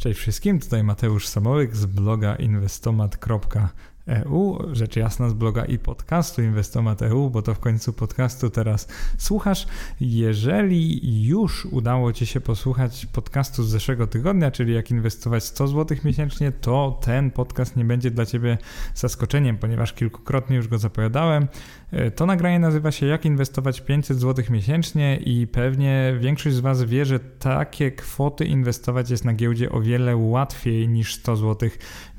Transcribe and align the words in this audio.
Cześć 0.00 0.20
wszystkim, 0.20 0.60
tutaj 0.60 0.84
Mateusz 0.84 1.28
Samołyk 1.28 1.76
z 1.76 1.86
bloga 1.86 2.36
inwestomat.eu, 2.36 4.58
rzecz 4.72 4.96
jasna 4.96 5.28
z 5.28 5.32
bloga 5.32 5.64
i 5.64 5.78
podcastu 5.78 6.42
Inwestomat.eu, 6.42 7.30
bo 7.30 7.42
to 7.42 7.54
w 7.54 7.58
końcu 7.58 7.92
podcastu 7.92 8.50
teraz 8.50 8.88
słuchasz. 9.18 9.66
Jeżeli 10.00 11.26
już 11.26 11.66
udało 11.66 12.12
Ci 12.12 12.26
się 12.26 12.40
posłuchać 12.40 13.06
podcastu 13.06 13.62
z 13.62 13.68
zeszłego 13.68 14.06
tygodnia, 14.06 14.50
czyli 14.50 14.74
jak 14.74 14.90
inwestować 14.90 15.44
100 15.44 15.68
zł 15.68 15.98
miesięcznie, 16.04 16.52
to 16.52 17.00
ten 17.02 17.30
podcast 17.30 17.76
nie 17.76 17.84
będzie 17.84 18.10
dla 18.10 18.26
Ciebie 18.26 18.58
zaskoczeniem, 18.94 19.58
ponieważ 19.58 19.92
kilkukrotnie 19.92 20.56
już 20.56 20.68
go 20.68 20.78
zapowiadałem. 20.78 21.48
E, 21.92 22.10
to 22.10 22.26
nagranie 22.26 22.58
nazywa 22.58 22.90
się 22.92 23.06
Jak 23.06 23.24
inwestować 23.24 23.80
500 23.80 24.20
zł 24.20 24.44
miesięcznie 24.50 25.16
i 25.16 25.46
pewnie 25.46 26.14
większość 26.20 26.56
z 26.56 26.60
Was 26.60 26.84
wie, 26.84 27.04
że 27.04 27.20
takie 27.20 27.90
kwoty 27.90 28.44
inwestować 28.44 29.10
jest 29.10 29.24
na 29.24 29.34
giełdzie 29.34 29.72
o 29.72 29.80
wiele 29.80 30.16
łatwiej 30.16 30.88
niż 30.88 31.14
100 31.14 31.36
zł 31.36 31.70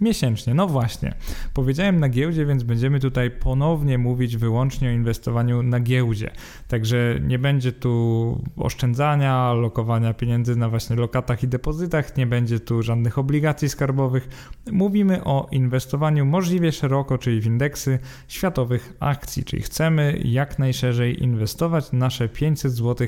miesięcznie. 0.02 0.54
No 0.54 0.68
właśnie, 0.68 1.14
powiedziałem 1.54 2.00
na 2.00 2.10
giełdzie, 2.10 2.46
więc 2.46 2.64
będziemy 2.64 3.00
tutaj 3.00 3.32
ponownie 3.32 3.98
mówić 3.98 4.38
wyłącznie 4.38 4.90
o 4.90 4.92
inwestowaniu 4.92 5.64
na 5.64 5.80
giełdzie. 5.80 6.32
Także 6.68 7.20
nie 7.22 7.40
będzie 7.40 7.72
tu 7.72 8.44
oszczędzania, 8.58 9.54
lokowania 9.54 10.14
pieniędzy 10.14 10.56
na 10.56 10.70
właśnie 10.70 10.96
lokatach 10.96 11.44
i 11.44 11.48
depozytach, 11.48 12.18
nie 12.18 12.28
będzie 12.28 12.60
tu 12.60 12.84
żadnych 12.84 13.18
obligacji 13.18 13.70
skarbowych. 13.70 14.30
Mówimy 14.72 15.24
o 15.24 15.48
inwestowaniu 15.52 16.26
możliwie 16.26 16.72
szeroko, 16.72 17.18
czyli 17.18 17.42
w 17.42 17.46
indeksy 17.46 18.00
światowych 18.28 18.94
akcji, 19.00 19.44
czyli 19.44 19.61
chcemy 19.62 20.22
jak 20.24 20.60
najszerzej 20.60 21.24
inwestować 21.24 21.92
nasze 21.92 22.30
500 22.30 22.72
zł 22.72 23.08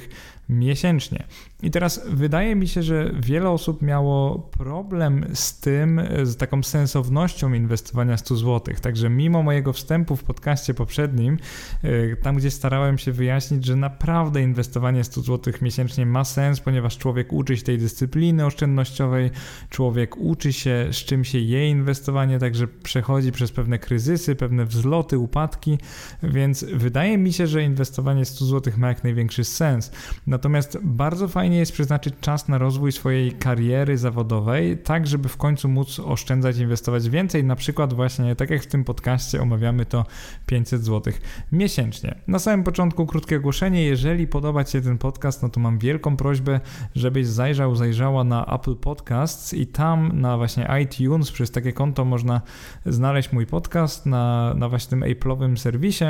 miesięcznie. 0.50 1.24
I 1.64 1.72
teraz 1.72 2.02
wydaje 2.08 2.56
mi 2.56 2.68
się, 2.68 2.84
że 2.84 3.12
wiele 3.20 3.50
osób 3.50 3.82
miało 3.82 4.40
problem 4.40 5.26
z 5.34 5.60
tym, 5.60 6.02
z 6.24 6.38
taką 6.38 6.64
sensownością 6.64 7.54
inwestowania 7.54 8.18
100 8.18 8.36
zł. 8.36 8.76
Także 8.82 9.10
mimo 9.10 9.44
mojego 9.44 9.74
wstępu 9.74 10.16
w 10.16 10.24
podcaście 10.24 10.74
poprzednim, 10.74 11.38
e, 11.84 12.16
tam 12.16 12.36
gdzie 12.36 12.52
starałem 12.52 12.98
się 12.98 13.12
wyjaśnić, 13.12 13.66
że 13.66 13.76
naprawdę 13.76 14.42
inwestowanie 14.42 15.04
100 15.04 15.22
zł 15.22 15.54
miesięcznie 15.62 16.06
ma 16.06 16.24
sens, 16.24 16.60
ponieważ 16.60 16.98
człowiek 16.98 17.34
uczy 17.34 17.58
się 17.58 17.64
tej 17.64 17.78
dyscypliny 17.78 18.46
oszczędnościowej, 18.46 19.32
człowiek 19.70 20.18
uczy 20.18 20.54
się, 20.54 20.88
z 20.92 20.96
czym 20.96 21.24
się 21.24 21.40
je 21.40 21.70
inwestowanie, 21.70 22.40
także 22.40 22.68
przechodzi 22.68 23.32
przez 23.32 23.52
pewne 23.52 23.80
kryzysy, 23.80 24.36
pewne 24.36 24.66
wzloty, 24.66 25.18
upadki, 25.18 25.78
więc 26.24 26.64
wydaje 26.64 27.18
mi 27.18 27.34
się, 27.34 27.48
że 27.48 27.64
inwestowanie 27.64 28.26
100 28.26 28.46
zł 28.46 28.74
ma 28.78 28.88
jak 28.88 29.04
największy 29.04 29.44
sens. 29.44 29.92
Natomiast 30.34 30.78
bardzo 30.84 31.28
fajnie 31.28 31.58
jest 31.58 31.72
przeznaczyć 31.72 32.14
czas 32.22 32.48
na 32.48 32.58
rozwój 32.58 32.92
swojej 32.92 33.32
kariery 33.32 33.98
zawodowej, 33.98 34.78
tak 34.78 35.08
żeby 35.08 35.30
w 35.30 35.38
końcu 35.38 35.70
móc 35.70 36.00
oszczędzać, 36.00 36.58
inwestować 36.58 37.10
więcej. 37.10 37.44
Na 37.44 37.56
przykład 37.56 37.94
właśnie, 37.94 38.36
tak 38.36 38.50
jak 38.50 38.64
w 38.64 38.68
tym 38.68 38.84
podcaście 38.84 39.42
omawiamy 39.42 39.86
to 39.86 40.06
500 40.46 40.86
zł 40.86 41.14
miesięcznie. 41.52 42.16
Na 42.28 42.40
samym 42.40 42.64
początku 42.64 43.06
krótkie 43.06 43.38
ogłoszenie. 43.38 43.84
Jeżeli 43.84 44.28
podoba 44.28 44.64
Ci 44.64 44.72
się 44.72 44.82
ten 44.82 44.98
podcast, 44.98 45.44
no 45.44 45.50
to 45.50 45.60
mam 45.60 45.80
wielką 45.80 46.18
prośbę, 46.18 46.60
żebyś 46.96 47.28
zajrzał, 47.28 47.76
zajrzała 47.76 48.24
na 48.24 48.46
Apple 48.46 48.76
Podcasts 48.76 49.54
i 49.54 49.68
tam 49.68 50.22
na 50.22 50.38
właśnie 50.38 50.70
iTunes 50.84 51.32
przez 51.32 51.52
takie 51.52 51.74
konto 51.74 52.06
można 52.06 52.42
znaleźć 52.86 53.32
mój 53.32 53.46
podcast 53.46 54.06
na, 54.06 54.54
na 54.54 54.70
właśnie 54.70 54.90
tym 54.90 55.02
Apple'owym 55.02 55.58
serwisie 55.58 56.06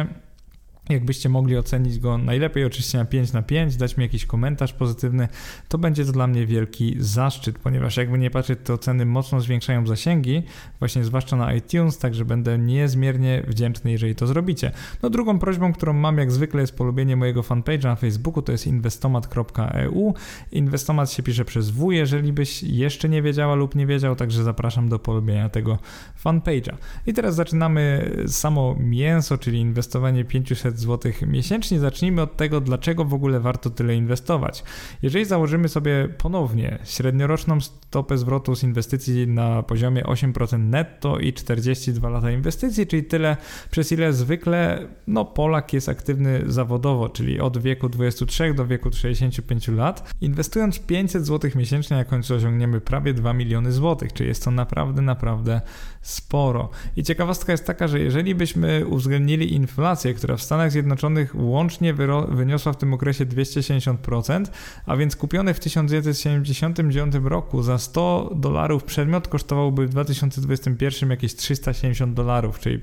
Jakbyście 0.89 1.29
mogli 1.29 1.57
ocenić 1.57 1.99
go 1.99 2.17
najlepiej 2.17 2.65
oczywiście 2.65 2.97
na 2.97 3.05
5 3.05 3.33
na 3.33 3.41
5, 3.41 3.75
dać 3.75 3.97
mi 3.97 4.03
jakiś 4.03 4.25
komentarz 4.25 4.73
pozytywny, 4.73 5.27
to 5.67 5.77
będzie 5.77 6.05
to 6.05 6.11
dla 6.11 6.27
mnie 6.27 6.45
wielki 6.45 6.95
zaszczyt, 6.99 7.59
ponieważ 7.59 7.97
jakby 7.97 8.17
nie 8.17 8.29
patrzeć, 8.29 8.59
te 8.63 8.73
oceny 8.73 9.05
mocno 9.05 9.41
zwiększają 9.41 9.87
zasięgi, 9.87 10.43
właśnie 10.79 11.03
zwłaszcza 11.03 11.35
na 11.35 11.53
iTunes, 11.53 11.97
także 11.97 12.25
będę 12.25 12.57
niezmiernie 12.57 13.43
wdzięczny, 13.47 13.91
jeżeli 13.91 14.15
to 14.15 14.27
zrobicie. 14.27 14.71
No 15.03 15.09
drugą 15.09 15.39
prośbą, 15.39 15.73
którą 15.73 15.93
mam 15.93 16.17
jak 16.17 16.31
zwykle 16.31 16.61
jest 16.61 16.75
polubienie 16.75 17.15
mojego 17.15 17.41
fanpage'a 17.41 17.83
na 17.83 17.95
Facebooku, 17.95 18.41
to 18.41 18.51
jest 18.51 18.67
inwestomat.eu. 18.67 20.13
Inwestomat 20.51 21.11
się 21.11 21.23
pisze 21.23 21.45
przez 21.45 21.69
W, 21.69 21.91
jeżeli 21.91 22.33
byś 22.33 22.63
jeszcze 22.63 23.09
nie 23.09 23.21
wiedziała 23.21 23.55
lub 23.55 23.75
nie 23.75 23.87
wiedział, 23.87 24.15
także 24.15 24.43
zapraszam 24.43 24.89
do 24.89 24.99
polubienia 24.99 25.49
tego 25.49 25.79
fanpage'a. 26.23 26.73
I 27.07 27.13
teraz 27.13 27.35
zaczynamy 27.35 28.11
samo 28.27 28.75
mięso, 28.79 29.37
czyli 29.37 29.59
inwestowanie 29.59 30.25
500 30.25 30.72
500 30.73 30.79
zł 30.79 31.11
miesięcznie. 31.27 31.79
Zacznijmy 31.79 32.21
od 32.21 32.37
tego, 32.37 32.61
dlaczego 32.61 33.05
w 33.05 33.13
ogóle 33.13 33.39
warto 33.39 33.69
tyle 33.69 33.95
inwestować. 33.95 34.63
Jeżeli 35.01 35.25
założymy 35.25 35.69
sobie 35.69 36.09
ponownie 36.17 36.79
średnioroczną 36.83 37.61
stopę 37.61 38.17
zwrotu 38.17 38.55
z 38.55 38.63
inwestycji 38.63 39.27
na 39.27 39.63
poziomie 39.63 40.03
8% 40.03 40.59
netto 40.59 41.19
i 41.19 41.33
42 41.33 42.09
lata 42.09 42.31
inwestycji, 42.31 42.87
czyli 42.87 43.03
tyle, 43.03 43.37
przez 43.71 43.91
ile 43.91 44.13
zwykle 44.13 44.87
no, 45.07 45.25
Polak 45.25 45.73
jest 45.73 45.89
aktywny 45.89 46.43
zawodowo, 46.45 47.09
czyli 47.09 47.39
od 47.39 47.57
wieku 47.57 47.89
23 47.89 48.53
do 48.53 48.67
wieku 48.67 48.89
65 48.91 49.67
lat, 49.67 50.13
inwestując 50.21 50.79
500 50.79 51.25
zł 51.25 51.51
miesięcznie, 51.55 51.97
na 51.97 52.05
końcu 52.05 52.35
osiągniemy 52.35 52.81
prawie 52.81 53.13
2 53.13 53.33
miliony 53.33 53.71
złotych, 53.71 54.13
czyli 54.13 54.29
jest 54.29 54.45
to 54.45 54.51
naprawdę, 54.51 55.01
naprawdę 55.01 55.61
sporo. 56.01 56.69
I 56.95 57.03
ciekawostka 57.03 57.51
jest 57.51 57.65
taka, 57.65 57.87
że 57.87 57.99
jeżeli 57.99 58.35
byśmy 58.35 58.85
uwzględnili 58.87 59.53
inflację, 59.53 60.13
która 60.13 60.37
w 60.37 60.41
Stanach 60.41 60.62
Stanach 60.63 60.71
Zjednoczonych 60.71 61.35
łącznie 61.35 61.93
wyniosła 62.29 62.73
w 62.73 62.77
tym 62.77 62.93
okresie 62.93 63.25
270%, 63.25 64.45
a 64.85 64.97
więc 64.97 65.15
kupiony 65.15 65.53
w 65.53 65.59
1979 65.59 67.15
roku 67.23 67.63
za 67.63 67.77
100 67.77 68.31
dolarów 68.35 68.83
przedmiot 68.83 69.27
kosztowałby 69.27 69.87
w 69.87 69.89
2021 69.89 71.09
jakieś 71.09 71.35
370 71.35 72.13
dolarów, 72.13 72.59
czyli 72.59 72.81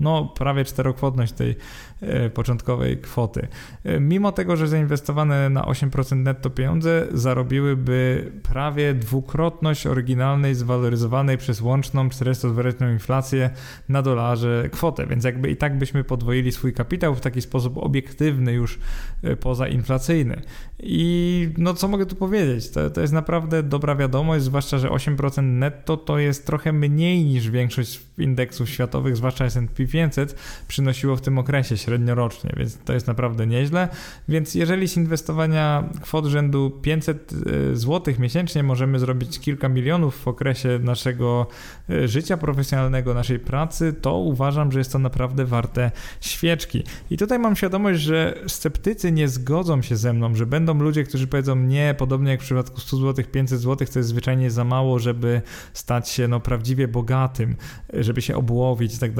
no 0.00 0.24
prawie 0.24 0.64
czterokrotność 0.64 1.32
tej 1.32 1.56
e, 2.00 2.30
początkowej 2.30 2.98
kwoty. 2.98 3.48
E, 3.84 4.00
mimo 4.00 4.32
tego, 4.32 4.56
że 4.56 4.68
zainwestowane 4.68 5.50
na 5.50 5.62
8% 5.62 6.16
netto 6.16 6.50
pieniądze 6.50 7.06
zarobiłyby 7.12 8.32
prawie 8.42 8.94
dwukrotność 8.94 9.86
oryginalnej, 9.86 10.54
zwaloryzowanej 10.54 11.38
przez 11.38 11.60
łączną 11.60 12.08
400-dwuletnią 12.08 12.92
inflację 12.92 13.50
na 13.88 14.02
dolarze 14.02 14.68
kwotę, 14.72 15.06
więc 15.06 15.24
jakby 15.24 15.50
i 15.50 15.56
tak 15.56 15.78
byśmy 15.78 16.04
podwoili 16.04 16.52
swój 16.52 16.72
kapitał 16.72 17.14
w 17.14 17.20
taki 17.20 17.42
sposób 17.42 17.78
obiektywny 17.78 18.52
już 18.52 18.78
e, 19.22 19.36
pozainflacyjny. 19.36 20.42
I 20.82 21.48
no 21.58 21.74
co 21.74 21.88
mogę 21.88 22.06
tu 22.06 22.16
powiedzieć? 22.16 22.70
To, 22.70 22.90
to 22.90 23.00
jest 23.00 23.12
naprawdę 23.12 23.62
dobra 23.62 23.94
wiadomość, 23.94 24.44
zwłaszcza, 24.44 24.78
że 24.78 24.88
8% 24.88 25.42
netto 25.42 25.96
to 25.96 26.18
jest 26.18 26.46
trochę 26.46 26.72
mniej 26.72 27.24
niż 27.24 27.50
większość 27.50 28.00
indeksów 28.18 28.68
światowych, 28.68 29.16
zwłaszcza 29.16 29.44
S&P 29.44 29.84
500, 29.90 30.34
przynosiło 30.68 31.16
w 31.16 31.20
tym 31.20 31.38
okresie 31.38 31.76
średniorocznie, 31.76 32.52
więc 32.56 32.78
to 32.84 32.92
jest 32.92 33.06
naprawdę 33.06 33.46
nieźle. 33.46 33.88
Więc 34.28 34.54
jeżeli 34.54 34.88
z 34.88 34.96
inwestowania 34.96 35.84
kwot 36.00 36.26
rzędu 36.26 36.70
500 36.82 37.32
e, 37.32 37.76
zł 37.76 38.14
miesięcznie 38.18 38.62
możemy 38.62 38.98
zrobić 38.98 39.40
kilka 39.40 39.68
milionów 39.68 40.16
w 40.16 40.28
okresie 40.28 40.78
naszego 40.82 41.46
e, 41.90 42.08
życia 42.08 42.36
profesjonalnego, 42.36 43.14
naszej 43.14 43.38
pracy, 43.38 43.92
to 43.92 44.18
uważam, 44.18 44.72
że 44.72 44.78
jest 44.78 44.92
to 44.92 44.98
naprawdę 44.98 45.44
warte 45.44 45.90
świeczki. 46.20 46.84
I 47.10 47.16
tutaj 47.16 47.38
mam 47.38 47.56
świadomość, 47.56 48.00
że 48.00 48.38
sceptycy 48.46 49.12
nie 49.12 49.28
zgodzą 49.28 49.82
się 49.82 49.96
ze 49.96 50.12
mną, 50.12 50.34
że 50.34 50.46
będą 50.46 50.74
ludzie, 50.74 51.04
którzy 51.04 51.26
powiedzą 51.26 51.56
nie, 51.56 51.94
podobnie 51.98 52.30
jak 52.30 52.40
w 52.40 52.44
przypadku 52.44 52.80
100 52.80 52.96
zł, 52.96 53.24
500 53.32 53.60
zł, 53.60 53.88
to 53.92 53.98
jest 53.98 54.08
zwyczajnie 54.08 54.50
za 54.50 54.64
mało, 54.64 54.98
żeby 54.98 55.42
stać 55.72 56.08
się 56.08 56.28
no, 56.28 56.40
prawdziwie 56.40 56.88
bogatym, 56.88 57.56
żeby 57.92 58.22
się 58.22 58.36
obłowić 58.36 58.94
i 58.94 58.98
tak 58.98 59.12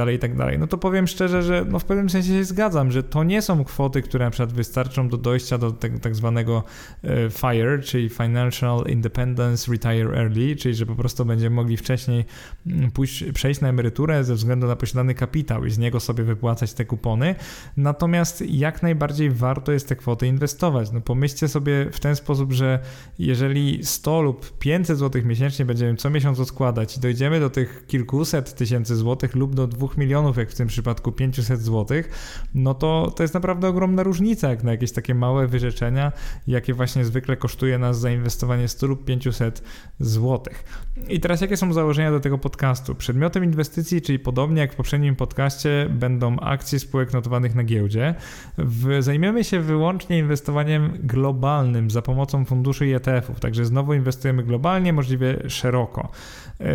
tak. 0.61 0.67
No 0.67 0.67
to 0.67 0.79
powiem 0.79 1.07
szczerze, 1.07 1.43
że 1.43 1.65
no, 1.69 1.79
w 1.79 1.85
pewnym 1.85 2.11
sensie 2.11 2.29
się 2.29 2.45
zgadzam, 2.45 2.93
że 2.93 3.03
to 3.03 3.25
nie 3.25 3.43
są 3.43 3.65
kwoty, 3.65 4.03
które 4.03 4.25
na 4.25 4.31
przykład 4.31 4.53
wystarczą 4.53 5.09
do 5.09 5.17
dojścia 5.17 5.59
do 5.59 5.71
tego 5.73 5.99
tak 5.99 6.17
zwanego 6.17 6.65
e, 7.05 7.31
FIRE, 7.31 7.79
czyli 7.79 8.09
Financial 8.09 8.85
Independence 8.87 9.73
Retire 9.73 10.19
Early, 10.19 10.57
czyli 10.57 10.75
że 10.75 10.87
po 10.87 10.95
prostu 10.95 11.25
będziemy 11.25 11.57
mogli 11.57 11.77
wcześniej 11.77 12.25
mm, 12.67 12.91
pójść, 12.91 13.25
przejść 13.35 13.61
na 13.61 13.69
emeryturę 13.69 14.25
ze 14.25 14.35
względu 14.35 14.67
na 14.67 14.77
posiadany 14.77 15.15
kapitał 15.15 15.65
i 15.65 15.71
z 15.71 15.79
niego 15.79 16.01
sobie 16.01 16.25
wypłacać 16.25 16.73
te 16.73 16.85
kupony. 16.85 17.35
Natomiast 17.77 18.43
jak 18.49 18.83
najbardziej 18.83 19.31
warto 19.31 19.73
jest 19.73 19.89
te 19.89 19.97
kwoty 19.97 20.27
inwestować. 20.27 20.93
No 20.93 21.01
pomyślcie 21.01 21.49
sobie 21.49 21.91
w 21.93 22.01
ten 22.01 22.17
sposób, 22.17 22.53
że 22.53 22.79
jeżeli 23.19 23.85
100 23.85 24.23
lub 24.23 24.59
500 24.59 24.99
zł 24.99 25.23
miesięcznie 25.25 25.65
będziemy 25.65 25.97
co 25.97 26.11
miesiąc 26.11 26.41
odkładać 26.41 26.97
i 26.97 27.01
dojdziemy 27.01 27.41
do 27.41 27.51
tych 27.51 27.85
kilkuset 27.87 28.55
tysięcy 28.55 28.97
złotych 28.97 29.35
lub 29.35 29.55
do 29.55 29.67
2 29.67 29.89
milionów, 29.97 30.37
jak 30.41 30.51
w 30.51 30.55
tym 30.55 30.69
przypadku 30.69 31.13
500 31.13 31.61
zł, 31.61 32.03
no 32.55 32.75
to 32.75 33.13
to 33.17 33.23
jest 33.23 33.35
naprawdę 33.35 33.69
ogromna 33.69 34.03
różnica, 34.03 34.51
jak 34.51 34.65
na 34.65 34.71
jakieś 34.71 34.93
takie 34.93 35.15
małe 35.15 35.47
wyrzeczenia, 35.47 36.13
jakie 36.47 36.75
właśnie 36.75 37.05
zwykle 37.05 37.37
kosztuje 37.37 37.79
nas 37.79 38.01
zainwestowanie 38.01 38.69
100 38.69 38.87
lub 38.87 39.05
500 39.05 39.63
zł. 40.01 40.55
I 41.09 41.21
teraz 41.21 41.41
jakie 41.41 41.57
są 41.57 41.73
założenia 41.73 42.11
do 42.11 42.21
tego 42.21 42.39
podcastu? 42.39 42.95
Przedmiotem 42.95 43.45
inwestycji, 43.45 44.03
czyli 44.03 44.19
podobnie 44.19 44.61
jak 44.61 44.73
w 44.73 44.77
poprzednim 44.77 45.17
podcaście, 45.17 45.89
będą 45.91 46.39
akcje 46.39 46.79
spółek 46.79 47.13
notowanych 47.13 47.55
na 47.55 47.65
giełdzie. 47.65 48.15
W, 48.59 49.03
zajmiemy 49.03 49.45
się 49.45 49.61
wyłącznie 49.61 50.19
inwestowaniem 50.19 50.93
globalnym 51.03 51.91
za 51.91 52.03
pomocą 52.03 52.45
funduszy 52.45 52.87
i 52.87 52.93
ETF-ów, 52.93 53.41
także 53.41 53.65
znowu 53.65 53.95
inwestujemy 53.95 54.43
globalnie, 54.43 54.93
możliwie 54.93 55.37
szeroko. 55.49 56.09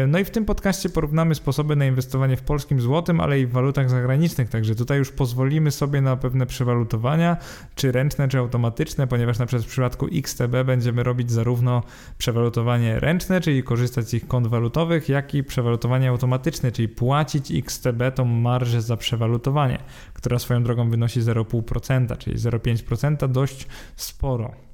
No 0.08 0.20
i 0.20 0.26
w 0.26 0.30
tym 0.30 0.46
podcaście 0.46 0.90
porównamy 0.90 1.36
sposoby 1.36 1.76
na 1.76 1.86
inwestowanie 1.86 2.38
w 2.38 2.42
polskim 2.42 2.82
złotym, 2.82 3.22
ale 3.22 3.40
i 3.40 3.46
w 3.46 3.55
walutach 3.56 3.90
zagranicznych, 3.90 4.50
także 4.50 4.76
tutaj 4.76 4.98
już 4.98 5.12
pozwolimy 5.12 5.72
sobie 5.72 6.02
na 6.02 6.18
pewne 6.18 6.46
przewalutowania, 6.46 7.38
czy 7.76 7.92
ręczne, 7.92 8.28
czy 8.28 8.38
automatyczne, 8.38 9.08
ponieważ 9.08 9.40
na 9.40 9.46
przykład 9.46 9.66
w 9.66 9.70
przypadku 9.70 10.08
XTB 10.14 10.64
będziemy 10.66 11.04
robić 11.04 11.32
zarówno 11.32 11.84
przewalutowanie 12.18 13.00
ręczne, 13.00 13.42
czyli 13.42 13.64
korzystać 13.64 14.10
z 14.10 14.14
ich 14.14 14.28
kont 14.28 14.48
walutowych, 14.48 15.10
jak 15.10 15.36
i 15.36 15.44
przewalutowanie 15.44 16.10
automatyczne, 16.10 16.72
czyli 16.72 16.88
płacić 16.88 17.52
XTB 17.52 18.02
tą 18.16 18.26
marżę 18.26 18.82
za 18.82 18.98
przewalutowanie, 18.98 19.80
która 20.14 20.40
swoją 20.40 20.64
drogą 20.64 20.90
wynosi 20.90 21.22
0,5%, 21.22 22.18
czyli 22.18 22.38
0,5% 22.38 23.32
dość 23.32 23.68
sporo. 23.96 24.66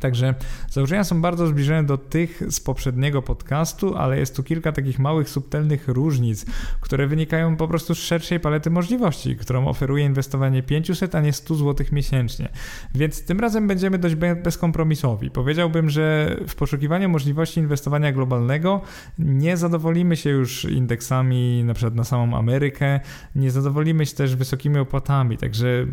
Także 0.00 0.34
założenia 0.70 1.04
są 1.04 1.22
bardzo 1.22 1.46
zbliżone 1.46 1.84
do 1.84 1.98
tych 1.98 2.42
z 2.48 2.60
poprzedniego 2.60 3.22
podcastu, 3.22 3.96
ale 3.96 4.18
jest 4.18 4.36
tu 4.36 4.42
kilka 4.42 4.72
takich 4.72 4.98
małych, 4.98 5.28
subtelnych 5.28 5.88
różnic, 5.88 6.46
które 6.80 7.06
wynikają 7.06 7.56
po 7.56 7.68
prostu 7.68 7.94
z 7.94 7.98
szerszej 7.98 8.40
palety 8.40 8.70
możliwości, 8.70 9.36
którą 9.36 9.68
oferuje 9.68 10.04
inwestowanie 10.04 10.62
500, 10.62 11.14
a 11.14 11.20
nie 11.20 11.32
100 11.32 11.54
zł 11.54 11.86
miesięcznie. 11.92 12.48
Więc 12.94 13.24
tym 13.24 13.40
razem 13.40 13.68
będziemy 13.68 13.98
dość 13.98 14.14
bezkompromisowi. 14.14 15.30
Powiedziałbym, 15.30 15.90
że 15.90 16.36
w 16.48 16.54
poszukiwaniu 16.54 17.08
możliwości 17.08 17.60
inwestowania 17.60 18.12
globalnego 18.12 18.80
nie 19.18 19.56
zadowolimy 19.56 20.16
się 20.16 20.30
już 20.30 20.64
indeksami 20.64 21.64
na 21.64 21.74
przykład 21.74 21.94
na 21.94 22.04
samą 22.04 22.36
Amerykę, 22.36 23.00
nie 23.34 23.50
zadowolimy 23.50 24.06
się 24.06 24.16
też 24.16 24.36
wysokimi 24.36 24.78
opłatami. 24.78 25.38
Także 25.38 25.86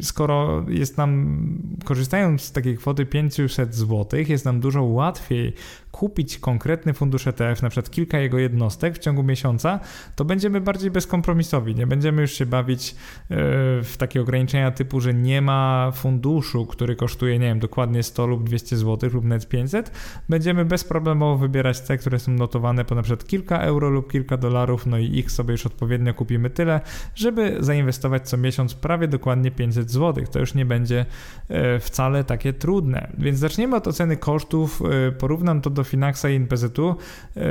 skoro 0.00 0.64
jest 0.68 0.96
nam, 0.96 1.38
korzystając 1.84 2.42
z 2.42 2.52
takiej 2.52 2.76
kwoty 2.76 3.06
500 3.06 3.45
600 3.48 3.74
zł 3.74 4.20
jest 4.28 4.44
nam 4.44 4.60
dużo 4.60 4.82
łatwiej 4.82 5.54
kupić 5.96 6.38
konkretny 6.38 6.94
fundusz 6.94 7.26
ETF, 7.26 7.62
na 7.62 7.68
przykład 7.68 7.90
kilka 7.90 8.18
jego 8.18 8.38
jednostek 8.38 8.94
w 8.94 8.98
ciągu 8.98 9.22
miesiąca, 9.22 9.80
to 10.16 10.24
będziemy 10.24 10.60
bardziej 10.60 10.90
bezkompromisowi. 10.90 11.74
Nie 11.74 11.86
będziemy 11.86 12.22
już 12.22 12.32
się 12.32 12.46
bawić 12.46 12.90
e, 12.90 12.94
w 13.82 13.94
takie 13.98 14.20
ograniczenia 14.20 14.70
typu, 14.70 15.00
że 15.00 15.14
nie 15.14 15.42
ma 15.42 15.92
funduszu, 15.94 16.66
który 16.66 16.96
kosztuje, 16.96 17.38
nie 17.38 17.46
wiem, 17.46 17.58
dokładnie 17.58 18.02
100 18.02 18.26
lub 18.26 18.44
200 18.44 18.76
zł 18.76 19.10
lub 19.12 19.24
net 19.24 19.48
500. 19.48 19.90
Będziemy 20.28 20.64
bezproblemowo 20.64 21.36
wybierać 21.36 21.80
te, 21.80 21.98
które 21.98 22.18
są 22.18 22.32
notowane 22.32 22.84
po 22.84 22.94
na 22.94 23.02
przykład 23.02 23.28
kilka 23.28 23.58
euro 23.58 23.90
lub 23.90 24.12
kilka 24.12 24.36
dolarów, 24.36 24.86
no 24.86 24.98
i 24.98 25.18
ich 25.18 25.30
sobie 25.30 25.52
już 25.52 25.66
odpowiednio 25.66 26.14
kupimy 26.14 26.50
tyle, 26.50 26.80
żeby 27.14 27.56
zainwestować 27.60 28.28
co 28.28 28.36
miesiąc 28.36 28.74
prawie 28.74 29.08
dokładnie 29.08 29.50
500 29.50 29.90
zł. 29.90 30.24
To 30.32 30.38
już 30.38 30.54
nie 30.54 30.64
będzie 30.64 31.06
e, 31.48 31.78
wcale 31.78 32.24
takie 32.24 32.52
trudne. 32.52 33.12
Więc 33.18 33.35
zaczniemy 33.36 33.76
od 33.76 33.86
oceny 33.86 34.16
kosztów. 34.16 34.82
E, 35.08 35.12
porównam 35.12 35.60
to 35.60 35.70
do 35.70 35.84
Finaxa 35.84 36.24
i 36.30 36.34
InPZU. 36.34 36.96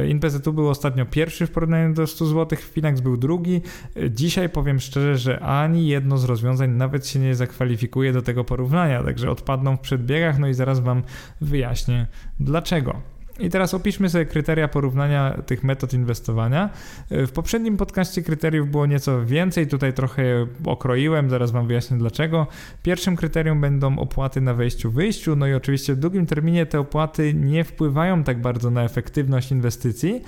InPZU 0.08 0.54
był 0.54 0.70
ostatnio 0.70 1.06
pierwszy 1.06 1.48
w 1.48 1.52
porównaniu 1.52 1.94
do 1.94 2.08
100 2.08 2.26
zł, 2.26 2.60
Finax 2.62 3.02
był 3.02 3.18
drugi. 3.18 3.62
E, 3.96 4.12
dzisiaj 4.12 4.50
powiem 4.50 4.80
szczerze, 4.80 5.18
że 5.18 5.40
ani 5.40 5.88
jedno 5.88 6.18
z 6.18 6.24
rozwiązań 6.24 6.72
nawet 6.72 7.08
się 7.08 7.20
nie 7.20 7.36
zakwalifikuje 7.36 8.14
do 8.14 8.22
tego 8.22 8.44
porównania, 8.44 9.04
także 9.04 9.32
odpadną 9.32 9.78
w 9.78 9.80
przedbiegach, 9.80 10.40
no 10.40 10.48
i 10.48 10.54
zaraz 10.54 10.80
Wam 10.80 11.04
wyjaśnię 11.42 12.08
dlaczego. 12.40 13.15
I 13.40 13.50
teraz 13.50 13.74
opiszmy 13.74 14.10
sobie 14.10 14.26
kryteria 14.26 14.68
porównania 14.68 15.38
tych 15.46 15.64
metod 15.64 15.94
inwestowania. 15.94 16.70
W 17.10 17.32
poprzednim 17.32 17.78
podcaście 17.78 18.22
kryteriów 18.22 18.72
było 18.72 18.86
nieco 18.86 19.26
więcej, 19.26 19.68
tutaj 19.68 19.94
trochę 19.94 20.24
okroiłem, 20.66 21.30
zaraz 21.30 21.52
Wam 21.52 21.68
wyjaśnię 21.68 21.98
dlaczego. 21.98 22.48
Pierwszym 22.84 23.16
kryterium 23.16 23.62
będą 23.62 24.00
opłaty 24.00 24.42
na 24.42 24.54
wejściu-wyjściu, 24.54 25.38
no 25.38 25.48
i 25.48 25.54
oczywiście 25.54 25.94
w 25.94 25.98
długim 25.98 26.26
terminie 26.26 26.66
te 26.66 26.80
opłaty 26.80 27.34
nie 27.34 27.64
wpływają 27.64 28.24
tak 28.24 28.42
bardzo 28.42 28.72
na 28.72 28.84
efektywność 28.84 29.52
inwestycji, 29.52 30.22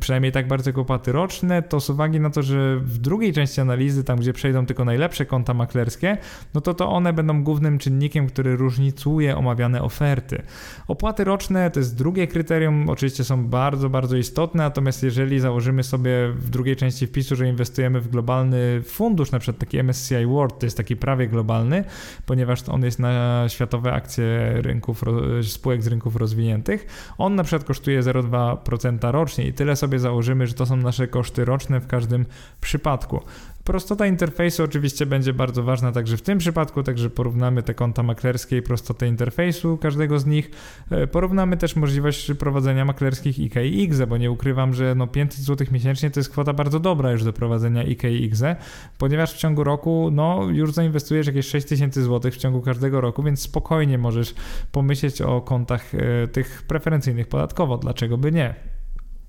przynajmniej 0.00 0.32
tak 0.32 0.48
bardzo 0.48 0.70
jak 0.70 0.78
opłaty 0.78 1.12
roczne, 1.12 1.62
to 1.62 1.80
z 1.80 1.90
uwagi 1.90 2.20
na 2.20 2.30
to, 2.30 2.42
że 2.42 2.76
w 2.76 2.98
drugiej 2.98 3.32
części 3.32 3.60
analizy, 3.60 4.04
tam 4.04 4.18
gdzie 4.18 4.32
przejdą 4.32 4.66
tylko 4.66 4.84
najlepsze 4.84 5.26
konta 5.26 5.54
maklerskie, 5.54 6.16
no 6.54 6.60
to 6.60 6.74
to 6.74 6.90
one 6.90 7.12
będą 7.12 7.44
głównym 7.44 7.78
czynnikiem, 7.78 8.26
który 8.26 8.56
różnicuje 8.56 9.36
omawiane 9.36 9.82
oferty. 9.82 10.42
Opłaty 10.88 11.24
roczne 11.24 11.70
to 11.70 11.80
jest 11.80 11.96
drugi 11.96 12.17
drugie 12.18 12.32
kryterium 12.32 12.90
oczywiście 12.90 13.24
są 13.24 13.46
bardzo, 13.46 13.90
bardzo 13.90 14.16
istotne, 14.16 14.62
natomiast 14.62 15.02
jeżeli 15.02 15.40
założymy 15.40 15.82
sobie 15.82 16.10
w 16.34 16.50
drugiej 16.50 16.76
części 16.76 17.06
wpisu, 17.06 17.36
że 17.36 17.48
inwestujemy 17.48 18.00
w 18.00 18.08
globalny 18.08 18.82
fundusz, 18.82 19.30
na 19.30 19.38
przykład 19.38 19.58
taki 19.60 19.78
MSCI 19.78 20.26
World, 20.26 20.58
to 20.58 20.66
jest 20.66 20.76
taki 20.76 20.96
prawie 20.96 21.28
globalny, 21.28 21.84
ponieważ 22.26 22.68
on 22.68 22.84
jest 22.84 22.98
na 22.98 23.44
światowe 23.48 23.92
akcje 23.92 24.52
rynków, 24.62 25.02
spółek 25.42 25.82
z 25.82 25.86
rynków 25.86 26.16
rozwiniętych, 26.16 26.86
on 27.18 27.34
na 27.34 27.44
przykład 27.44 27.64
kosztuje 27.64 28.02
0,2% 28.02 29.10
rocznie 29.10 29.46
i 29.46 29.52
tyle 29.52 29.76
sobie 29.76 29.98
założymy, 29.98 30.46
że 30.46 30.54
to 30.54 30.66
są 30.66 30.76
nasze 30.76 31.08
koszty 31.08 31.44
roczne 31.44 31.80
w 31.80 31.86
każdym 31.86 32.26
przypadku. 32.60 33.20
Prostota 33.68 34.06
interfejsu 34.06 34.64
oczywiście 34.64 35.06
będzie 35.06 35.32
bardzo 35.32 35.62
ważna 35.62 35.92
także 35.92 36.16
w 36.16 36.22
tym 36.22 36.38
przypadku, 36.38 36.82
także 36.82 37.10
porównamy 37.10 37.62
te 37.62 37.74
konta 37.74 38.02
maklerskie 38.02 38.56
i 38.56 38.62
prostotę 38.62 39.08
interfejsu 39.08 39.78
każdego 39.78 40.18
z 40.18 40.26
nich. 40.26 40.50
E, 40.90 41.06
porównamy 41.06 41.56
też 41.56 41.76
możliwość 41.76 42.32
prowadzenia 42.38 42.84
maklerskich 42.84 43.38
IK 43.38 43.54
i 43.64 43.88
bo 44.08 44.16
nie 44.16 44.30
ukrywam, 44.30 44.74
że 44.74 44.94
no 44.94 45.06
500 45.06 45.40
zł 45.40 45.66
miesięcznie 45.70 46.10
to 46.10 46.20
jest 46.20 46.30
kwota 46.30 46.52
bardzo 46.52 46.80
dobra 46.80 47.12
już 47.12 47.24
do 47.24 47.32
prowadzenia 47.32 47.82
IK 47.82 48.04
i 48.04 48.24
IGZE, 48.24 48.56
ponieważ 48.98 49.34
w 49.34 49.36
ciągu 49.36 49.64
roku 49.64 50.08
no 50.12 50.44
już 50.52 50.72
zainwestujesz 50.72 51.26
jakieś 51.26 51.46
6000 51.46 52.02
zł 52.02 52.30
w 52.32 52.36
ciągu 52.36 52.60
każdego 52.60 53.00
roku, 53.00 53.22
więc 53.22 53.40
spokojnie 53.40 53.98
możesz 53.98 54.34
pomyśleć 54.72 55.22
o 55.22 55.40
kontach 55.40 55.94
e, 55.94 56.28
tych 56.28 56.62
preferencyjnych 56.68 57.28
podatkowo, 57.28 57.78
dlaczego 57.78 58.18
by 58.18 58.32
nie. 58.32 58.77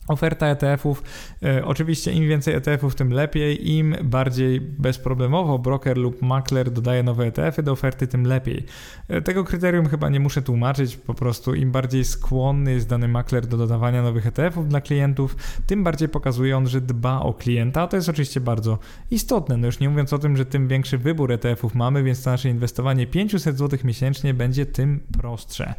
Oferta 0.10 0.48
ETF-ów, 0.48 1.04
e, 1.44 1.66
oczywiście 1.66 2.12
im 2.12 2.28
więcej 2.28 2.54
ETF-ów, 2.54 2.96
tym 2.96 3.14
lepiej, 3.14 3.72
im 3.72 3.96
bardziej 4.04 4.62
bezproblemowo 4.62 5.60
broker 5.60 5.98
lub 5.98 6.22
makler 6.22 6.72
dodaje 6.72 7.04
nowe 7.04 7.26
ETF-y 7.26 7.64
do 7.64 7.72
oferty, 7.72 8.08
tym 8.08 8.24
lepiej. 8.28 8.66
E, 9.08 9.22
tego 9.22 9.44
kryterium 9.44 9.88
chyba 9.88 10.10
nie 10.10 10.20
muszę 10.20 10.42
tłumaczyć, 10.42 10.98
po 10.98 11.14
prostu 11.14 11.56
im 11.56 11.72
bardziej 11.72 12.06
skłonny 12.06 12.72
jest 12.72 12.90
dany 12.90 13.08
makler 13.08 13.48
do 13.48 13.58
dodawania 13.58 14.02
nowych 14.02 14.28
ETF-ów 14.28 14.68
dla 14.68 14.82
klientów, 14.82 15.36
tym 15.68 15.84
bardziej 15.84 16.10
pokazuje 16.10 16.58
on, 16.58 16.68
że 16.68 16.82
dba 16.82 17.20
o 17.20 17.34
klienta, 17.34 17.88
to 17.88 17.96
jest 17.96 18.10
oczywiście 18.10 18.40
bardzo 18.40 18.80
istotne, 19.12 19.58
no 19.58 19.66
już 19.66 19.80
nie 19.80 19.90
mówiąc 19.90 20.14
o 20.14 20.20
tym, 20.20 20.38
że 20.38 20.46
tym 20.46 20.68
większy 20.68 20.98
wybór 20.98 21.32
ETF-ów 21.32 21.76
mamy, 21.76 22.04
więc 22.04 22.26
nasze 22.26 22.50
inwestowanie 22.50 23.08
500 23.08 23.58
zł 23.58 23.80
miesięcznie 23.84 24.34
będzie 24.34 24.66
tym 24.66 25.00
prostsze. 25.20 25.74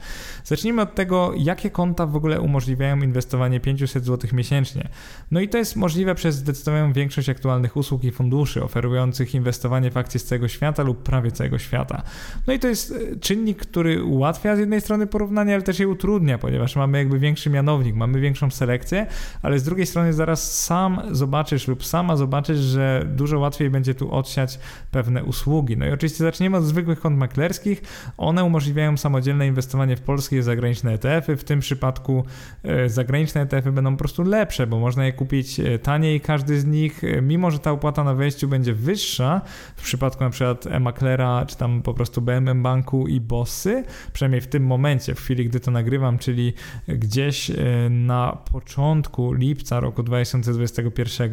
Zacznijmy 0.44 0.83
od 0.83 0.94
tego, 0.94 1.33
jakie 1.37 1.71
konta 1.71 2.06
w 2.06 2.17
ogóle 2.17 2.41
umożliwiają 2.41 3.03
inwestowanie 3.03 3.61
500 3.61 4.05
zł 4.05 4.19
miesięcznie. 4.32 4.88
No 5.31 5.40
i 5.40 5.49
to 5.49 5.59
jest 5.59 5.76
możliwe 5.76 6.14
przez 6.14 6.35
zdecydowaną 6.35 6.92
większość 6.92 7.28
aktualnych 7.28 7.76
usług 7.76 8.04
i 8.04 8.11
funduszy 8.11 8.64
oferujących 8.64 9.35
inwestowanie 9.35 9.90
w 9.90 9.97
akcje 9.97 10.21
z 10.21 10.25
całego 10.25 10.49
świata 10.49 10.83
lub 10.83 11.02
prawie 11.02 11.30
całego 11.30 11.59
świata. 11.59 12.02
No 12.47 12.52
i 12.52 12.59
to 12.59 12.68
jest 12.68 12.92
e, 12.92 13.16
czynnik, 13.16 13.59
który 13.59 14.04
ułatwia 14.04 14.56
z 14.56 14.59
jednej 14.59 14.80
strony 14.80 15.06
porównanie, 15.06 15.54
ale 15.54 15.62
też 15.62 15.78
je 15.78 15.88
utrudnia, 15.88 16.38
ponieważ 16.38 16.76
mamy 16.76 16.99
jakby 16.99 17.18
większy 17.18 17.50
mianownik, 17.50 17.95
mamy 17.95 18.21
większą 18.21 18.50
selekcję, 18.50 19.06
ale 19.42 19.59
z 19.59 19.62
drugiej 19.62 19.87
strony 19.87 20.12
zaraz 20.12 20.64
sam 20.64 21.00
zobaczysz 21.11 21.68
lub 21.68 21.85
sama 21.85 22.16
zobaczysz, 22.16 22.59
że 22.59 23.06
dużo 23.16 23.38
łatwiej 23.38 23.71
będzie 23.71 23.95
tu 23.95 24.12
odsiać 24.12 24.59
pewne 24.90 25.25
usługi. 25.25 25.76
No 25.76 25.87
i 25.87 25.90
oczywiście 25.90 26.25
zaczniemy 26.25 26.56
od 26.56 26.64
zwykłych 26.64 27.00
kont 27.00 27.18
maklerskich. 27.18 27.83
One 28.18 28.45
umożliwiają 28.45 28.97
samodzielne 28.97 29.47
inwestowanie 29.47 29.97
w 29.97 30.00
polskie 30.00 30.38
i 30.38 30.42
zagraniczne 30.42 30.92
ETF-y. 30.92 31.37
W 31.37 31.45
tym 31.45 31.61
przypadku 31.61 32.25
e, 32.62 32.88
zagraniczne 32.88 33.40
ETF-y 33.40 33.73
będą 33.73 33.92
po 33.92 33.99
prostu 34.11 34.31
lepsze, 34.31 34.67
bo 34.67 34.79
można 34.79 35.05
je 35.07 35.12
kupić 35.12 35.61
e, 35.61 35.79
taniej 35.79 36.21
każdy 36.21 36.61
z 36.61 36.64
nich, 36.64 37.05
e, 37.05 37.23
mimo 37.23 37.50
że 37.50 37.59
ta 37.59 37.71
opłata 37.71 38.05
na 38.05 38.14
wejściu 38.14 38.49
będzie 38.49 38.75
wyższa 38.75 39.40
w 39.76 39.83
przypadku 39.83 40.25
na 40.25 40.31
przykład 40.31 40.67
e-maklera, 40.67 41.47
czy 41.47 41.57
tam 41.57 41.83
po 41.83 41.95
prostu 41.95 42.23
BMM 42.23 42.62
Banku 42.62 43.09
i 43.09 43.21
Bossy, 43.21 43.85
przynajmniej 44.12 44.40
w 44.40 44.47
tym 44.47 44.67
momencie, 44.67 45.14
w 45.14 45.21
chwili 45.21 45.45
gdy 45.45 45.61
to 45.61 45.71
nagrywam, 45.71 46.19
czyli 46.19 46.52
gdzieś 46.88 47.50
e, 47.50 47.55
na 47.90 48.38
początku 48.52 49.33
lipca 49.33 49.81
roku 49.81 50.02
2021, 50.02 51.31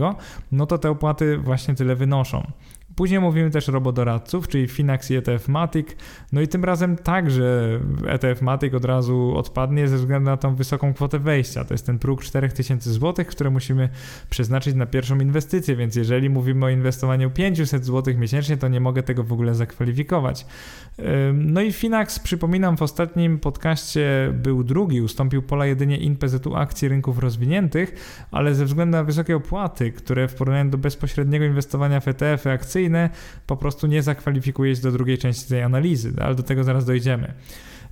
no 0.51 0.65
to 0.65 0.77
te 0.77 0.89
opłaty 0.89 1.37
właśnie 1.37 1.75
tyle 1.75 1.95
wynoszą. 1.95 2.51
Później 2.97 3.19
mówimy 3.19 3.51
też 3.51 3.67
robodoradców, 3.67 4.47
czyli 4.47 4.67
Finax 4.67 5.11
i 5.11 5.15
ETF 5.15 5.47
Matic. 5.47 5.87
No 6.31 6.41
i 6.41 6.47
tym 6.47 6.65
razem 6.65 6.95
także 6.95 7.79
ETF 8.07 8.41
Matic 8.41 8.73
od 8.73 8.85
razu 8.85 9.33
odpadnie 9.35 9.87
ze 9.87 9.97
względu 9.97 10.29
na 10.29 10.37
tą 10.37 10.55
wysoką 10.55 10.93
kwotę 10.93 11.19
wejścia. 11.19 11.65
To 11.65 11.73
jest 11.73 11.85
ten 11.85 11.99
próg 11.99 12.23
4000 12.23 12.93
zł, 12.93 13.25
które 13.25 13.49
musimy 13.49 13.89
przeznaczyć 14.29 14.75
na 14.75 14.85
pierwszą 14.85 15.19
inwestycję, 15.19 15.75
więc 15.75 15.95
jeżeli 15.95 16.29
mówimy 16.29 16.65
o 16.65 16.69
inwestowaniu 16.69 17.31
500 17.31 17.85
zł 17.85 18.13
miesięcznie, 18.17 18.57
to 18.57 18.67
nie 18.67 18.79
mogę 18.79 19.03
tego 19.03 19.23
w 19.23 19.33
ogóle 19.33 19.55
zakwalifikować. 19.55 20.45
No 21.33 21.61
i 21.61 21.71
Finax, 21.71 22.19
przypominam, 22.19 22.77
w 22.77 22.81
ostatnim 22.81 23.39
podcaście 23.39 24.33
był 24.33 24.63
drugi, 24.63 25.01
ustąpił 25.01 25.41
pola 25.41 25.65
jedynie 25.65 25.97
INPZ-u 25.97 26.55
akcji 26.55 26.87
rynków 26.87 27.19
rozwiniętych, 27.19 27.93
ale 28.31 28.55
ze 28.55 28.65
względu 28.65 28.97
na 28.97 29.03
wysokie 29.03 29.35
opłaty, 29.35 29.91
które 29.91 30.27
w 30.27 30.35
porównaniu 30.35 30.69
do 30.69 30.77
bezpośredniego 30.77 31.45
inwestowania 31.45 31.99
w 31.99 32.07
ETF-y 32.07 32.51
akcyjne 32.51 33.09
po 33.47 33.57
prostu 33.57 33.87
nie 33.87 34.03
zakwalifikuje 34.03 34.75
się 34.75 34.81
do 34.81 34.91
drugiej 34.91 35.17
części 35.17 35.49
tej 35.49 35.63
analizy, 35.63 36.13
ale 36.21 36.35
do 36.35 36.43
tego 36.43 36.63
zaraz 36.63 36.85
dojdziemy. 36.85 37.33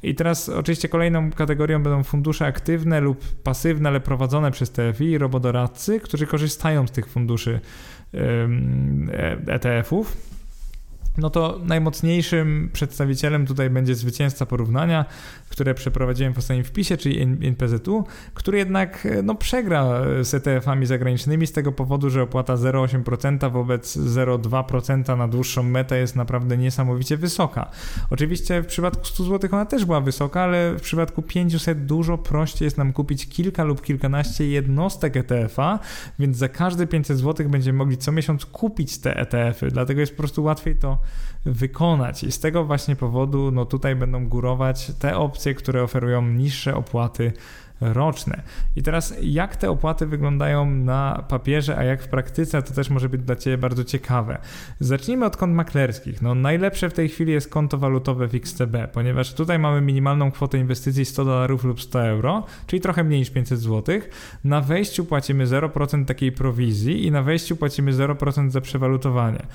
I 0.04 0.16
teraz 0.16 0.50
oczywiście 0.50 0.90
kolejną 0.90 1.32
kategorią 1.32 1.84
będą 1.84 2.04
fundusze 2.04 2.46
aktywne 2.46 3.02
lub 3.02 3.36
pasywne, 3.44 3.90
ale 3.90 4.00
prowadzone 4.00 4.52
przez 4.52 4.72
TFI 4.72 5.18
robodoradcy, 5.18 6.00
którzy 6.00 6.28
korzystają 6.28 6.88
z 6.88 6.92
tych 6.92 7.08
funduszy 7.08 7.60
ETF-ów 9.48 10.35
no 11.18 11.30
to 11.30 11.60
najmocniejszym 11.64 12.70
przedstawicielem 12.74 13.48
tutaj 13.48 13.70
będzie 13.70 13.96
zwycięzca 13.96 14.46
porównania, 14.46 15.06
które 15.50 15.74
przeprowadziłem 15.74 16.34
w 16.34 16.38
ostatnim 16.38 16.64
wpisie, 16.64 16.98
czyli 16.98 17.22
NPZU, 17.22 18.04
który 18.34 18.58
jednak 18.58 19.08
no, 19.24 19.36
przegra 19.36 20.02
z 20.22 20.34
ETF-ami 20.34 20.86
zagranicznymi 20.86 21.48
z 21.48 21.52
tego 21.52 21.72
powodu, 21.72 22.10
że 22.10 22.22
opłata 22.22 22.56
0,8% 22.56 23.52
wobec 23.52 23.98
0,2% 23.98 25.18
na 25.18 25.28
dłuższą 25.28 25.64
metę 25.64 25.98
jest 25.98 26.16
naprawdę 26.16 26.58
niesamowicie 26.58 27.18
wysoka. 27.18 27.70
Oczywiście 28.10 28.62
w 28.62 28.66
przypadku 28.66 29.06
100 29.06 29.24
zł 29.24 29.50
ona 29.54 29.66
też 29.66 29.86
była 29.86 30.02
wysoka, 30.02 30.42
ale 30.42 30.74
w 30.78 30.82
przypadku 30.82 31.22
500 31.22 31.86
dużo 31.86 32.18
prościej 32.18 32.66
jest 32.66 32.78
nam 32.78 32.94
kupić 32.94 33.30
kilka 33.30 33.64
lub 33.64 33.82
kilkanaście 33.82 34.48
jednostek 34.48 35.18
ETF-a, 35.18 35.80
więc 36.20 36.38
za 36.38 36.50
każde 36.50 36.88
500 36.88 37.18
zł 37.18 37.50
będziemy 37.50 37.78
mogli 37.78 37.98
co 37.98 38.12
miesiąc 38.12 38.46
kupić 38.46 38.98
te 38.98 39.18
ETF-y, 39.18 39.72
dlatego 39.72 40.00
jest 40.00 40.12
po 40.12 40.18
prostu 40.18 40.44
łatwiej 40.44 40.76
to 40.76 40.98
wykonać. 41.46 42.24
I 42.24 42.32
z 42.32 42.40
tego 42.40 42.66
właśnie 42.66 42.96
powodu 42.96 43.52
no 43.52 43.66
tutaj 43.66 43.96
będą 43.96 44.28
górować 44.28 44.92
te 45.00 45.18
opcje, 45.18 45.54
które 45.54 45.84
oferują 45.84 46.22
niższe 46.22 46.76
opłaty 46.76 47.34
roczne. 47.94 48.42
I 48.76 48.84
teraz 48.84 49.14
jak 49.22 49.56
te 49.56 49.70
opłaty 49.70 50.08
wyglądają 50.08 50.66
na 50.72 51.24
papierze, 51.30 51.78
a 51.78 51.84
jak 51.84 52.04
w 52.04 52.08
praktyce, 52.08 52.62
to 52.62 52.74
też 52.74 52.90
może 52.90 53.10
być 53.10 53.22
dla 53.22 53.36
Ciebie 53.36 53.58
bardzo 53.58 53.84
ciekawe. 53.84 54.38
Zacznijmy 54.80 55.26
od 55.26 55.38
kont 55.38 55.54
maklerskich. 55.54 56.22
No 56.22 56.36
najlepsze 56.36 56.90
w 56.90 56.94
tej 56.94 57.10
chwili 57.10 57.32
jest 57.32 57.50
konto 57.50 57.78
walutowe 57.78 58.28
w 58.28 58.36
XTB, 58.36 58.78
ponieważ 58.94 59.34
tutaj 59.34 59.60
mamy 59.60 59.82
minimalną 59.82 60.32
kwotę 60.32 60.58
inwestycji 60.58 61.06
100 61.06 61.26
dolarów 61.26 61.64
lub 61.64 61.82
100 61.82 62.08
euro, 62.08 62.44
czyli 62.68 62.82
trochę 62.82 63.04
mniej 63.04 63.20
niż 63.20 63.30
500 63.30 63.60
zł. 63.60 64.00
Na 64.44 64.62
wejściu 64.62 65.06
płacimy 65.06 65.48
0% 65.48 66.06
takiej 66.06 66.32
prowizji 66.32 67.06
i 67.06 67.12
na 67.12 67.22
wejściu 67.22 67.56
płacimy 67.56 67.94
0% 67.94 68.50
za 68.50 68.62
przewalutowanie, 68.62 69.46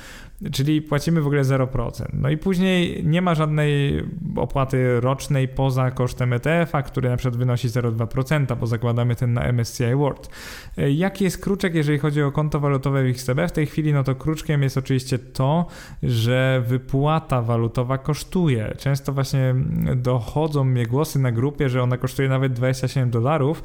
czyli 0.52 0.82
płacimy 0.82 1.20
w 1.20 1.26
ogóle 1.26 1.42
0%. 1.42 2.06
No 2.12 2.30
i 2.30 2.36
później 2.36 3.04
nie 3.04 3.22
ma 3.22 3.34
żadnej 3.34 4.04
opłaty 4.36 5.00
rocznej 5.00 5.48
poza 5.48 5.90
kosztem 5.90 6.32
ETF-a, 6.32 6.82
który 6.82 7.08
na 7.10 7.16
przykład 7.16 7.36
wynosi 7.36 7.68
0,2 7.68 8.06
2%, 8.22 8.56
bo 8.56 8.66
zakładamy 8.66 9.16
ten 9.16 9.32
na 9.32 9.52
MSCI 9.52 9.94
World. 9.94 10.30
E, 10.78 10.90
jaki 10.90 11.24
jest 11.24 11.42
kruczek, 11.42 11.74
jeżeli 11.74 11.98
chodzi 11.98 12.22
o 12.22 12.32
konto 12.32 12.60
walutowe 12.60 13.02
w 13.02 13.06
XTB? 13.06 13.38
W 13.48 13.52
tej 13.52 13.66
chwili 13.66 13.92
no 13.92 14.04
to 14.04 14.14
kruczkiem 14.14 14.62
jest 14.62 14.78
oczywiście 14.78 15.18
to, 15.18 15.66
że 16.02 16.62
wypłata 16.66 17.42
walutowa 17.42 17.98
kosztuje. 17.98 18.74
Często 18.78 19.12
właśnie 19.12 19.54
dochodzą 19.96 20.64
mnie 20.64 20.86
głosy 20.86 21.18
na 21.18 21.32
grupie, 21.32 21.68
że 21.68 21.82
ona 21.82 21.96
kosztuje 21.96 22.28
nawet 22.28 22.52
27 22.52 23.10
dolarów, 23.10 23.62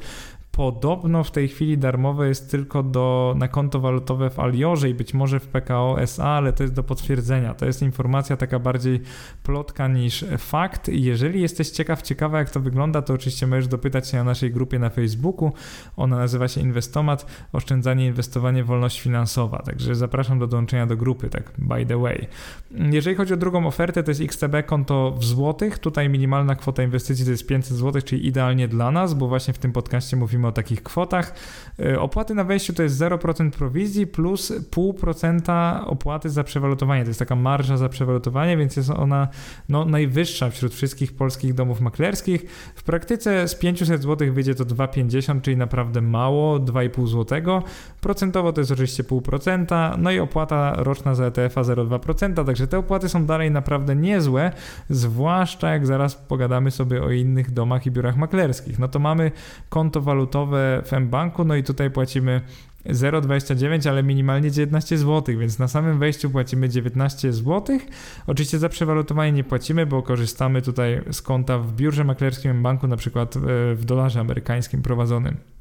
Podobno 0.56 1.24
w 1.24 1.30
tej 1.30 1.48
chwili 1.48 1.78
darmowe 1.78 2.28
jest 2.28 2.50
tylko 2.50 2.82
do, 2.82 3.34
na 3.38 3.48
konto 3.48 3.80
walutowe 3.80 4.30
w 4.30 4.38
Aliorze 4.38 4.90
i 4.90 4.94
być 4.94 5.14
może 5.14 5.40
w 5.40 5.48
PKO 5.48 6.00
SA, 6.00 6.28
ale 6.28 6.52
to 6.52 6.62
jest 6.62 6.74
do 6.74 6.82
potwierdzenia. 6.82 7.54
To 7.54 7.66
jest 7.66 7.82
informacja 7.82 8.36
taka 8.36 8.58
bardziej 8.58 9.00
plotka 9.42 9.88
niż 9.88 10.24
fakt. 10.38 10.88
Jeżeli 10.88 11.42
jesteś 11.42 11.70
ciekaw, 11.70 12.02
ciekawa 12.02 12.38
jak 12.38 12.50
to 12.50 12.60
wygląda, 12.60 13.02
to 13.02 13.14
oczywiście 13.14 13.46
możesz 13.46 13.68
dopytać 13.68 14.08
się 14.08 14.16
na 14.16 14.24
naszej 14.24 14.52
grupie 14.52 14.78
na 14.78 14.90
Facebooku. 14.90 15.52
Ona 15.96 16.16
nazywa 16.16 16.48
się 16.48 16.60
Inwestomat, 16.60 17.26
oszczędzanie, 17.52 18.06
inwestowanie, 18.06 18.64
wolność 18.64 19.00
finansowa. 19.00 19.58
Także 19.58 19.94
zapraszam 19.94 20.38
do 20.38 20.46
dołączenia 20.46 20.86
do 20.86 20.96
grupy, 20.96 21.28
tak 21.28 21.52
by 21.58 21.86
the 21.86 21.98
way. 21.98 22.26
Jeżeli 22.70 23.16
chodzi 23.16 23.34
o 23.34 23.36
drugą 23.36 23.66
ofertę, 23.66 24.02
to 24.02 24.10
jest 24.10 24.20
XTB 24.20 24.66
konto 24.66 25.14
w 25.18 25.24
złotych. 25.24 25.78
Tutaj 25.78 26.08
minimalna 26.08 26.54
kwota 26.54 26.82
inwestycji 26.82 27.24
to 27.24 27.30
jest 27.30 27.46
500 27.46 27.76
zł, 27.76 28.02
czyli 28.02 28.26
idealnie 28.26 28.68
dla 28.68 28.90
nas, 28.90 29.14
bo 29.14 29.28
właśnie 29.28 29.54
w 29.54 29.58
tym 29.58 29.72
podcaście 29.72 30.16
mówimy 30.16 30.45
o 30.46 30.52
takich 30.52 30.82
kwotach. 30.82 31.34
E, 31.78 32.00
opłaty 32.00 32.34
na 32.34 32.44
wejściu 32.44 32.72
to 32.72 32.82
jest 32.82 32.98
0% 33.00 33.50
prowizji 33.50 34.06
plus 34.06 34.52
0,5% 34.52 35.84
opłaty 35.86 36.30
za 36.30 36.44
przewalutowanie. 36.44 37.02
To 37.02 37.10
jest 37.10 37.18
taka 37.18 37.36
marża 37.36 37.76
za 37.76 37.88
przewalutowanie, 37.88 38.56
więc 38.56 38.76
jest 38.76 38.90
ona 38.90 39.28
no, 39.68 39.84
najwyższa 39.84 40.50
wśród 40.50 40.74
wszystkich 40.74 41.16
polskich 41.16 41.54
domów 41.54 41.80
maklerskich. 41.80 42.50
W 42.74 42.82
praktyce 42.82 43.48
z 43.48 43.54
500 43.54 44.02
zł 44.02 44.32
wyjdzie 44.32 44.54
to 44.54 44.64
2,50, 44.64 45.40
czyli 45.40 45.56
naprawdę 45.56 46.00
mało, 46.00 46.58
2,5 46.58 47.06
zł. 47.06 47.62
Procentowo 48.00 48.52
to 48.52 48.60
jest 48.60 48.70
oczywiście 48.70 49.04
0,5%, 49.04 49.98
no 49.98 50.10
i 50.10 50.18
opłata 50.18 50.74
roczna 50.76 51.14
za 51.14 51.24
ETF-a 51.24 51.62
0,2%, 51.62 52.46
także 52.46 52.66
te 52.66 52.78
opłaty 52.78 53.08
są 53.08 53.26
dalej 53.26 53.50
naprawdę 53.50 53.96
niezłe, 53.96 54.52
zwłaszcza 54.90 55.70
jak 55.70 55.86
zaraz 55.86 56.14
pogadamy 56.14 56.70
sobie 56.70 57.02
o 57.02 57.10
innych 57.10 57.50
domach 57.50 57.86
i 57.86 57.90
biurach 57.90 58.16
maklerskich. 58.16 58.78
No 58.78 58.88
to 58.88 58.98
mamy 58.98 59.32
konto 59.68 60.00
walutowe 60.00 60.35
w 60.46 60.92
mBanku, 61.00 61.44
no 61.44 61.56
i 61.56 61.62
tutaj 61.62 61.90
płacimy 61.90 62.40
0,29, 62.86 63.88
ale 63.88 64.02
minimalnie 64.02 64.50
19 64.50 64.98
zł, 64.98 65.38
więc 65.38 65.58
na 65.58 65.68
samym 65.68 65.98
wejściu 65.98 66.30
płacimy 66.30 66.68
19 66.68 67.32
zł. 67.32 67.78
Oczywiście 68.26 68.58
za 68.58 68.68
przewalutowanie 68.68 69.32
nie 69.32 69.44
płacimy, 69.44 69.86
bo 69.86 70.02
korzystamy 70.02 70.62
tutaj 70.62 71.00
z 71.12 71.22
konta 71.22 71.58
w 71.58 71.72
biurze 71.72 72.04
maklerskim 72.04 72.62
banku, 72.62 72.86
na 72.86 72.96
przykład 72.96 73.34
w 73.74 73.84
dolarze 73.84 74.20
amerykańskim 74.20 74.82
prowadzonym. 74.82 75.55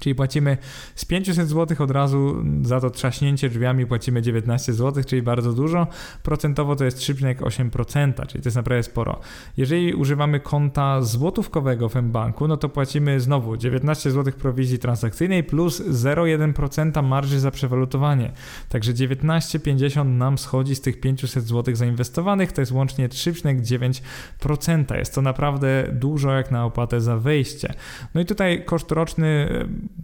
Czyli 0.00 0.14
płacimy 0.14 0.58
z 0.94 1.04
500 1.04 1.48
zł 1.48 1.76
od 1.84 1.90
razu 1.90 2.44
za 2.62 2.80
to 2.80 2.90
trzaśnięcie 2.90 3.48
drzwiami 3.48 3.86
płacimy 3.86 4.22
19 4.22 4.72
zł, 4.72 5.04
czyli 5.06 5.22
bardzo 5.22 5.52
dużo. 5.52 5.86
Procentowo 6.22 6.76
to 6.76 6.84
jest 6.84 6.98
3,8%, 6.98 8.26
czyli 8.26 8.42
to 8.42 8.46
jest 8.46 8.56
naprawdę 8.56 8.82
sporo. 8.82 9.20
Jeżeli 9.56 9.94
używamy 9.94 10.40
konta 10.40 11.02
złotówkowego 11.02 11.88
w 11.88 11.94
mBanku, 11.94 12.48
no 12.48 12.56
to 12.56 12.68
płacimy 12.68 13.20
znowu 13.20 13.56
19 13.56 14.10
zł 14.10 14.32
prowizji 14.32 14.78
transakcyjnej 14.78 15.44
plus 15.44 15.80
0,1% 15.80 17.02
marży 17.02 17.40
za 17.40 17.50
przewalutowanie. 17.50 18.32
Także 18.68 18.92
19,50 18.92 20.06
nam 20.06 20.38
schodzi 20.38 20.74
z 20.74 20.80
tych 20.80 21.00
500 21.00 21.44
zł 21.44 21.74
zainwestowanych, 21.74 22.52
to 22.52 22.62
jest 22.62 22.72
łącznie 22.72 23.08
3,9%. 23.08 24.96
Jest 24.96 25.14
to 25.14 25.22
naprawdę 25.22 25.88
dużo 25.92 26.32
jak 26.32 26.50
na 26.50 26.64
opłatę 26.64 27.00
za 27.00 27.16
wejście. 27.16 27.74
No 28.14 28.20
i 28.20 28.24
tutaj 28.24 28.64
koszt 28.64 28.92
roczny 28.92 29.48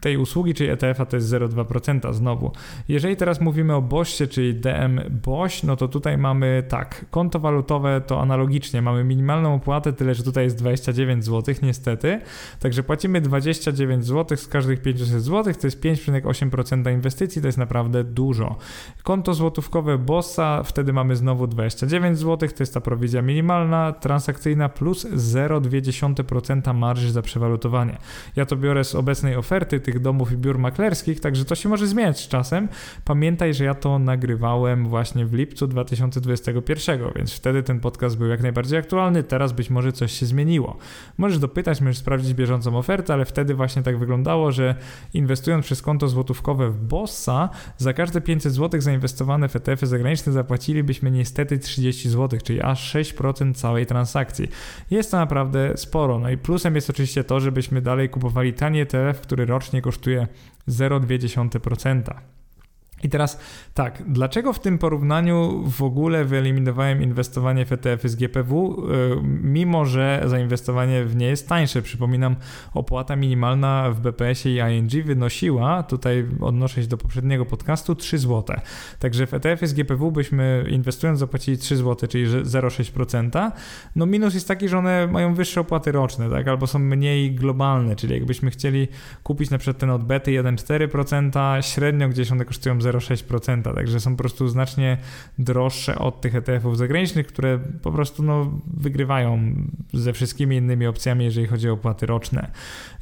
tej 0.02 0.16
usługi, 0.16 0.54
czyli 0.54 0.70
ETF-a 0.70 1.06
to 1.06 1.16
jest 1.16 1.28
0,2% 1.28 2.14
znowu. 2.14 2.52
Jeżeli 2.88 3.16
teraz 3.16 3.40
mówimy 3.40 3.74
o 3.74 3.82
BOŚie, 3.82 4.26
czyli 4.26 4.54
DM 4.54 5.00
BOŚ, 5.24 5.62
no 5.62 5.76
to 5.76 5.88
tutaj 5.88 6.18
mamy 6.18 6.62
tak, 6.68 7.06
konto 7.10 7.40
walutowe 7.40 8.00
to 8.06 8.20
analogicznie, 8.20 8.82
mamy 8.82 9.04
minimalną 9.04 9.54
opłatę, 9.54 9.92
tyle 9.92 10.14
że 10.14 10.22
tutaj 10.22 10.44
jest 10.44 10.58
29 10.58 11.24
zł 11.24 11.54
niestety, 11.62 12.20
także 12.60 12.82
płacimy 12.82 13.20
29 13.20 14.04
zł 14.04 14.36
z 14.36 14.48
każdych 14.48 14.82
500 14.82 15.22
zł, 15.22 15.54
to 15.60 15.66
jest 15.66 15.80
5,8% 15.80 16.92
inwestycji, 16.92 17.42
to 17.42 17.48
jest 17.48 17.58
naprawdę 17.58 18.04
dużo. 18.04 18.56
Konto 19.02 19.34
złotówkowe 19.34 19.98
BOSSA, 19.98 20.62
wtedy 20.62 20.92
mamy 20.92 21.16
znowu 21.16 21.46
29 21.46 22.18
zł, 22.18 22.48
to 22.48 22.62
jest 22.62 22.74
ta 22.74 22.80
prowizja 22.80 23.22
minimalna, 23.22 23.92
transakcyjna 23.92 24.68
plus 24.68 25.06
0,2% 25.06 26.74
marży 26.74 27.12
za 27.12 27.22
przewalutowanie. 27.22 27.98
Ja 28.36 28.46
to 28.46 28.56
biorę 28.56 28.84
z 28.84 28.94
obecnej 28.94 29.36
oferty, 29.36 29.71
tych 29.80 30.00
domów 30.00 30.32
i 30.32 30.36
biur 30.36 30.58
maklerskich, 30.58 31.20
także 31.20 31.44
to 31.44 31.54
się 31.54 31.68
może 31.68 31.86
zmieniać 31.86 32.20
z 32.20 32.28
czasem. 32.28 32.68
Pamiętaj, 33.04 33.54
że 33.54 33.64
ja 33.64 33.74
to 33.74 33.98
nagrywałem 33.98 34.88
właśnie 34.88 35.26
w 35.26 35.34
lipcu 35.34 35.66
2021, 35.66 37.00
więc 37.16 37.32
wtedy 37.32 37.62
ten 37.62 37.80
podcast 37.80 38.18
był 38.18 38.28
jak 38.28 38.42
najbardziej 38.42 38.78
aktualny, 38.78 39.22
teraz 39.22 39.52
być 39.52 39.70
może 39.70 39.92
coś 39.92 40.12
się 40.12 40.26
zmieniło. 40.26 40.76
Możesz 41.18 41.38
dopytać, 41.38 41.80
możesz 41.80 41.98
sprawdzić 41.98 42.34
bieżącą 42.34 42.78
ofertę, 42.78 43.14
ale 43.14 43.24
wtedy 43.24 43.54
właśnie 43.54 43.82
tak 43.82 43.98
wyglądało, 43.98 44.52
że 44.52 44.74
inwestując 45.14 45.64
przez 45.64 45.82
konto 45.82 46.08
złotówkowe 46.08 46.70
w 46.70 46.78
Bossa, 46.78 47.48
za 47.78 47.92
każde 47.92 48.20
500 48.20 48.52
zł 48.52 48.80
zainwestowane 48.80 49.48
w 49.48 49.56
ETF-y 49.56 49.86
zagraniczne 49.86 50.32
zapłacilibyśmy 50.32 51.10
niestety 51.10 51.58
30 51.58 52.08
zł, 52.08 52.40
czyli 52.44 52.62
aż 52.62 52.94
6% 52.94 53.54
całej 53.54 53.86
transakcji. 53.86 54.48
Jest 54.90 55.10
to 55.10 55.16
naprawdę 55.16 55.72
sporo. 55.76 56.18
No 56.18 56.30
i 56.30 56.38
plusem 56.38 56.74
jest 56.74 56.90
oczywiście 56.90 57.24
to, 57.24 57.40
żebyśmy 57.40 57.82
dalej 57.82 58.08
kupowali 58.08 58.52
tani 58.52 58.80
ETF, 58.80 59.20
który 59.20 59.46
rocznie 59.46 59.61
kosztuje 59.82 60.28
0,2%. 60.68 62.14
I 63.02 63.08
teraz 63.08 63.40
tak, 63.74 64.02
dlaczego 64.06 64.52
w 64.52 64.60
tym 64.60 64.78
porównaniu 64.78 65.62
w 65.66 65.82
ogóle 65.82 66.24
wyeliminowałem 66.24 67.02
inwestowanie 67.02 67.66
w 67.66 67.72
ETF-y 67.72 68.08
z 68.08 68.16
GPW, 68.16 68.86
y, 68.92 69.22
mimo 69.42 69.86
że 69.86 70.22
zainwestowanie 70.26 71.04
w 71.04 71.16
nie 71.16 71.26
jest 71.26 71.48
tańsze? 71.48 71.82
Przypominam, 71.82 72.36
opłata 72.74 73.16
minimalna 73.16 73.90
w 73.90 74.00
BPS-ie 74.00 74.74
i 74.74 74.78
ING 74.78 75.06
wynosiła, 75.06 75.82
tutaj 75.82 76.26
odnoszę 76.40 76.82
się 76.82 76.88
do 76.88 76.96
poprzedniego 76.96 77.46
podcastu, 77.46 77.94
3 77.94 78.18
zł. 78.18 78.56
Także 78.98 79.26
w 79.26 79.34
ETF-y 79.34 79.66
z 79.66 79.74
GPW 79.74 80.12
byśmy 80.12 80.64
inwestując 80.68 81.18
zapłacili 81.18 81.58
3 81.58 81.76
zł, 81.76 82.08
czyli 82.08 82.26
0,6%. 82.26 83.50
No 83.96 84.06
minus 84.06 84.34
jest 84.34 84.48
taki, 84.48 84.68
że 84.68 84.78
one 84.78 85.06
mają 85.06 85.34
wyższe 85.34 85.60
opłaty 85.60 85.92
roczne, 85.92 86.30
tak? 86.30 86.48
albo 86.48 86.66
są 86.66 86.78
mniej 86.78 87.34
globalne, 87.34 87.96
czyli 87.96 88.14
jakbyśmy 88.14 88.50
chcieli 88.50 88.88
kupić 89.22 89.50
na 89.50 89.58
przykład 89.58 89.78
ten 89.78 89.90
odbety 89.90 90.30
1,4%, 90.30 91.62
średnio 91.62 92.08
gdzieś 92.08 92.32
one 92.32 92.44
kosztują 92.44 92.78
0,6%. 92.78 92.91
0,6%, 92.92 93.74
także 93.74 94.00
są 94.00 94.10
po 94.10 94.18
prostu 94.18 94.48
znacznie 94.48 94.98
droższe 95.38 95.98
od 95.98 96.20
tych 96.20 96.34
ETF-ów 96.34 96.78
zagranicznych, 96.78 97.26
które 97.26 97.58
po 97.82 97.92
prostu 97.92 98.22
no, 98.22 98.60
wygrywają 98.66 99.54
ze 99.92 100.12
wszystkimi 100.12 100.56
innymi 100.56 100.86
opcjami, 100.86 101.24
jeżeli 101.24 101.46
chodzi 101.46 101.70
o 101.70 101.72
opłaty 101.72 102.06
roczne. 102.06 102.50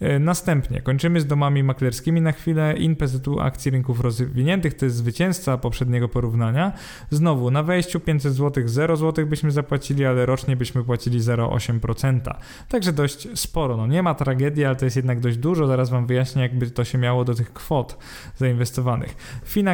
E, 0.00 0.18
następnie 0.18 0.80
kończymy 0.80 1.20
z 1.20 1.26
domami 1.26 1.62
maklerskimi 1.62 2.20
na 2.20 2.32
chwilę. 2.32 2.74
InPZU 2.76 3.40
akcji 3.40 3.70
rynków 3.70 4.00
rozwiniętych 4.00 4.74
to 4.74 4.84
jest 4.84 4.96
zwycięzca 4.96 5.58
poprzedniego 5.58 6.08
porównania. 6.08 6.72
Znowu 7.10 7.50
na 7.50 7.62
wejściu 7.62 8.00
500 8.00 8.34
zł 8.34 8.62
0 8.66 8.96
zł 8.96 9.26
byśmy 9.26 9.50
zapłacili, 9.50 10.06
ale 10.06 10.26
rocznie 10.26 10.56
byśmy 10.56 10.84
płacili 10.84 11.20
0,8%. 11.20 12.34
Także 12.68 12.92
dość 12.92 13.28
sporo. 13.34 13.76
No 13.76 13.86
nie 13.86 14.02
ma 14.02 14.14
tragedii, 14.14 14.64
ale 14.64 14.76
to 14.76 14.84
jest 14.84 14.96
jednak 14.96 15.20
dość 15.20 15.36
dużo. 15.36 15.66
Zaraz 15.66 15.90
Wam 15.90 16.06
wyjaśnię, 16.06 16.42
jakby 16.42 16.70
to 16.70 16.84
się 16.84 16.98
miało 16.98 17.24
do 17.24 17.34
tych 17.34 17.52
kwot 17.52 17.98
zainwestowanych. 18.36 19.16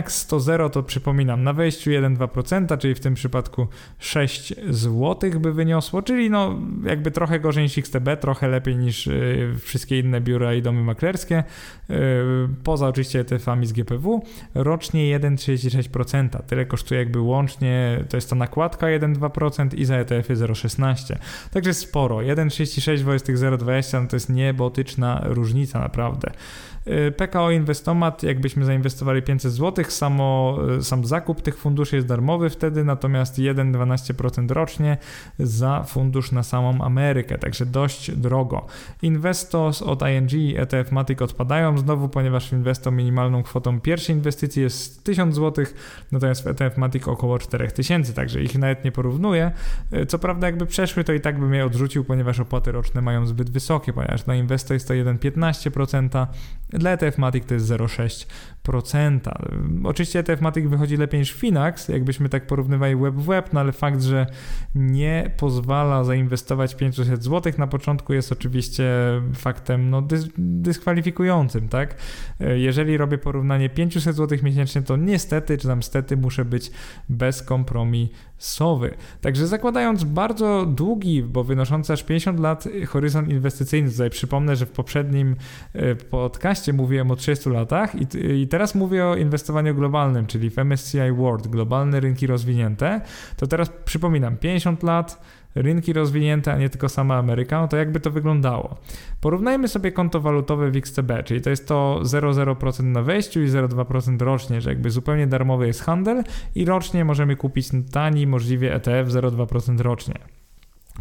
Finax 0.07 0.17
100 0.17 0.69
to 0.69 0.83
przypominam, 0.83 1.45
na 1.45 1.53
wejściu 1.53 1.91
1-2%, 1.91 2.79
czyli 2.79 2.95
w 2.95 3.01
tym 3.01 3.15
przypadku 3.15 3.67
6 3.99 4.55
zł 4.71 5.31
by 5.41 5.53
wyniosło, 5.53 6.03
czyli 6.03 6.31
no 6.31 6.59
jakby 6.85 7.11
trochę 7.11 7.41
gorzej 7.41 7.63
niż 7.63 7.79
XTB, 7.79 8.09
trochę 8.21 8.49
lepiej 8.49 8.77
niż 8.77 9.07
y, 9.07 9.55
wszystkie 9.61 9.99
inne 9.99 10.21
biura 10.21 10.55
i 10.55 10.63
domy 10.63 10.83
maklerskie, 10.83 11.45
y, 11.91 11.95
poza 12.65 12.89
oczywiście 12.89 13.21
ETF-ami 13.21 13.67
z 13.67 13.73
GPW, 13.73 14.23
rocznie 14.55 15.21
1,36%, 15.21 16.43
tyle 16.47 16.67
kosztuje 16.67 17.01
jakby 17.01 17.21
łącznie, 17.21 18.05
to 18.09 18.17
jest 18.17 18.31
ta 18.31 18.37
nakładka 18.37 18.87
1-2% 18.87 19.75
i 19.75 19.85
za 19.85 19.97
ETF-y 19.97 20.37
0,16, 20.37 21.17
także 21.51 21.75
sporo, 21.75 22.17
1,36 22.17 23.03
wobec 23.03 23.23
tych 23.23 23.37
0,20 23.37 24.03
no 24.03 24.09
to 24.09 24.17
jest 24.17 24.29
niebotyczna 24.29 25.21
różnica 25.25 25.79
naprawdę. 25.79 26.33
Y, 26.89 27.13
PKO 27.13 27.51
Inwestomat, 27.51 28.23
jakbyśmy 28.23 28.65
zainwestowali 28.65 29.23
500 29.23 29.53
zł, 29.53 29.85
samo, 29.97 30.59
y, 30.79 30.83
sam 30.83 31.05
zakup 31.05 31.43
tych 31.43 31.59
funduszy 31.59 31.97
jest 31.97 32.09
darmowy 32.09 32.51
wtedy, 32.51 32.85
natomiast 32.85 33.39
1,12% 33.39 34.51
rocznie 34.51 34.97
za 35.39 35.85
fundusz 35.85 36.33
na 36.33 36.43
samą 36.43 36.85
Amerykę, 36.85 37.39
także 37.39 37.67
dość 37.67 38.11
drogo. 38.11 38.67
Investos 39.03 39.83
od 39.83 40.03
ING 40.09 40.33
i 40.33 40.57
ETF 40.57 40.93
Matic 40.93 41.23
odpadają 41.23 41.79
znowu, 41.79 42.09
ponieważ 42.09 42.53
Investo 42.53 42.91
minimalną 42.91 43.43
kwotą 43.43 43.81
pierwszej 43.81 44.17
inwestycji 44.17 44.63
jest 44.63 45.05
1000 45.05 45.35
zł, 45.35 45.65
natomiast 46.13 46.45
w 46.45 46.47
ETF 46.47 46.77
Matic 46.77 47.09
około 47.09 47.39
4000, 47.39 48.13
także 48.13 48.43
ich 48.43 48.59
nawet 48.59 48.85
nie 48.85 48.93
porównuję. 48.93 49.53
Y, 49.93 50.07
co 50.07 50.19
prawda 50.19 50.47
jakby 50.47 50.67
przeszły, 50.67 51.05
to 51.05 51.13
i 51.13 51.21
tak 51.21 51.41
bym 51.41 51.55
je 51.55 51.67
odrzucił, 51.67 52.05
ponieważ 52.05 52.41
opłaty 52.41 52.73
roczne 52.73 53.01
mają 53.01 53.27
zbyt 53.27 53.51
wysokie, 53.51 53.93
ponieważ 53.93 54.27
na 54.27 54.35
Investo 54.35 54.75
jest 54.75 54.89
to 54.89 54.95
1,15%, 54.95 56.27
dla 56.69 56.91
ETF 56.91 57.19
Matic 57.19 57.47
to 57.47 57.55
jest 57.55 57.67
0,6%. 57.67 59.21
Oczywiście 59.85 60.19
ETF 60.19 60.41
Matic 60.41 60.67
wychodzi 60.67 60.97
lepiej 60.97 61.21
niż 61.21 61.33
Finax, 61.33 61.89
jakbyśmy 61.89 62.29
tak 62.29 62.47
porównywali 62.47 62.97
web 62.97 63.15
w 63.15 63.25
web, 63.25 63.53
no 63.53 63.61
ale 63.61 63.73
fakt, 63.73 64.03
że 64.03 64.27
nie 64.75 65.31
pozwala 65.37 66.05
zainwestować 66.05 66.75
500 66.75 67.25
zł 67.25 67.53
na 67.59 67.67
początku 67.67 68.13
jest 68.13 68.33
oczywiście 68.33 68.85
faktem 69.35 69.91
no, 69.91 70.03
dys 70.03 70.29
dyskwalifikującym, 70.39 71.69
tak? 71.69 71.95
Jeżeli 72.57 72.97
robię 72.97 73.19
porównanie 73.19 73.69
500 73.69 74.17
zł 74.17 74.39
miesięcznie, 74.43 74.83
to 74.83 74.97
niestety, 74.97 75.59
czy 75.59 75.69
tam 75.69 75.83
stety 75.83 76.17
muszę 76.17 76.45
być 76.45 76.71
bezkompromisowy. 78.37 78.95
Także 79.21 79.47
zakładając 79.47 80.05
bardzo 80.05 80.67
długi, 80.67 81.23
bo 81.23 81.45
wynoszący 81.45 81.93
aż 81.93 82.03
50 82.03 82.41
lat 82.41 82.69
horyzont 82.89 83.29
inwestycyjny, 83.29 83.91
tutaj 83.91 84.11
przypomnę, 84.11 84.57
że 84.57 84.67
w 84.67 84.71
poprzednim 84.71 85.37
podcaście 85.75 85.97
podcaście 86.11 86.73
mówiłem 86.73 87.11
o 87.11 87.17
30 87.17 87.51
latach 87.51 87.95
i, 87.95 88.07
i 88.43 88.49
teraz 88.49 88.75
mówię 88.75 89.07
o 89.07 89.17
inwestowaniu 89.17 89.75
globalnym, 89.75 90.27
czyli 90.27 90.51
w 90.51 90.59
MSCI 90.59 91.13
World, 91.17 91.49
globalne 91.49 92.01
rynki 92.01 92.27
rozwinięte, 92.27 93.01
to 93.37 93.47
teraz 93.47 93.71
przypominam, 93.85 94.37
50 94.37 94.83
lat, 94.83 95.21
rynki 95.57 95.93
rozwinięte, 95.93 96.53
a 96.53 96.59
nie 96.59 96.71
tylko 96.71 96.89
sama 96.89 97.17
Ameryka, 97.17 97.61
no 97.61 97.69
to 97.69 97.77
jakby 97.77 98.01
to 98.01 98.11
wyglądało. 98.11 98.77
Porównajmy 99.21 99.69
sobie 99.69 99.93
konto 99.93 100.21
walutowe 100.21 100.71
w 100.71 100.77
XTB, 100.77 101.11
czyli 101.25 101.41
to 101.41 101.51
jest 101.51 101.69
to 101.69 102.01
0,0% 102.03 102.85
na 102.85 103.03
wejściu 103.03 103.43
i 103.43 103.47
0,2% 103.47 104.21
rocznie, 104.21 104.61
że 104.61 104.71
jakby 104.71 104.91
zupełnie 104.91 105.27
darmowy 105.27 105.67
jest 105.67 105.83
handel 105.83 106.25
i 106.55 106.65
rocznie 106.65 107.05
możemy 107.05 107.37
kupić 107.37 107.69
tani 107.93 108.27
możliwie 108.27 108.75
ETF 108.75 109.09
0,2% 109.09 109.81
rocznie. 109.81 110.15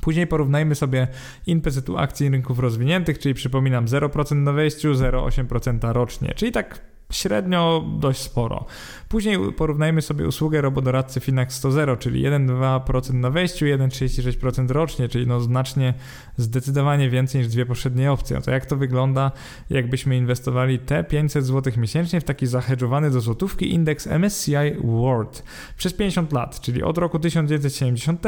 Później 0.01 0.27
porównajmy 0.27 0.75
sobie 0.75 1.07
INPZ 1.47 1.89
akcji 1.97 2.29
rynków 2.29 2.59
rozwiniętych, 2.59 3.19
czyli 3.19 3.33
przypominam 3.33 3.85
0% 3.85 4.35
na 4.35 4.51
wejściu, 4.51 4.93
0,8% 4.93 5.91
rocznie, 5.91 6.33
czyli 6.35 6.51
tak 6.51 6.81
średnio 7.11 7.85
dość 7.99 8.21
sporo. 8.21 8.65
Później 9.09 9.37
porównajmy 9.57 10.01
sobie 10.01 10.27
usługę 10.27 10.61
robodoradcy 10.61 11.19
Finax 11.19 11.55
100, 11.55 11.97
czyli 11.97 12.23
1,2% 12.23 13.13
na 13.13 13.29
wejściu, 13.29 13.65
1,36% 13.65 14.71
rocznie, 14.71 15.09
czyli 15.09 15.27
no 15.27 15.39
znacznie, 15.39 15.93
zdecydowanie 16.37 17.09
więcej 17.09 17.41
niż 17.41 17.49
dwie 17.49 17.65
poprzednie 17.65 18.11
opcje. 18.11 18.35
No 18.35 18.41
to 18.41 18.51
jak 18.51 18.65
to 18.65 18.75
wygląda, 18.75 19.31
jakbyśmy 19.69 20.17
inwestowali 20.17 20.79
te 20.79 21.03
500 21.03 21.45
zł 21.45 21.73
miesięcznie 21.77 22.21
w 22.21 22.23
taki 22.23 22.47
zahedżowany 22.47 23.11
do 23.11 23.21
złotówki 23.21 23.73
indeks 23.73 24.07
MSCI 24.07 24.55
World 24.83 25.43
przez 25.77 25.93
50 25.93 26.33
lat, 26.33 26.61
czyli 26.61 26.83
od 26.83 26.97
roku 26.97 27.19
1970 27.19 28.21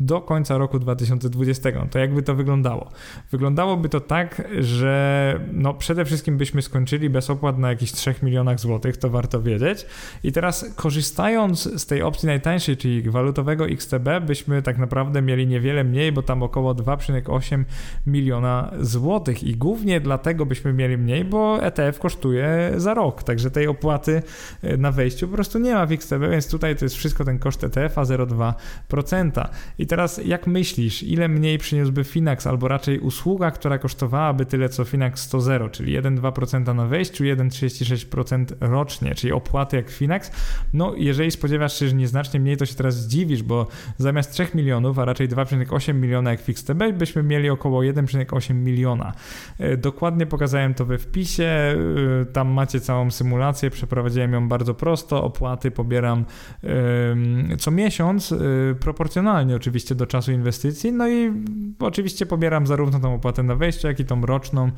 do 0.00 0.20
końca 0.20 0.58
roku 0.58 0.78
2020. 0.78 1.70
No 1.74 1.86
to 1.90 1.98
jakby 1.98 2.22
to 2.22 2.34
wyglądało? 2.34 2.90
Wyglądałoby 3.30 3.88
to 3.88 4.00
tak, 4.00 4.48
że 4.58 5.40
no 5.52 5.74
przede 5.74 6.04
wszystkim 6.04 6.36
byśmy 6.36 6.62
skończyli 6.62 7.10
bez 7.10 7.30
opłat 7.30 7.58
na 7.58 7.68
jakichś 7.68 7.92
3 7.92 8.05
milionach 8.22 8.60
złotych, 8.60 8.96
to 8.96 9.10
warto 9.10 9.42
wiedzieć. 9.42 9.86
I 10.24 10.32
teraz 10.32 10.72
korzystając 10.76 11.80
z 11.82 11.86
tej 11.86 12.02
opcji 12.02 12.26
najtańszej, 12.26 12.76
czyli 12.76 13.10
walutowego 13.10 13.66
XTB, 13.66 14.08
byśmy 14.26 14.62
tak 14.62 14.78
naprawdę 14.78 15.22
mieli 15.22 15.46
niewiele 15.46 15.84
mniej, 15.84 16.12
bo 16.12 16.22
tam 16.22 16.42
około 16.42 16.74
2,8 16.74 17.64
miliona 18.06 18.72
złotych 18.80 19.42
i 19.42 19.56
głównie 19.56 20.00
dlatego 20.00 20.46
byśmy 20.46 20.72
mieli 20.72 20.98
mniej, 20.98 21.24
bo 21.24 21.62
ETF 21.62 21.98
kosztuje 21.98 22.72
za 22.76 22.94
rok, 22.94 23.22
także 23.22 23.50
tej 23.50 23.66
opłaty 23.66 24.22
e, 24.62 24.76
na 24.76 24.92
wejściu 24.92 25.28
po 25.28 25.34
prostu 25.34 25.58
nie 25.58 25.74
ma 25.74 25.86
w 25.86 25.92
XTB, 25.92 26.20
więc 26.30 26.50
tutaj 26.50 26.76
to 26.76 26.84
jest 26.84 26.96
wszystko 26.96 27.24
ten 27.24 27.38
koszt 27.38 27.64
ETF-a 27.64 28.02
0,2%. 28.02 29.48
I 29.78 29.86
teraz 29.86 30.20
jak 30.24 30.46
myślisz, 30.46 31.02
ile 31.02 31.28
mniej 31.28 31.58
przyniósłby 31.58 32.04
Finax, 32.04 32.46
albo 32.46 32.68
raczej 32.68 32.98
usługa, 32.98 33.50
która 33.50 33.78
kosztowałaby 33.78 34.46
tyle 34.46 34.68
co 34.68 34.84
Finax 34.84 35.22
100, 35.22 35.68
czyli 35.70 35.98
1,2% 36.00 36.74
na 36.74 36.86
wejściu, 36.86 37.24
1,36% 37.24 37.95
rocznie, 38.60 39.14
czyli 39.14 39.32
opłaty 39.32 39.76
jak 39.76 39.90
Finax, 39.90 40.30
no 40.72 40.94
jeżeli 40.96 41.30
spodziewasz 41.30 41.78
się, 41.78 41.88
że 41.88 41.94
nieznacznie 41.94 42.40
mniej, 42.40 42.56
to 42.56 42.66
się 42.66 42.74
teraz 42.74 42.96
zdziwisz, 42.96 43.42
bo 43.42 43.66
zamiast 43.98 44.32
3 44.32 44.46
milionów, 44.54 44.98
a 44.98 45.04
raczej 45.04 45.28
2,8 45.28 45.94
miliona 45.94 46.30
jak 46.30 46.40
FixTB, 46.40 46.92
byśmy 46.92 47.22
mieli 47.22 47.50
około 47.50 47.80
1,8 47.80 48.54
miliona. 48.54 49.12
E, 49.58 49.76
dokładnie 49.76 50.26
pokazałem 50.26 50.74
to 50.74 50.84
we 50.84 50.98
wpisie, 50.98 51.44
e, 51.44 51.76
tam 52.32 52.48
macie 52.48 52.80
całą 52.80 53.10
symulację, 53.10 53.70
przeprowadziłem 53.70 54.32
ją 54.32 54.48
bardzo 54.48 54.74
prosto, 54.74 55.24
opłaty 55.24 55.70
pobieram 55.70 56.24
co 57.58 57.70
miesiąc, 57.70 58.32
e, 58.32 58.38
proporcjonalnie 58.80 59.56
oczywiście 59.56 59.94
do 59.94 60.06
czasu 60.06 60.32
inwestycji, 60.32 60.92
no 60.92 61.08
i 61.08 61.32
oczywiście 61.78 62.26
pobieram 62.26 62.66
zarówno 62.66 63.00
tą 63.00 63.14
opłatę 63.14 63.42
na 63.42 63.54
wejście, 63.54 63.88
jak 63.88 64.00
i 64.00 64.04
tą 64.04 64.26
roczną, 64.26 64.70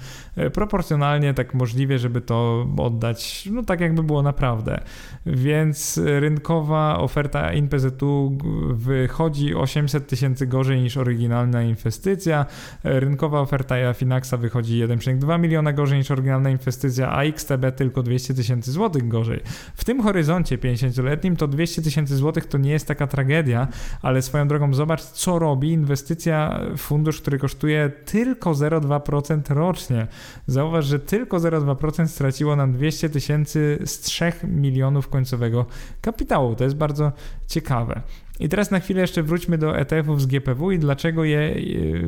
proporcjonalnie 0.52 1.35
tak 1.35 1.54
możliwie, 1.54 1.98
żeby 1.98 2.20
to 2.20 2.66
oddać, 2.78 3.07
no 3.50 3.62
tak 3.62 3.80
jakby 3.80 4.02
było 4.02 4.22
naprawdę 4.22 4.80
więc 5.26 6.00
rynkowa 6.04 6.98
oferta 6.98 7.52
INPZU 7.52 8.38
wychodzi 8.72 9.54
800 9.54 10.06
tysięcy 10.06 10.46
gorzej 10.46 10.80
niż 10.80 10.96
oryginalna 10.96 11.62
inwestycja. 11.62 12.46
Rynkowa 12.84 13.40
oferta 13.40 13.94
Finaxa 13.94 14.36
wychodzi 14.36 14.84
1,2 14.84 15.40
miliona 15.40 15.72
gorzej 15.72 15.98
niż 15.98 16.10
oryginalna 16.10 16.50
inwestycja, 16.50 17.12
a 17.12 17.22
XTB 17.22 17.76
tylko 17.76 18.02
200 18.02 18.34
tysięcy 18.34 18.72
złotych 18.72 19.08
gorzej. 19.08 19.40
W 19.74 19.84
tym 19.84 20.02
horyzoncie 20.02 20.58
50-letnim 20.58 21.36
to 21.36 21.48
200 21.48 21.82
tysięcy 21.82 22.16
złotych 22.16 22.46
to 22.46 22.58
nie 22.58 22.70
jest 22.70 22.88
taka 22.88 23.06
tragedia, 23.06 23.68
ale 24.02 24.22
swoją 24.22 24.48
drogą 24.48 24.74
zobacz, 24.74 25.02
co 25.02 25.38
robi 25.38 25.72
inwestycja 25.72 26.60
w 26.76 26.78
fundusz, 26.78 27.20
który 27.20 27.38
kosztuje 27.38 27.90
tylko 28.04 28.50
0,2% 28.50 29.54
rocznie. 29.54 30.06
Zauważ, 30.46 30.84
że 30.84 30.98
tylko 30.98 31.36
0,2% 31.36 32.06
straciło 32.06 32.56
nam 32.56 32.72
200 32.72 32.97
200 32.98 33.08
tysięcy 33.08 33.78
z 33.84 34.00
3 34.00 34.32
milionów 34.44 35.08
końcowego 35.08 35.66
kapitału. 36.00 36.54
To 36.54 36.64
jest 36.64 36.76
bardzo 36.76 37.12
ciekawe. 37.46 38.02
I 38.40 38.48
teraz 38.48 38.70
na 38.70 38.80
chwilę 38.80 39.00
jeszcze 39.00 39.22
wróćmy 39.22 39.58
do 39.58 39.78
ETF-ów 39.78 40.22
z 40.22 40.26
GPW 40.26 40.70
i 40.70 40.78
dlaczego 40.78 41.24
je, 41.24 41.54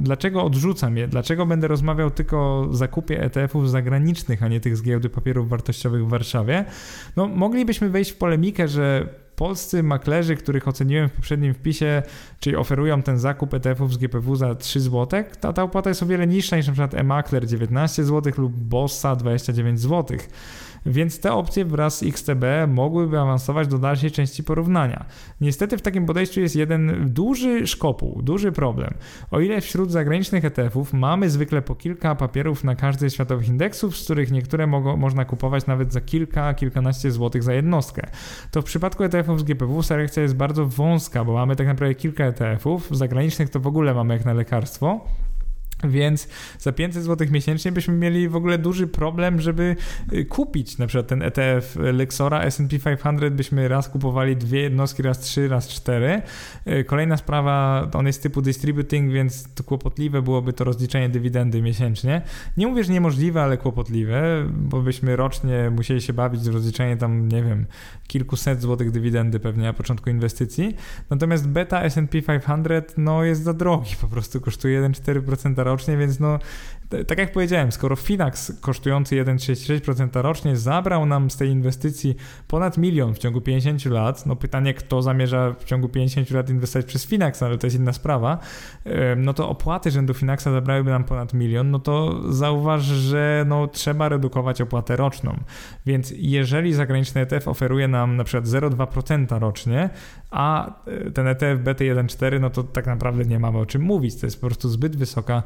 dlaczego 0.01 0.45
odrzucam 0.45 0.97
je, 0.97 1.09
dlaczego 1.09 1.47
będę 1.47 1.69
rozmawiał 1.69 2.11
tylko 2.11 2.37
o 2.37 2.69
zakupie 2.73 3.23
ETF-ów 3.23 3.71
zagranicznych, 3.71 4.43
a 4.43 4.49
nie 4.49 4.61
tych 4.61 4.77
z 4.77 4.83
giełdy 4.83 5.09
papierów 5.09 5.49
wartościowych 5.49 6.07
w 6.07 6.09
Warszawie. 6.09 6.65
No, 7.17 7.29
moglibyśmy 7.29 7.91
wejść 7.91 8.11
w 8.11 8.17
polemikę, 8.17 8.69
że 8.69 9.09
polscy 9.37 9.83
maklerzy, 9.83 10.37
których 10.37 10.69
oceniłem 10.69 11.09
w 11.09 11.13
poprzednim 11.13 11.55
wpisie, 11.55 12.03
czyli 12.41 12.57
oferują 12.57 13.03
ten 13.03 13.19
zakup 13.19 13.55
ETF-ów 13.55 13.95
z 13.95 13.97
GPW 13.97 14.37
za 14.37 14.55
3 14.55 14.81
zł, 14.81 15.25
ta, 15.41 15.53
ta 15.53 15.63
opłata 15.63 15.91
jest 15.91 16.03
o 16.03 16.07
wiele 16.07 16.27
niższa 16.27 16.57
niż 16.57 16.69
np. 16.69 16.99
e-makler 16.99 17.47
19 17.47 18.05
zł 18.05 18.33
lub 18.39 18.53
Bossa 18.53 19.17
29 19.17 19.81
zł 19.81 20.19
więc 20.87 21.21
te 21.21 21.33
opcje 21.33 21.65
wraz 21.65 21.99
z 21.99 22.03
XTB 22.03 22.45
mogłyby 22.69 23.19
awansować 23.19 23.69
do 23.69 23.79
dalszej 23.79 24.11
części 24.11 24.45
porównania. 24.45 25.05
Niestety 25.41 25.79
w 25.79 25.83
takim 25.83 26.07
podejściu 26.07 26.41
jest 26.41 26.57
jeden 26.57 27.07
duży 27.13 27.67
szkopuł, 27.67 28.23
duży 28.23 28.53
problem. 28.53 28.95
O 29.31 29.41
ile 29.41 29.61
wśród 29.61 29.91
zagranicznych 29.91 30.45
ETF-ów 30.45 30.93
mamy 30.93 31.31
zwykle 31.31 31.63
po 31.63 31.75
kilka 31.75 32.15
papierów 32.15 32.65
na 32.65 32.75
każdy 32.75 33.11
z 33.11 33.15
światowych 33.15 33.49
indeksów, 33.49 33.97
z 33.97 34.05
których 34.05 34.31
niektóre 34.31 34.67
mogą, 34.67 34.97
można 34.97 35.25
kupować 35.25 35.67
nawet 35.67 35.93
za 35.93 36.01
kilka, 36.01 36.55
kilkanaście 36.55 37.11
złotych 37.11 37.43
za 37.43 37.53
jednostkę, 37.53 38.03
to 38.51 38.63
w 38.63 38.65
przypadku 38.65 39.05
ETF-ów 39.05 39.41
z 39.41 39.43
GPW 39.43 39.83
selekcja 39.83 40.23
jest 40.23 40.37
bardzo 40.37 40.67
wąska, 40.67 41.25
bo 41.25 41.33
mamy 41.33 41.57
tak 41.57 41.67
naprawdę 41.67 41.95
kilka 41.95 42.25
ETF-ów, 42.25 42.89
zagranicznych 42.91 43.51
to 43.51 43.61
w 43.61 43.67
ogóle 43.67 43.95
mamy 43.95 44.15
jak 44.15 44.25
na 44.25 44.33
lekarstwo, 44.33 45.01
więc 45.85 46.29
za 46.59 46.73
500 46.73 47.05
zł 47.05 47.29
miesięcznie 47.31 47.73
byśmy 47.73 47.95
mieli 47.95 48.29
w 48.29 48.37
ogóle 48.37 48.59
duży 48.59 48.87
problem, 48.87 49.41
żeby 49.41 49.77
y, 50.13 50.25
kupić 50.25 50.79
na 50.79 50.87
przykład 50.87 51.07
ten 51.07 51.23
ETF 51.23 51.77
Lexora 51.77 52.41
S&P 52.41 52.79
500 52.79 53.35
byśmy 53.35 53.69
raz 53.69 53.89
kupowali 53.89 54.37
dwie 54.37 54.61
jednostki, 54.61 55.03
raz 55.03 55.21
trzy, 55.21 55.49
raz 55.49 55.69
cztery. 55.69 56.23
Y, 56.67 56.85
kolejna 56.85 57.17
sprawa, 57.17 57.87
on 57.93 58.07
jest 58.07 58.23
typu 58.23 58.43
distributing, 58.43 59.13
więc 59.13 59.55
to 59.55 59.65
kłopotliwe 59.65 60.23
byłoby 60.23 60.53
to 60.53 60.65
rozliczenie 60.65 61.09
dywidendy 61.09 61.63
miesięcznie. 61.63 62.23
Nie 62.57 62.67
mówię, 62.67 62.85
że 62.85 62.93
niemożliwe, 62.93 63.43
ale 63.43 63.57
kłopotliwe, 63.57 64.47
bo 64.51 64.83
byśmy 64.83 65.17
rocznie 65.17 65.71
musieli 65.71 66.01
się 66.01 66.13
bawić 66.13 66.43
z 66.43 66.47
rozliczeniem 66.47 66.99
tam, 66.99 67.29
nie 67.29 67.43
wiem, 67.43 67.67
kilkuset 68.07 68.61
złotych 68.61 68.91
dywidendy 68.91 69.41
pewnie 69.41 69.63
na 69.63 69.73
początku 69.73 70.11
inwestycji. 70.11 70.77
Natomiast 71.11 71.49
beta 71.49 71.83
S&P 71.83 72.23
500 72.23 72.95
no 72.97 73.25
jest 73.25 73.43
za 73.43 73.55
drogi, 73.55 73.97
po 74.01 74.07
prostu 74.07 74.41
kosztuje 74.41 74.83
1,4% 74.83 75.59
rocznie, 75.71 75.97
więc 75.97 76.21
no 76.21 76.39
tak 77.07 77.19
jak 77.19 77.33
powiedziałem, 77.33 77.73
skoro 77.73 77.97
Finax 77.97 78.53
kosztujący 78.61 79.25
1,36% 79.25 80.23
rocznie 80.23 80.57
zabrał 80.57 81.07
nam 81.07 81.31
z 81.31 81.37
tej 81.37 81.49
inwestycji 81.49 82.17
ponad 82.49 82.79
milion 82.79 83.15
w 83.15 83.19
ciągu 83.19 83.41
50 83.41 83.85
lat, 83.85 84.27
no 84.27 84.37
pytanie, 84.37 84.75
kto 84.75 85.03
zamierza 85.03 85.55
w 85.59 85.65
ciągu 85.65 85.89
50 85.89 86.31
lat 86.31 86.51
inwestować 86.51 86.87
przez 86.87 87.07
Finax, 87.07 87.43
ale 87.43 87.59
to 87.59 87.67
jest 87.67 87.77
inna 87.77 87.93
sprawa, 87.93 88.39
no 89.17 89.35
to 89.35 89.49
opłaty 89.49 89.91
rzędu 89.91 90.15
Finaxa 90.15 90.45
zabrałyby 90.45 90.91
nam 90.91 91.05
ponad 91.05 91.35
milion, 91.35 91.71
no 91.71 91.79
to 91.79 92.21
zauważ, 92.33 92.83
że 92.83 93.45
no 93.49 93.67
trzeba 93.67 94.09
redukować 94.09 94.61
opłatę 94.61 94.97
roczną. 94.97 95.37
Więc 95.87 96.13
jeżeli 96.17 96.75
zagraniczny 96.75 97.21
ETF 97.21 97.49
oferuje 97.49 97.89
nam 97.89 98.17
na 98.17 98.25
przykład 98.25 98.45
0,2% 98.45 99.39
rocznie, 99.39 99.91
a 100.31 100.75
e, 100.87 101.11
ten 101.11 101.27
ETF 101.27 101.61
BT1.4, 101.65 102.41
no 102.41 102.51
to 102.51 102.63
tak 102.63 102.87
naprawdę 102.87 103.25
nie 103.25 103.39
mamy 103.39 103.59
o 103.59 103.67
czym 103.67 103.83
mówić, 103.83 104.21
to 104.21 104.27
jest 104.27 104.41
po 104.41 104.47
prostu 104.47 104.69
zbyt 104.69 104.97
wysoka 104.97 105.43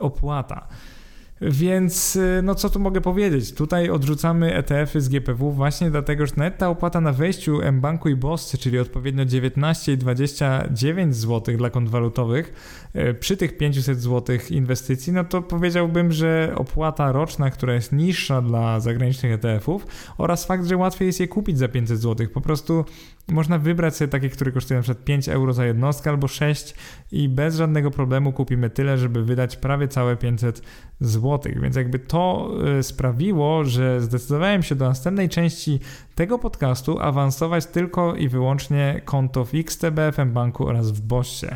opłata. 0.00 0.68
Więc 1.40 2.16
y, 2.16 2.40
no 2.42 2.54
co 2.54 2.70
tu 2.70 2.80
mogę 2.80 3.00
powiedzieć? 3.00 3.54
Tutaj 3.54 3.90
odrzucamy 3.90 4.54
ETF-y 4.54 5.00
z 5.00 5.08
GPW 5.08 5.52
właśnie 5.52 5.90
dlatego, 5.90 6.26
że 6.26 6.32
nawet 6.36 6.58
ta 6.58 6.68
opłata 6.68 7.00
na 7.00 7.12
wejściu 7.12 7.60
mBanku 7.72 8.08
i 8.08 8.16
Bossy, 8.16 8.58
czyli 8.58 8.78
odpowiednio 8.78 9.24
19 9.24 9.92
i 9.92 9.98
29 9.98 11.16
zł 11.16 11.56
dla 11.56 11.70
kont 11.70 11.88
walutowych, 11.88 12.52
y, 12.96 13.14
przy 13.14 13.36
tych 13.36 13.56
500 13.56 14.00
zł 14.00 14.36
inwestycji, 14.50 15.12
no 15.12 15.24
to 15.24 15.42
powiedziałbym, 15.42 16.12
że 16.12 16.52
opłata 16.56 17.12
roczna, 17.12 17.50
która 17.50 17.74
jest 17.74 17.92
niższa 17.92 18.42
dla 18.42 18.80
zagranicznych 18.80 19.32
ETF-ów 19.32 19.86
oraz 20.18 20.44
fakt, 20.44 20.66
że 20.66 20.76
łatwiej 20.76 21.06
jest 21.06 21.20
je 21.20 21.28
kupić 21.28 21.58
za 21.58 21.68
500 21.68 22.00
zł. 22.00 22.26
Po 22.34 22.40
prostu 22.40 22.84
można 23.28 23.58
wybrać 23.58 23.96
sobie 23.96 24.08
takie, 24.08 24.28
które 24.30 24.52
kosztują 24.52 24.80
np. 24.80 24.94
5 25.04 25.28
euro 25.28 25.52
za 25.52 25.66
jednostkę 25.66 26.10
albo 26.10 26.28
6 26.28 26.74
i 27.12 27.28
bez 27.28 27.56
żadnego 27.56 27.90
problemu 27.90 28.32
kupimy 28.32 28.70
tyle, 28.70 28.98
żeby 28.98 29.24
wydać 29.24 29.56
prawie 29.56 29.88
całe 29.88 30.16
500 30.16 30.62
zł. 31.00 31.52
Więc 31.62 31.76
jakby 31.76 31.98
to 31.98 32.50
e, 32.78 32.82
sprawiło, 32.82 33.64
że 33.64 34.00
zdecydowałem 34.00 34.62
się 34.62 34.74
do 34.74 34.88
następnej 34.88 35.28
części 35.28 35.80
tego 36.14 36.38
podcastu 36.38 37.00
awansować 37.00 37.66
tylko 37.66 38.14
i 38.14 38.28
wyłącznie 38.28 39.00
konto 39.04 39.44
w 39.44 39.54
XTB, 39.54 39.98
FM 40.12 40.32
Banku 40.32 40.66
oraz 40.66 40.90
w 40.90 41.00
Bossie. 41.00 41.46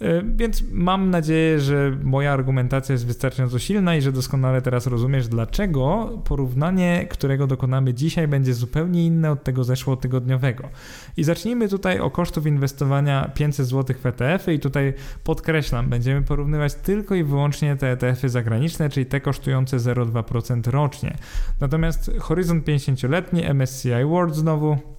E, 0.00 0.22
więc 0.22 0.62
mam 0.72 1.10
nadzieję, 1.10 1.60
że 1.60 1.96
moja 2.02 2.32
argumentacja 2.32 2.92
jest 2.92 3.06
wystarczająco 3.06 3.58
silna 3.58 3.96
i 3.96 4.02
że 4.02 4.12
doskonale 4.12 4.62
teraz 4.62 4.86
rozumiesz, 4.86 5.28
dlaczego 5.28 6.08
porównanie, 6.24 7.06
którego 7.10 7.46
dokonamy 7.46 7.94
dzisiaj, 7.94 8.28
będzie 8.28 8.54
zupełnie 8.54 9.06
inne 9.06 9.30
od 9.30 9.44
tego 9.44 9.64
zeszłotygodniowego. 9.64 10.68
I 11.16 11.24
zacznijmy 11.24 11.68
tutaj 11.68 12.00
o 12.00 12.10
kosztów 12.10 12.46
inwestowania 12.46 13.30
500 13.34 13.66
zł 13.66 13.96
w 14.02 14.06
ETF-y 14.06 14.54
i 14.54 14.58
tutaj 14.58 14.94
podkreślam, 15.24 15.88
będziemy 15.88 16.22
porównywać 16.22 16.74
tylko 16.74 17.14
i 17.14 17.24
wyłącznie 17.24 17.76
te 17.76 17.92
ETF-y 17.92 18.28
zagraniczne, 18.28 18.88
czyli 18.88 19.06
te 19.06 19.20
kosztujące 19.20 19.76
0,2% 19.76 20.70
rocznie. 20.70 21.16
Natomiast 21.60 22.10
horyzont 22.18 22.64
50-letni 22.64 23.54
MSCI 23.54 24.04
World 24.04 24.34
znowu 24.34 24.96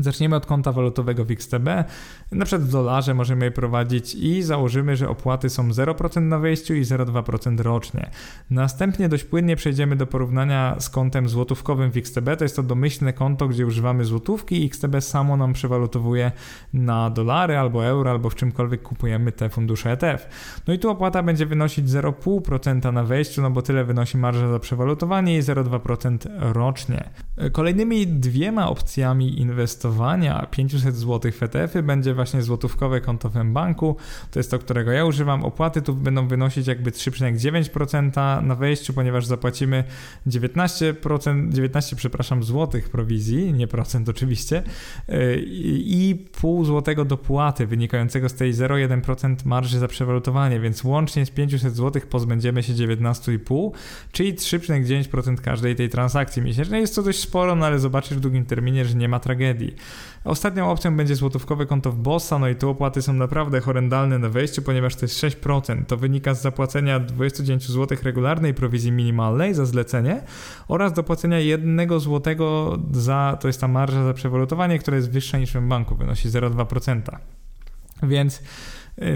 Zaczniemy 0.00 0.36
od 0.36 0.46
konta 0.46 0.72
walutowego 0.72 1.24
w 1.24 1.30
XTB. 1.30 1.68
Na 2.32 2.44
przykład 2.44 2.68
w 2.68 2.72
dolarze 2.72 3.14
możemy 3.14 3.44
je 3.44 3.50
prowadzić 3.50 4.14
i 4.14 4.42
założymy, 4.42 4.96
że 4.96 5.08
opłaty 5.08 5.50
są 5.50 5.68
0% 5.68 6.22
na 6.22 6.38
wejściu 6.38 6.74
i 6.74 6.82
0,2% 6.82 7.60
rocznie. 7.60 8.10
Następnie 8.50 9.08
dość 9.08 9.24
płynnie 9.24 9.56
przejdziemy 9.56 9.96
do 9.96 10.06
porównania 10.06 10.76
z 10.78 10.90
kontem 10.90 11.28
złotówkowym 11.28 11.90
w 11.90 11.96
XTB. 11.96 12.36
To 12.38 12.44
jest 12.44 12.56
to 12.56 12.62
domyślne 12.62 13.12
konto, 13.12 13.48
gdzie 13.48 13.66
używamy 13.66 14.04
złotówki 14.04 14.62
i 14.62 14.66
XTB 14.66 15.00
samo 15.00 15.36
nam 15.36 15.52
przewalutowuje 15.52 16.32
na 16.72 17.10
dolary 17.10 17.56
albo 17.56 17.86
euro, 17.86 18.10
albo 18.10 18.30
w 18.30 18.34
czymkolwiek 18.34 18.82
kupujemy 18.82 19.32
te 19.32 19.48
fundusze 19.48 19.92
ETF. 19.92 20.28
No 20.66 20.74
i 20.74 20.78
tu 20.78 20.90
opłata 20.90 21.22
będzie 21.22 21.46
wynosić 21.46 21.88
0,5% 21.88 22.92
na 22.92 23.04
wejściu, 23.04 23.42
no 23.42 23.50
bo 23.50 23.62
tyle 23.62 23.84
wynosi 23.84 24.18
marża 24.18 24.48
za 24.48 24.58
przewalutowanie 24.58 25.36
i 25.36 25.42
0,2% 25.42 26.18
rocznie. 26.38 27.10
Kolejnymi 27.52 28.06
dwiema 28.06 28.68
opcjami 28.68 29.40
inwestowania 29.86 30.46
500 30.50 30.96
zł 30.96 31.32
w 31.32 31.42
ETF-y 31.42 31.82
będzie 31.82 32.14
właśnie 32.14 32.42
złotówkowe 32.42 33.00
konto 33.00 33.28
w 33.28 33.44
banku. 33.44 33.96
To 34.30 34.38
jest 34.38 34.50
to, 34.50 34.58
którego 34.58 34.92
ja 34.92 35.04
używam. 35.04 35.44
Opłaty 35.44 35.82
tu 35.82 35.94
będą 35.94 36.28
wynosić 36.28 36.66
jakby 36.66 36.90
3,9% 36.90 38.42
na 38.42 38.54
wejściu, 38.54 38.92
ponieważ 38.92 39.26
zapłacimy 39.26 39.84
19%, 40.26 41.52
19 41.52 41.96
przepraszam, 41.96 42.42
złotych 42.42 42.88
prowizji, 42.88 43.52
nie 43.52 43.66
procent 43.66 44.08
oczywiście, 44.08 44.62
i 45.68 46.26
pół 46.40 46.64
złotego 46.64 47.04
dopłaty 47.04 47.66
wynikającego 47.66 48.28
z 48.28 48.34
tej 48.34 48.54
0,1% 48.54 49.36
marży 49.44 49.78
za 49.78 49.88
przewalutowanie, 49.88 50.60
więc 50.60 50.84
łącznie 50.84 51.26
z 51.26 51.30
500 51.30 51.76
zł 51.76 52.02
pozbędziemy 52.10 52.62
się 52.62 52.72
19,5, 52.72 53.70
czyli 54.12 54.34
3,9% 54.34 55.36
każdej 55.36 55.76
tej 55.76 55.88
transakcji 55.88 56.42
miesięcznej. 56.42 56.80
Jest 56.80 56.94
to 56.94 57.02
dość 57.02 57.20
sporo, 57.20 57.56
no 57.56 57.66
ale 57.66 57.78
zobaczysz 57.78 58.18
w 58.18 58.20
długim 58.20 58.44
terminie, 58.44 58.84
że 58.84 58.94
nie 58.94 59.08
ma 59.08 59.20
tragedii. 59.20 59.75
Ostatnią 60.24 60.70
opcją 60.70 60.96
będzie 60.96 61.16
złotówkowe 61.16 61.66
konto 61.66 61.92
w 61.92 61.96
Bossa, 61.96 62.38
no 62.38 62.48
i 62.48 62.56
tu 62.56 62.70
opłaty 62.70 63.02
są 63.02 63.12
naprawdę 63.12 63.60
horrendalne 63.60 64.18
na 64.18 64.28
wejściu, 64.28 64.62
ponieważ 64.62 64.96
to 64.96 65.04
jest 65.04 65.20
6%. 65.20 65.84
To 65.84 65.96
wynika 65.96 66.34
z 66.34 66.42
zapłacenia 66.42 67.00
29 67.00 67.68
zł 67.68 67.98
regularnej 68.02 68.54
prowizji 68.54 68.92
minimalnej 68.92 69.54
za 69.54 69.66
zlecenie 69.66 70.22
oraz 70.68 70.92
dopłacenia 70.92 71.38
1 71.38 72.00
zł 72.00 72.36
za, 72.92 73.38
to 73.40 73.48
jest 73.48 73.60
ta 73.60 73.68
marża 73.68 74.04
za 74.04 74.14
przewalutowanie, 74.14 74.78
która 74.78 74.96
jest 74.96 75.10
wyższa 75.10 75.38
niż 75.38 75.52
w 75.52 75.60
banku, 75.60 75.96
wynosi 75.96 76.28
0,2%. 76.28 77.02
Więc 78.02 78.42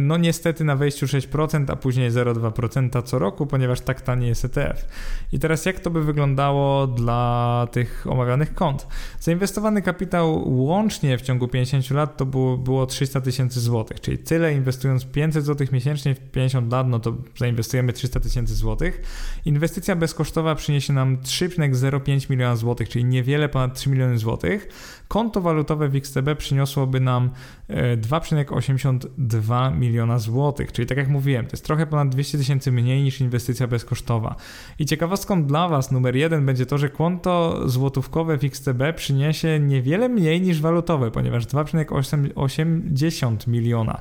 no 0.00 0.16
niestety 0.16 0.64
na 0.64 0.76
wejściu 0.76 1.06
6%, 1.06 1.64
a 1.68 1.76
później 1.76 2.10
0,2% 2.10 3.02
co 3.02 3.18
roku, 3.18 3.46
ponieważ 3.46 3.80
tak 3.80 4.00
tani 4.00 4.26
jest 4.26 4.44
ETF. 4.44 4.86
I 5.32 5.38
teraz 5.38 5.66
jak 5.66 5.80
to 5.80 5.90
by 5.90 6.04
wyglądało 6.04 6.86
dla 6.86 7.66
tych 7.72 8.06
omawianych 8.08 8.54
kont? 8.54 8.86
Zainwestowany 9.20 9.82
kapitał 9.82 10.54
łącznie 10.64 11.18
w 11.18 11.22
ciągu 11.22 11.48
50 11.48 11.90
lat 11.90 12.16
to 12.16 12.26
było, 12.26 12.58
było 12.58 12.86
300 12.86 13.20
tysięcy 13.20 13.60
złotych, 13.60 14.00
czyli 14.00 14.18
tyle 14.18 14.54
inwestując 14.54 15.04
500 15.04 15.44
złotych 15.44 15.72
miesięcznie 15.72 16.14
w 16.14 16.18
50 16.18 16.72
lat, 16.72 16.88
no 16.88 16.98
to 16.98 17.16
zainwestujemy 17.36 17.92
300 17.92 18.20
tysięcy 18.20 18.54
złotych. 18.54 19.02
Inwestycja 19.44 19.96
bezkosztowa 19.96 20.54
przyniesie 20.54 20.92
nam 20.92 21.16
3,05 21.16 22.30
miliona 22.30 22.56
złotych, 22.56 22.88
czyli 22.88 23.04
niewiele 23.04 23.48
ponad 23.48 23.74
3 23.74 23.90
miliony 23.90 24.18
złotych. 24.18 24.68
Konto 25.08 25.40
walutowe 25.40 25.88
w 25.88 25.96
XTB 25.96 26.36
przyniosłoby 26.38 27.00
nam 27.00 27.30
2,82 27.68 29.69
1,2 29.70 29.78
miliona 29.78 30.18
złotych, 30.18 30.72
czyli 30.72 30.88
tak 30.88 30.98
jak 30.98 31.08
mówiłem, 31.08 31.46
to 31.46 31.52
jest 31.52 31.64
trochę 31.64 31.86
ponad 31.86 32.08
200 32.08 32.38
tysięcy 32.38 32.72
mniej 32.72 33.02
niż 33.02 33.20
inwestycja 33.20 33.66
bezkosztowa. 33.66 34.36
I 34.78 34.86
ciekawostką 34.86 35.44
dla 35.44 35.68
Was 35.68 35.92
numer 35.92 36.16
jeden 36.16 36.46
będzie 36.46 36.66
to, 36.66 36.78
że 36.78 36.88
konto 36.88 37.62
złotówkowe 37.68 38.38
w 38.38 38.44
XTB 38.44 38.82
przyniesie 38.96 39.60
niewiele 39.60 40.08
mniej 40.08 40.40
niż 40.40 40.60
walutowe, 40.60 41.10
ponieważ 41.10 41.46
2,80 41.46 43.48
miliona. 43.48 44.00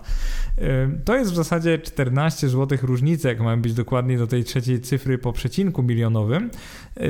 To 1.06 1.16
jest 1.16 1.32
w 1.32 1.36
zasadzie 1.36 1.80
14 1.80 2.50
zł 2.50 2.78
różnicy, 2.82 3.28
jak 3.28 3.40
mamy 3.40 3.62
być 3.62 3.74
dokładnie 3.74 4.18
do 4.18 4.28
tej 4.28 4.44
trzeciej 4.44 4.82
cyfry 4.82 5.18
po 5.18 5.34
przecinku 5.34 5.84
milionowym. 5.84 6.50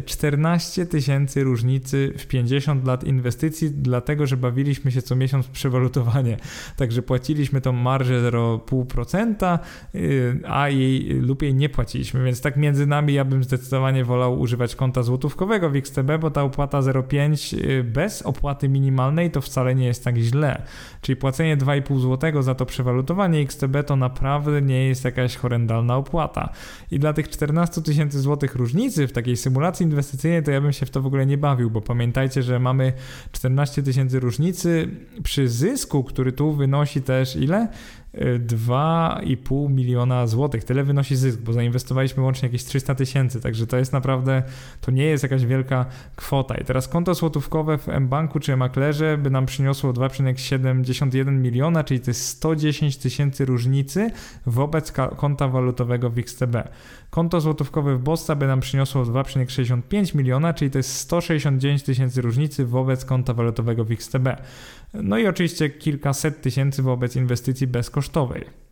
14 0.06 0.86
tysięcy 0.86 1.44
różnicy 1.44 2.14
w 2.18 2.28
50 2.28 2.86
lat 2.86 3.04
inwestycji, 3.04 3.72
dlatego 3.72 4.28
że 4.28 4.38
bawiliśmy 4.38 4.92
się 4.92 5.02
co 5.02 5.16
miesiąc 5.16 5.48
przewalutowanie. 5.48 6.38
Także 6.78 7.02
płaciliśmy 7.02 7.62
tą 7.62 7.72
marżę 7.72 8.22
0,5%, 8.58 9.60
y, 9.96 10.40
a 10.48 10.70
jej 10.70 11.04
lub 11.22 11.42
jej 11.42 11.56
nie 11.56 11.70
płaciliśmy. 11.70 12.24
Więc 12.24 12.42
tak 12.42 12.58
między 12.58 12.88
nami 12.88 13.14
ja 13.14 13.26
bym 13.26 13.44
zdecydowanie 13.44 14.06
wolał 14.06 14.40
używać 14.40 14.76
konta 14.76 15.04
złotówkowego 15.04 15.70
w 15.70 15.76
XTB, 15.76 16.12
bo 16.20 16.32
ta 16.32 16.44
opłata 16.44 16.82
0,5 16.82 17.58
y, 17.70 17.84
bez 17.84 18.22
opłaty 18.22 18.70
minimalnej 18.70 19.32
to 19.32 19.42
wcale 19.42 19.76
nie 19.76 19.86
jest 19.86 20.04
tak 20.04 20.18
źle. 20.18 20.62
Czyli 21.02 21.16
płacenie 21.16 21.58
2,5 21.58 22.00
zł 22.00 22.42
za 22.42 22.56
to 22.56 22.66
przewalutowanie 22.66 23.40
XTB 23.40 23.84
to 23.86 23.96
naprawdę 23.96 24.62
nie 24.62 24.88
jest 24.88 25.06
jakaś 25.06 25.36
horrendalna 25.36 25.98
opłata. 25.98 26.50
I 26.92 27.00
dla 27.00 27.14
tych 27.14 27.30
14 27.30 27.82
tysięcy 27.82 28.20
złotych 28.20 28.56
różnicy 28.56 29.08
w 29.08 29.12
takiej 29.12 29.38
symulacji 29.38 29.84
inwestycyjnej 29.84 30.44
to 30.44 30.52
ja 30.52 30.62
bym 30.62 30.74
się 30.74 30.86
w 30.86 30.90
to 30.90 31.02
w 31.02 31.06
ogóle 31.06 31.26
nie 31.26 31.38
bawił, 31.38 31.70
bo 31.70 31.82
pamiętajcie, 31.82 32.44
że 32.44 32.60
mamy 32.60 32.94
14 33.32 33.84
tysięcy 33.84 34.20
różnicy 34.20 34.90
przy 35.24 35.48
zysku, 35.48 36.04
który 36.04 36.32
tu 36.32 36.54
wynosi 36.54 37.02
też 37.02 37.36
ile? 37.36 37.68
2,5 38.14 39.70
miliona 39.70 40.28
złotych. 40.28 40.64
Tyle 40.64 40.84
wynosi 40.84 41.16
zysk, 41.16 41.40
bo 41.40 41.54
zainwestowaliśmy 41.54 42.24
łącznie 42.24 42.48
jakieś 42.48 42.64
300 42.64 42.96
tysięcy, 42.96 43.42
także 43.42 43.68
to 43.68 43.78
jest 43.78 43.94
naprawdę, 43.94 44.44
to 44.82 44.92
nie 44.92 45.04
jest 45.04 45.24
jakaś 45.24 45.46
wielka 45.46 45.86
kwota. 46.16 46.56
I 46.56 46.66
teraz 46.66 46.88
konto 46.88 47.14
złotówkowe 47.14 47.78
w 47.78 47.88
mBanku 47.88 48.40
czy 48.40 48.58
maklerze 48.58 49.18
by 49.18 49.30
nam 49.30 49.46
przyniosło 49.46 49.94
2,71 49.94 51.32
miliona, 51.32 51.84
czyli 51.84 52.00
to 52.00 52.10
jest 52.12 52.28
110 52.28 52.98
tysięcy 52.98 53.46
różnicy 53.46 54.12
wobec 54.46 54.92
konta 54.92 55.48
walutowego 55.48 56.10
w 56.10 56.18
XTB. 56.18 56.56
Konto 57.10 57.42
złotówkowe 57.42 57.96
w 57.96 58.00
Bossa 58.00 58.36
by 58.36 58.48
nam 58.48 58.60
przyniosło 58.60 59.04
2,65 59.04 60.16
miliona, 60.16 60.54
czyli 60.54 60.72
to 60.72 60.80
jest 60.80 60.96
169 60.96 61.84
tysięcy 61.84 62.22
różnicy 62.22 62.66
wobec 62.66 63.06
konta 63.06 63.34
walutowego 63.34 63.86
w 63.86 63.92
XTB. 63.92 64.28
No 64.94 65.18
i 65.18 65.28
oczywiście 65.28 65.70
kilkaset 65.70 66.42
tysięcy 66.42 66.84
wobec 66.84 67.16
inwestycji 67.16 67.68
bezkosztowej. 67.68 68.69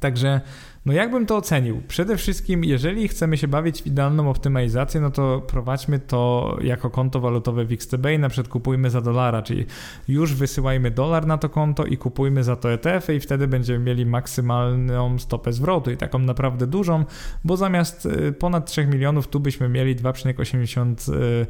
Także, 0.00 0.40
no 0.86 0.92
jakbym 0.92 1.26
to 1.26 1.36
ocenił? 1.36 1.82
Przede 1.88 2.16
wszystkim, 2.16 2.64
jeżeli 2.64 3.08
chcemy 3.08 3.36
się 3.36 3.48
bawić 3.48 3.82
w 3.82 3.86
idealną 3.86 4.30
optymalizację, 4.30 5.00
no 5.00 5.10
to 5.10 5.40
prowadźmy 5.40 5.98
to 5.98 6.56
jako 6.60 6.90
konto 6.90 7.20
walutowe 7.20 7.64
w 7.64 7.72
XTB 7.72 8.06
i 8.14 8.18
na 8.18 8.28
przykład 8.28 8.52
kupujmy 8.52 8.90
za 8.90 9.00
dolara, 9.00 9.42
czyli 9.42 9.66
już 10.08 10.34
wysyłajmy 10.34 10.90
dolar 10.90 11.26
na 11.26 11.38
to 11.38 11.48
konto 11.48 11.84
i 11.84 11.96
kupujmy 11.96 12.44
za 12.44 12.56
to 12.56 12.72
ETF 12.72 13.10
i 13.16 13.20
wtedy 13.20 13.48
będziemy 13.48 13.78
mieli 13.84 14.06
maksymalną 14.06 15.18
stopę 15.18 15.52
zwrotu 15.52 15.90
i 15.90 15.96
taką 15.96 16.18
naprawdę 16.18 16.66
dużą, 16.66 17.04
bo 17.44 17.56
zamiast 17.56 18.06
y, 18.06 18.32
ponad 18.32 18.66
3 18.66 18.86
milionów 18.86 19.28
tu 19.28 19.40
byśmy 19.40 19.68
mieli 19.68 19.96
2,80 19.96 21.46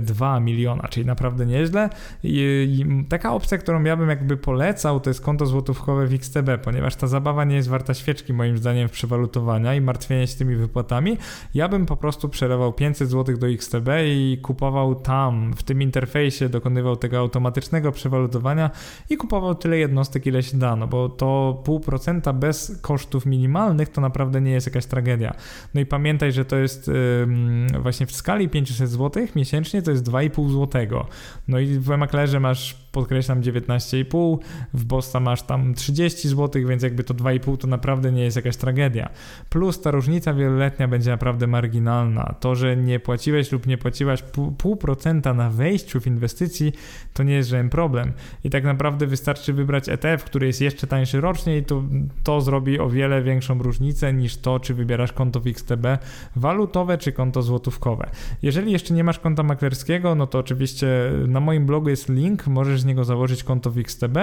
2 0.00 0.40
miliona, 0.40 0.88
czyli 0.88 1.06
naprawdę 1.06 1.46
nieźle. 1.46 1.90
I, 2.22 2.86
taka 3.08 3.32
opcja, 3.32 3.58
którą 3.58 3.84
ja 3.84 3.96
bym 3.96 4.08
jakby 4.08 4.36
polecał, 4.36 5.00
to 5.00 5.10
jest 5.10 5.20
konto 5.20 5.46
złotówkowe 5.46 6.06
w 6.06 6.14
XTB, 6.14 6.48
ponieważ 6.62 6.96
ta 6.96 7.06
zabawa 7.06 7.44
nie 7.44 7.56
jest 7.56 7.68
warta 7.68 7.94
świeczki 7.94 8.32
moim 8.32 8.58
zdaniem 8.58 8.88
w 8.88 8.92
przewalutowania 8.92 9.74
i 9.74 9.80
martwienie 9.80 10.26
się 10.26 10.38
tymi 10.38 10.56
wypłatami. 10.56 11.16
Ja 11.54 11.68
bym 11.68 11.86
po 11.86 11.96
prostu 11.96 12.28
przelewał 12.28 12.72
500 12.72 13.10
zł 13.10 13.36
do 13.36 13.48
XTB 13.48 13.88
i 14.06 14.38
kupował 14.42 14.94
tam, 14.94 15.52
w 15.56 15.62
tym 15.62 15.82
interfejsie 15.82 16.48
dokonywał 16.48 16.96
tego 16.96 17.18
automatycznego 17.18 17.92
przewalutowania 17.92 18.70
i 19.10 19.16
kupował 19.16 19.54
tyle 19.54 19.78
jednostek, 19.78 20.26
ile 20.26 20.42
się 20.42 20.58
da, 20.58 20.76
no 20.76 20.86
bo 20.86 21.08
to 21.08 21.62
pół 21.64 21.80
procenta 21.80 22.32
bez 22.32 22.80
kosztów 22.80 23.26
minimalnych 23.26 23.88
to 23.88 24.00
naprawdę 24.00 24.40
nie 24.40 24.50
jest 24.50 24.66
jakaś 24.66 24.86
tragedia. 24.86 25.34
No 25.74 25.80
i 25.80 25.86
pamiętaj, 25.86 26.32
że 26.32 26.44
to 26.44 26.56
jest 26.56 26.88
yy, 26.88 27.80
właśnie 27.80 28.06
w 28.06 28.12
skali 28.12 28.48
500 28.48 28.90
zł 28.90 29.26
miesięcznie 29.36 29.47
miesięcznie 29.48 29.82
to 29.82 29.90
jest 29.90 30.04
2,5 30.04 30.52
zł. 30.52 31.04
No 31.48 31.58
i 31.58 31.66
w 31.66 31.96
maklerze 31.96 32.40
masz 32.40 32.87
podkreślam 32.92 33.40
19,5, 33.40 34.38
w 34.74 34.84
Bosta 34.84 35.20
masz 35.20 35.42
tam 35.42 35.74
30 35.74 36.28
zł, 36.28 36.62
więc 36.68 36.82
jakby 36.82 37.04
to 37.04 37.14
2,5 37.14 37.56
to 37.58 37.66
naprawdę 37.66 38.12
nie 38.12 38.22
jest 38.22 38.36
jakaś 38.36 38.56
tragedia. 38.56 39.10
Plus 39.48 39.80
ta 39.80 39.90
różnica 39.90 40.34
wieloletnia 40.34 40.88
będzie 40.88 41.10
naprawdę 41.10 41.46
marginalna. 41.46 42.34
To, 42.40 42.54
że 42.54 42.76
nie 42.76 43.00
płaciłeś 43.00 43.52
lub 43.52 43.66
nie 43.66 43.78
płaciłaś 43.78 44.22
pół 44.58 44.76
procenta 44.76 45.34
na 45.34 45.50
wejściu 45.50 46.00
w 46.00 46.06
inwestycji, 46.06 46.72
to 47.14 47.22
nie 47.22 47.34
jest 47.34 47.48
żaden 47.48 47.68
problem. 47.68 48.12
I 48.44 48.50
tak 48.50 48.64
naprawdę 48.64 49.06
wystarczy 49.06 49.52
wybrać 49.52 49.88
ETF, 49.88 50.24
który 50.24 50.46
jest 50.46 50.60
jeszcze 50.60 50.86
tańszy 50.86 51.20
rocznie 51.20 51.58
i 51.58 51.64
to, 51.64 51.82
to 52.22 52.40
zrobi 52.40 52.78
o 52.78 52.88
wiele 52.88 53.22
większą 53.22 53.62
różnicę 53.62 54.12
niż 54.12 54.36
to, 54.36 54.60
czy 54.60 54.74
wybierasz 54.74 55.12
konto 55.12 55.40
w 55.40 55.46
XTB 55.46 55.86
walutowe, 56.36 56.98
czy 56.98 57.12
konto 57.12 57.42
złotówkowe. 57.42 58.10
Jeżeli 58.42 58.72
jeszcze 58.72 58.94
nie 58.94 59.04
masz 59.04 59.18
konta 59.18 59.42
maklerskiego, 59.42 60.14
no 60.14 60.26
to 60.26 60.38
oczywiście 60.38 60.88
na 61.28 61.40
moim 61.40 61.66
blogu 61.66 61.88
jest 61.88 62.08
link, 62.08 62.46
możesz 62.46 62.77
niego 62.84 63.04
założyć 63.04 63.44
konto 63.44 63.70
w 63.70 63.78
XTB, 63.78 64.16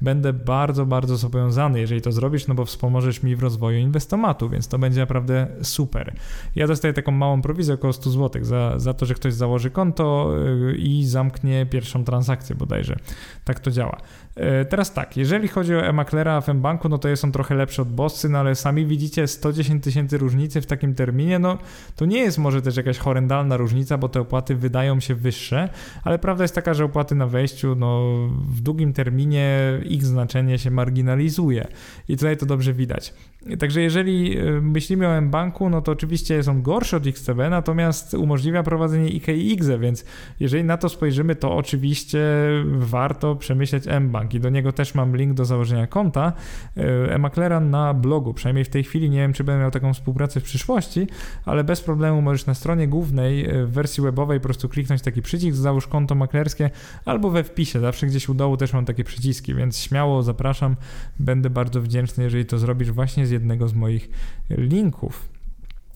będę 0.00 0.32
bardzo, 0.32 0.86
bardzo 0.86 1.16
zobowiązany, 1.16 1.80
jeżeli 1.80 2.00
to 2.00 2.12
zrobisz, 2.12 2.46
no 2.46 2.54
bo 2.54 2.64
wspomożesz 2.64 3.22
mi 3.22 3.36
w 3.36 3.42
rozwoju 3.42 3.78
inwestomatu, 3.78 4.48
więc 4.48 4.68
to 4.68 4.78
będzie 4.78 5.00
naprawdę 5.00 5.46
super. 5.62 6.14
Ja 6.56 6.66
dostaję 6.66 6.94
taką 6.94 7.12
małą 7.12 7.42
prowizję 7.42 7.74
około 7.74 7.92
100 7.92 8.10
zł 8.10 8.44
za, 8.44 8.78
za 8.78 8.94
to, 8.94 9.06
że 9.06 9.14
ktoś 9.14 9.34
założy 9.34 9.70
konto 9.70 10.34
y, 10.70 10.76
i 10.76 11.06
zamknie 11.06 11.66
pierwszą 11.66 12.04
transakcję 12.04 12.56
bodajże. 12.56 12.96
Tak 13.44 13.60
to 13.60 13.70
działa. 13.70 14.00
E, 14.36 14.64
teraz 14.64 14.92
tak, 14.92 15.16
jeżeli 15.16 15.48
chodzi 15.48 15.74
o 15.74 15.86
e-maklera 15.86 16.40
w 16.40 16.54
banku 16.54 16.88
no 16.88 16.98
to 16.98 17.08
jest 17.08 17.24
on 17.24 17.32
trochę 17.32 17.54
lepszy 17.54 17.82
od 17.82 17.92
Bossy, 17.92 18.28
no 18.28 18.38
ale 18.38 18.54
sami 18.54 18.86
widzicie 18.86 19.26
110 19.26 19.84
tysięcy 19.84 20.18
różnicy 20.18 20.60
w 20.60 20.66
takim 20.66 20.94
terminie, 20.94 21.38
no 21.38 21.58
to 21.96 22.04
nie 22.04 22.18
jest 22.18 22.38
może 22.38 22.62
też 22.62 22.76
jakaś 22.76 22.98
horrendalna 22.98 23.56
różnica, 23.56 23.98
bo 23.98 24.08
te 24.08 24.20
opłaty 24.20 24.56
wydają 24.56 25.00
się 25.00 25.14
wyższe, 25.14 25.68
ale 26.04 26.18
prawda 26.18 26.44
jest 26.44 26.54
taka, 26.54 26.74
że 26.74 26.84
opłaty 26.84 27.14
na 27.14 27.26
wejściu, 27.26 27.74
no 27.74 28.18
w 28.48 28.60
długim 28.60 28.92
terminie 28.92 29.58
ich 29.84 30.04
znaczenie 30.04 30.58
się 30.58 30.70
marginalizuje 30.70 31.68
i 32.08 32.16
tutaj 32.16 32.36
to 32.36 32.46
dobrze 32.46 32.72
widać. 32.72 33.14
Także 33.58 33.80
jeżeli 33.82 34.38
e, 34.38 34.42
myślimy 34.60 35.08
o 35.08 35.20
mBanku, 35.20 35.70
no 35.70 35.82
to 35.82 35.92
oczywiście 35.92 36.34
jest 36.34 36.48
on 36.48 36.62
gorszy 36.62 36.96
od 36.96 37.06
XTB, 37.06 37.38
natomiast 37.50 38.14
umożliwia 38.14 38.62
prowadzenie 38.62 39.08
IKX, 39.08 39.66
więc 39.80 40.04
jeżeli 40.40 40.64
na 40.64 40.76
to 40.76 40.88
spojrzymy, 40.88 41.36
to 41.36 41.56
oczywiście 41.56 42.20
warto 42.64 43.36
przemyśleć 43.36 43.84
mBank 44.00 44.21
i 44.34 44.40
do 44.40 44.50
niego 44.50 44.72
też 44.72 44.94
mam 44.94 45.16
link 45.16 45.34
do 45.34 45.44
założenia 45.44 45.86
konta. 45.86 46.32
E, 46.76 47.14
e 47.14 47.60
na 47.60 47.94
blogu, 47.94 48.34
przynajmniej 48.34 48.64
w 48.64 48.68
tej 48.68 48.84
chwili 48.84 49.10
nie 49.10 49.18
wiem, 49.18 49.32
czy 49.32 49.44
będę 49.44 49.60
miał 49.60 49.70
taką 49.70 49.94
współpracę 49.94 50.40
w 50.40 50.42
przyszłości, 50.42 51.06
ale 51.44 51.64
bez 51.64 51.80
problemu 51.80 52.22
możesz 52.22 52.46
na 52.46 52.54
stronie 52.54 52.88
głównej 52.88 53.44
e, 53.44 53.66
w 53.66 53.70
wersji 53.70 54.02
webowej 54.02 54.40
po 54.40 54.44
prostu 54.44 54.68
kliknąć 54.68 55.02
taki 55.02 55.22
przycisk, 55.22 55.56
załóż 55.56 55.86
konto 55.86 56.14
maklerskie 56.14 56.70
albo 57.04 57.30
we 57.30 57.44
wpisie, 57.44 57.80
zawsze 57.80 58.06
gdzieś 58.06 58.28
u 58.28 58.34
dołu 58.34 58.56
też 58.56 58.72
mam 58.72 58.84
takie 58.84 59.04
przyciski, 59.04 59.54
więc 59.54 59.78
śmiało 59.78 60.22
zapraszam, 60.22 60.76
będę 61.18 61.50
bardzo 61.50 61.80
wdzięczny, 61.80 62.24
jeżeli 62.24 62.46
to 62.46 62.58
zrobisz 62.58 62.90
właśnie 62.90 63.26
z 63.26 63.30
jednego 63.30 63.68
z 63.68 63.74
moich 63.74 64.10
linków. 64.50 65.32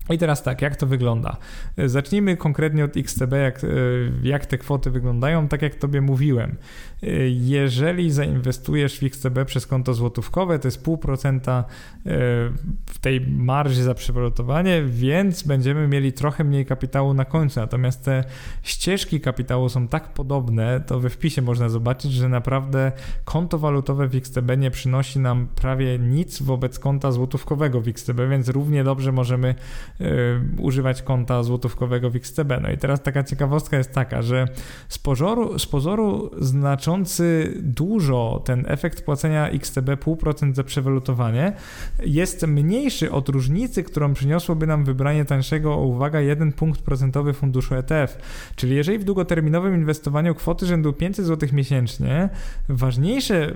I 0.09 0.17
teraz 0.17 0.43
tak, 0.43 0.61
jak 0.61 0.75
to 0.75 0.87
wygląda? 0.87 1.37
Zacznijmy 1.85 2.37
konkretnie 2.37 2.85
od 2.85 2.97
XTB, 2.97 3.31
jak, 3.31 3.63
e, 3.63 3.67
jak 4.23 4.45
te 4.45 4.57
kwoty 4.57 4.91
wyglądają, 4.91 5.47
tak 5.47 5.61
jak 5.61 5.75
Tobie 5.75 6.01
mówiłem. 6.01 6.55
E, 7.03 7.07
jeżeli 7.29 8.11
zainwestujesz 8.11 8.99
w 8.99 9.03
XTB 9.03 9.45
przez 9.45 9.67
konto 9.67 9.93
złotówkowe, 9.93 10.59
to 10.59 10.67
jest 10.67 10.83
0,5% 10.83 11.49
e, 11.49 11.63
w 12.85 12.99
tej 13.01 13.21
marży 13.21 13.83
za 13.83 13.93
przewalutowanie, 13.93 14.83
więc 14.85 15.43
będziemy 15.43 15.87
mieli 15.87 16.13
trochę 16.13 16.43
mniej 16.43 16.65
kapitału 16.65 17.13
na 17.13 17.25
końcu. 17.25 17.59
Natomiast 17.59 18.05
te 18.05 18.23
ścieżki 18.63 19.21
kapitału 19.21 19.69
są 19.69 19.87
tak 19.87 20.13
podobne, 20.13 20.81
to 20.87 20.99
we 20.99 21.09
wpisie 21.09 21.41
można 21.41 21.69
zobaczyć, 21.69 22.11
że 22.11 22.29
naprawdę 22.29 22.91
konto 23.25 23.57
walutowe 23.59 24.07
w 24.07 24.15
XTB 24.15 24.57
nie 24.57 24.71
przynosi 24.71 25.19
nam 25.19 25.47
prawie 25.55 25.99
nic 25.99 26.41
wobec 26.41 26.79
konta 26.79 27.11
złotówkowego 27.11 27.81
w 27.81 27.87
XTB, 27.87 28.19
więc 28.29 28.49
równie 28.49 28.83
dobrze 28.83 29.11
możemy 29.11 29.55
używać 30.57 31.01
konta 31.01 31.43
złotówkowego 31.43 32.09
w 32.09 32.15
XTB. 32.15 32.53
No 32.61 32.71
i 32.71 32.77
teraz 32.77 33.03
taka 33.03 33.23
ciekawostka 33.23 33.77
jest 33.77 33.93
taka, 33.93 34.21
że 34.21 34.47
z 34.89 34.97
pozoru, 34.97 35.59
z 35.59 35.65
pozoru 35.65 36.31
znaczący 36.39 37.53
dużo 37.61 38.41
ten 38.45 38.65
efekt 38.67 39.05
płacenia 39.05 39.49
XTB 39.49 39.87
0,5% 40.05 40.55
za 40.55 40.63
przewalutowanie 40.63 41.53
jest 41.99 42.47
mniejszy 42.47 43.11
od 43.11 43.29
różnicy, 43.29 43.83
którą 43.83 44.13
przyniosłoby 44.13 44.67
nam 44.67 44.83
wybranie 44.83 45.25
tańszego, 45.25 45.77
uwaga, 45.77 46.19
1 46.19 46.51
punkt 46.51 46.81
procentowy 46.81 47.33
funduszu 47.33 47.75
ETF. 47.75 48.17
Czyli 48.55 48.75
jeżeli 48.75 48.99
w 48.99 49.03
długoterminowym 49.03 49.75
inwestowaniu 49.75 50.35
kwoty 50.35 50.65
rzędu 50.65 50.93
500 50.93 51.25
zł 51.25 51.49
miesięcznie, 51.53 52.29
ważniejsze 52.69 53.53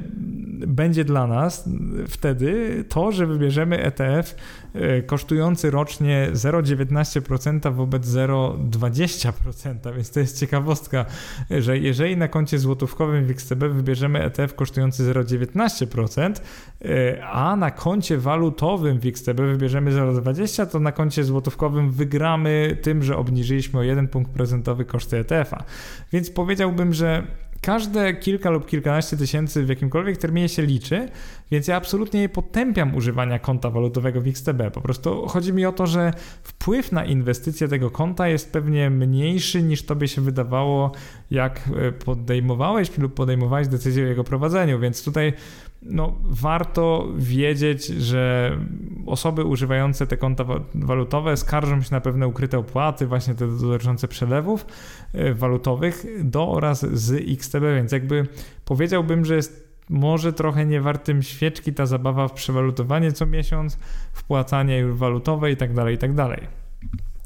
będzie 0.68 1.04
dla 1.04 1.28
nas 1.28 1.70
wtedy 2.08 2.84
to, 2.90 3.12
że 3.12 3.28
wybierzemy 3.28 3.84
ETF 3.84 4.36
e, 4.74 5.02
kosztujący 5.02 5.72
rocznie 5.72 6.30
0,19% 6.34 7.74
wobec 7.74 8.06
0,20%, 8.08 9.96
więc 9.96 10.12
to 10.12 10.20
jest 10.20 10.40
ciekawostka, 10.40 11.06
że 11.50 11.78
jeżeli 11.78 12.18
na 12.18 12.28
koncie 12.28 12.60
złotówkowym 12.60 13.26
w 13.26 13.30
XTB 13.32 13.60
wybierzemy 13.60 14.24
ETF 14.24 14.56
kosztujący 14.56 15.04
0,19%, 15.14 16.42
e, 16.86 17.26
a 17.26 17.56
na 17.56 17.72
koncie 17.72 18.18
walutowym 18.18 19.00
w 19.00 19.06
XTB 19.06 19.38
wybierzemy 19.38 19.92
0,20%, 19.92 20.68
to 20.68 20.80
na 20.80 20.92
koncie 20.92 21.24
złotówkowym 21.24 21.92
wygramy 21.92 22.78
tym, 22.82 23.04
że 23.04 23.18
obniżyliśmy 23.18 23.80
o 23.80 23.84
1 23.84 24.08
punkt 24.08 24.32
procentowy 24.32 24.86
koszty 24.86 25.18
ETF-a. 25.18 25.64
Więc 26.12 26.30
powiedziałbym, 26.30 26.94
że 26.94 27.28
każde 27.62 28.14
kilka 28.14 28.50
lub 28.50 28.66
kilkanaście 28.66 29.18
tysięcy 29.18 29.66
w 29.66 29.70
jakimkolwiek 29.70 30.18
terminie 30.18 30.50
się 30.50 30.62
liczy, 30.62 31.10
więc 31.52 31.68
ja 31.68 31.76
absolutnie 31.76 32.20
nie 32.20 32.30
potępiam 32.30 32.96
używania 32.96 33.40
konta 33.40 33.70
walutowego 33.70 34.22
w 34.22 34.28
XTB. 34.28 34.72
Po 34.74 34.82
prostu 34.82 35.28
chodzi 35.28 35.54
mi 35.54 35.66
o 35.66 35.72
to, 35.72 35.88
że 35.88 36.14
wpływ 36.44 36.92
na 36.92 37.06
inwestycje 37.06 37.68
tego 37.68 37.92
konta 37.92 38.28
jest 38.28 38.52
pewnie 38.52 38.90
mniejszy 38.90 39.64
niż 39.64 39.84
tobie 39.84 40.08
się 40.08 40.22
wydawało, 40.22 40.92
jak 41.32 41.70
e, 41.76 41.92
podejmowałeś 41.92 42.98
lub 42.98 43.14
podejmowałeś 43.14 43.68
decyzję 43.68 44.06
o 44.06 44.08
jego 44.08 44.24
prowadzeniu, 44.24 44.80
więc 44.80 45.04
tutaj 45.04 45.34
no, 45.82 46.16
warto 46.24 47.08
wiedzieć, 47.16 47.86
że 47.86 48.58
osoby 49.06 49.44
używające 49.44 50.08
te 50.08 50.18
konta 50.18 50.46
walutowe 50.76 51.38
skarżą 51.38 51.82
się 51.82 51.92
na 51.92 52.02
pewne 52.02 52.28
ukryte 52.28 52.58
opłaty, 52.58 53.08
właśnie 53.08 53.36
te 53.36 53.48
dotyczące 53.48 54.08
przelewów 54.08 54.66
e, 55.14 55.34
walutowych 55.34 56.06
do 56.24 56.50
oraz 56.50 56.86
z 56.86 57.24
XTB, 57.30 57.62
więc 57.76 57.92
jakby 57.92 58.28
powiedziałbym, 58.66 59.26
że 59.26 59.36
jest 59.36 59.72
może 59.90 60.34
trochę 60.34 60.66
nie 60.66 60.82
wartym 60.82 61.24
świeczki 61.24 61.74
ta 61.74 61.86
zabawa 61.86 62.28
w 62.28 62.34
przewalutowanie 62.34 63.12
co 63.12 63.26
miesiąc, 63.26 63.78
wpłacanie 64.14 64.86
walutowe 64.86 65.52
i 65.52 65.58
tak 65.58 65.74
dalej, 65.74 65.96
i 65.96 65.98
tak 65.98 66.14
dalej. 66.14 66.48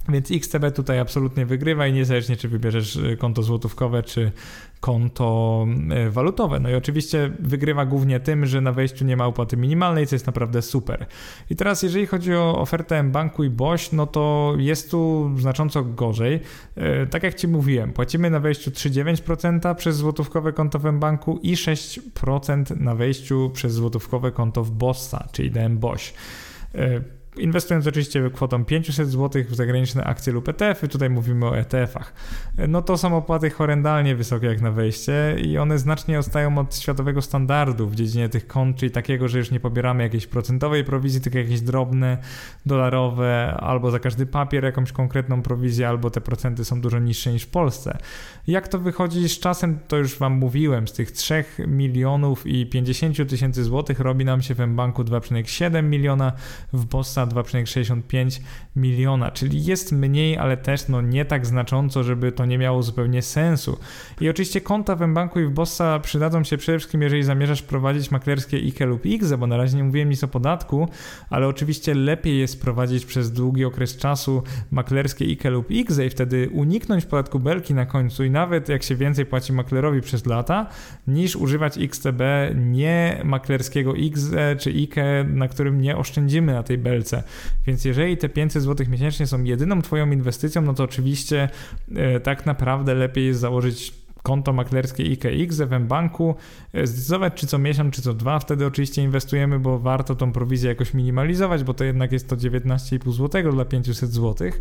Więc 0.10 0.32
XTB 0.32 0.72
tutaj 0.76 1.00
absolutnie 1.00 1.46
wygrywa 1.46 1.88
i 1.88 1.94
niezależnie 1.94 2.38
czy 2.38 2.50
wybierzesz 2.50 2.98
e, 2.98 3.18
konto 3.18 3.44
złotówkowe 3.44 4.04
czy 4.04 4.32
konto 4.80 5.68
e, 5.90 6.10
walutowe. 6.10 6.60
No 6.60 6.70
i 6.70 6.76
oczywiście 6.76 7.32
wygrywa 7.40 7.86
głównie 7.86 8.20
tym, 8.20 8.46
że 8.46 8.62
na 8.62 8.72
wejściu 8.72 9.06
nie 9.06 9.18
ma 9.18 9.26
opłaty 9.26 9.58
minimalnej, 9.58 10.08
co 10.08 10.16
jest 10.16 10.26
naprawdę 10.26 10.62
super. 10.62 11.06
I 11.50 11.56
teraz 11.56 11.84
jeżeli 11.84 12.06
chodzi 12.06 12.34
o 12.34 12.60
ofertę 12.60 13.04
banku 13.04 13.44
i 13.44 13.50
BOŚ, 13.50 13.92
no 13.92 14.08
to 14.08 14.54
jest 14.58 14.92
tu 14.92 15.32
znacząco 15.38 15.84
gorzej. 15.84 16.40
E, 16.76 17.08
tak 17.08 17.24
jak 17.24 17.36
Ci 17.36 17.48
mówiłem, 17.48 17.94
płacimy 17.94 18.30
na 18.30 18.40
wejściu 18.40 18.72
3,9% 18.72 19.76
przez 19.76 19.96
złotówkowe 19.96 20.54
konto 20.54 20.80
w 20.80 20.92
banku 20.94 21.40
i 21.44 21.56
6% 21.56 22.80
na 22.80 22.96
wejściu 22.96 23.52
przez 23.54 23.74
złotówkowe 23.74 24.32
konto 24.32 24.64
w 24.64 24.72
Bossa, 24.72 25.28
czyli 25.32 25.52
DM 25.52 25.78
BOŚ. 25.78 26.14
Inwestując 27.38 27.88
oczywiście 27.88 28.30
kwotą 28.34 28.66
500 28.66 29.10
zł 29.10 29.44
w 29.50 29.56
zagraniczne 29.56 30.04
akcje 30.04 30.34
lub 30.34 30.50
ETF-y, 30.50 30.88
tutaj 30.88 31.10
mówimy 31.10 31.46
o 31.46 31.58
ETF-ach, 31.58 32.14
no 32.68 32.82
to 32.82 32.98
są 32.98 33.18
opłaty 33.18 33.50
horrendalnie 33.50 34.16
wysokie 34.16 34.48
jak 34.48 34.62
na 34.62 34.72
wejście 34.72 35.36
i 35.44 35.58
one 35.58 35.80
znacznie 35.80 36.20
odstają 36.20 36.58
od 36.58 36.76
światowego 36.76 37.22
standardu 37.22 37.88
w 37.88 37.96
dziedzinie 37.96 38.30
tych 38.30 38.48
kont, 38.48 38.78
czyli 38.78 38.92
takiego, 38.92 39.28
że 39.28 39.38
już 39.38 39.52
nie 39.52 39.60
pobieramy 39.60 40.04
jakiejś 40.04 40.28
procentowej 40.28 40.84
prowizji, 40.84 41.22
tylko 41.22 41.38
jakieś 41.38 41.62
drobne, 41.62 42.18
dolarowe, 42.66 43.58
albo 43.60 43.92
za 43.92 44.00
każdy 44.00 44.26
papier 44.26 44.64
jakąś 44.64 44.92
konkretną 44.92 45.42
prowizję, 45.42 45.90
albo 45.90 46.10
te 46.10 46.22
procenty 46.22 46.66
są 46.66 46.82
dużo 46.82 47.00
niższe 47.00 47.32
niż 47.32 47.44
w 47.44 47.50
Polsce. 47.50 47.98
Jak 48.48 48.68
to 48.68 48.80
wychodzi 48.80 49.30
z 49.30 49.40
czasem, 49.40 49.80
to 49.88 49.98
już 49.98 50.18
Wam 50.18 50.34
mówiłem, 50.34 50.88
z 50.88 50.94
tych 50.94 51.12
3 51.12 51.44
milionów 51.68 52.48
i 52.48 52.66
50 52.66 53.30
tysięcy 53.30 53.64
złotych 53.64 54.00
robi 54.00 54.26
nam 54.26 54.42
się 54.42 54.54
w 54.54 54.68
banku 54.68 55.04
2,7 55.04 55.84
miliona, 55.84 56.32
w 56.74 56.86
Bossa 56.86 57.25
2,65 57.28 58.42
miliona, 58.76 59.32
czyli 59.32 59.66
jest 59.66 59.92
mniej, 59.92 60.38
ale 60.38 60.58
też 60.58 60.88
no 60.88 61.02
nie 61.02 61.26
tak 61.26 61.46
znacząco, 61.46 62.04
żeby 62.04 62.32
to 62.32 62.46
nie 62.46 62.58
miało 62.58 62.84
zupełnie 62.84 63.22
sensu. 63.22 63.80
I 64.22 64.30
oczywiście 64.30 64.62
konta 64.62 64.96
w 64.96 65.08
mBanku 65.08 65.40
i 65.40 65.46
w 65.46 65.52
Bossa 65.52 66.00
przydadzą 66.00 66.44
się 66.44 66.58
przede 66.58 66.80
wszystkim, 66.80 67.02
jeżeli 67.02 67.24
zamierzasz 67.24 67.62
prowadzić 67.62 68.12
maklerskie 68.12 68.58
IKE 68.58 68.86
lub 68.86 69.06
IGZE, 69.06 69.38
bo 69.38 69.48
na 69.48 69.58
razie 69.58 69.78
nie 69.78 69.84
mówiłem 69.84 70.10
nic 70.10 70.24
o 70.24 70.28
podatku, 70.28 70.90
ale 71.30 71.48
oczywiście 71.48 71.94
lepiej 71.94 72.40
jest 72.40 72.62
prowadzić 72.62 73.06
przez 73.06 73.32
długi 73.32 73.66
okres 73.66 73.98
czasu 73.98 74.44
maklerskie 74.72 75.26
IKE 75.26 75.50
lub 75.50 75.72
IGZE 75.72 76.06
i 76.06 76.10
wtedy 76.10 76.50
uniknąć 76.54 77.06
podatku 77.06 77.40
belki 77.40 77.74
na 77.74 77.86
końcu 77.86 78.24
i 78.24 78.30
nawet 78.30 78.70
jak 78.70 78.84
się 78.84 78.96
więcej 78.96 79.26
płaci 79.26 79.54
maklerowi 79.54 80.02
przez 80.02 80.26
lata, 80.26 80.68
niż 81.08 81.36
używać 81.36 81.78
XTB 81.78 82.22
nie 82.56 83.22
maklerskiego 83.24 83.94
IGZE 83.94 84.56
czy 84.60 84.70
IKE, 84.70 85.24
na 85.28 85.48
którym 85.48 85.82
nie 85.82 85.98
oszczędzimy 85.98 86.54
na 86.54 86.64
tej 86.64 86.78
belce. 86.78 87.15
Więc 87.68 87.86
jeżeli 87.86 88.18
te 88.18 88.30
500 88.30 88.64
zł 88.64 88.88
miesięcznie 88.90 89.28
są 89.28 89.44
jedyną 89.44 89.82
Twoją 89.82 90.12
inwestycją, 90.12 90.62
no 90.62 90.74
to 90.74 90.84
oczywiście 90.84 91.50
e, 91.96 92.20
tak 92.20 92.46
naprawdę 92.46 92.94
lepiej 92.94 93.26
jest 93.26 93.40
założyć 93.40 93.94
konto 94.26 94.54
maklerskie 94.54 95.04
IKX 95.04 95.62
w 95.62 95.80
banku, 95.80 96.36
e, 96.74 96.88
zdecydować 96.88 97.34
czy 97.34 97.48
co 97.48 97.58
miesiąc, 97.58 97.96
czy 97.96 98.02
co 98.02 98.14
dwa, 98.14 98.40
wtedy 98.40 98.66
oczywiście 98.66 99.04
inwestujemy, 99.04 99.60
bo 99.60 99.80
warto 99.80 100.16
tą 100.16 100.32
prowizję 100.32 100.70
jakoś 100.70 100.94
minimalizować, 100.94 101.64
bo 101.64 101.74
to 101.74 101.84
jednak 101.84 102.12
jest 102.12 102.30
to 102.30 102.38
19,5 102.38 103.14
zł 103.14 103.52
dla 103.52 103.66
500 103.66 104.12
zł. 104.12 104.52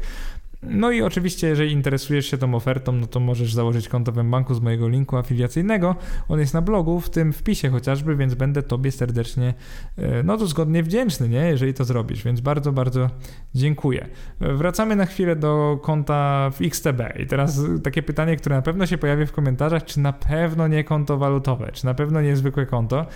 No 0.67 0.91
i 0.91 1.03
oczywiście, 1.03 1.47
jeżeli 1.47 1.73
interesujesz 1.73 2.27
się 2.27 2.39
tą 2.39 2.55
ofertą, 2.55 2.93
no 2.93 3.07
to 3.07 3.21
możesz 3.21 3.55
założyć 3.55 3.89
konto 3.89 4.13
w 4.13 4.25
banku 4.25 4.55
z 4.55 4.61
mojego 4.61 4.89
linku 4.89 5.17
afiliacyjnego. 5.17 5.97
On 6.29 6.41
jest 6.41 6.55
na 6.55 6.63
blogu, 6.63 7.01
w 7.01 7.11
tym 7.11 7.33
wpisie 7.33 7.71
chociażby, 7.71 8.17
więc 8.17 8.35
będę 8.35 8.63
Tobie 8.63 8.93
serdecznie, 8.93 9.55
e, 9.99 10.23
no 10.23 10.37
to 10.37 10.47
zgodnie 10.47 10.83
wdzięczny, 10.83 11.29
nie? 11.29 11.39
jeżeli 11.39 11.75
to 11.75 11.85
zrobisz, 11.85 12.25
więc 12.25 12.41
bardzo, 12.41 12.73
bardzo 12.73 13.11
dziękuję. 13.55 14.09
Wracamy 14.41 14.97
na 14.97 15.07
chwilę 15.07 15.37
do 15.37 15.79
konta 15.83 16.51
w 16.51 16.63
XTB 16.63 17.01
i 17.19 17.27
teraz 17.27 17.61
takie 17.85 18.03
pytanie, 18.03 18.37
które 18.37 18.57
na 18.57 18.63
pewno 18.63 18.87
się 18.87 18.99
pojawi 18.99 19.27
w 19.27 19.33
komentarzach, 19.33 19.85
czy 19.85 20.01
na 20.01 20.13
pewno 20.13 20.69
nie 20.69 20.85
konto 20.85 21.19
walutowe, 21.19 21.73
czy 21.73 21.85
na 21.85 21.95
pewno 21.95 22.21
nie 22.21 22.37
zwykłe 22.37 22.67
konto? 22.67 23.07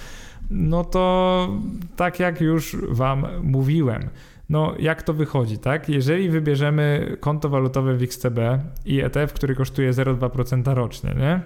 No 0.51 0.85
to 0.85 1.49
tak 1.97 2.21
jak 2.21 2.41
już 2.41 2.77
Wam 2.89 3.27
mówiłem, 3.43 4.09
no 4.49 4.75
jak 4.79 5.03
to 5.03 5.15
wychodzi, 5.15 5.59
tak? 5.59 5.89
Jeżeli 5.89 6.29
wybierzemy 6.29 7.17
konto 7.21 7.49
walutowe 7.49 7.97
w 7.97 8.03
XTB 8.03 8.39
i 8.85 9.01
ETF, 9.01 9.33
który 9.33 9.55
kosztuje 9.55 9.93
0,2% 9.93 10.75
rocznie, 10.75 11.15
nie? 11.15 11.41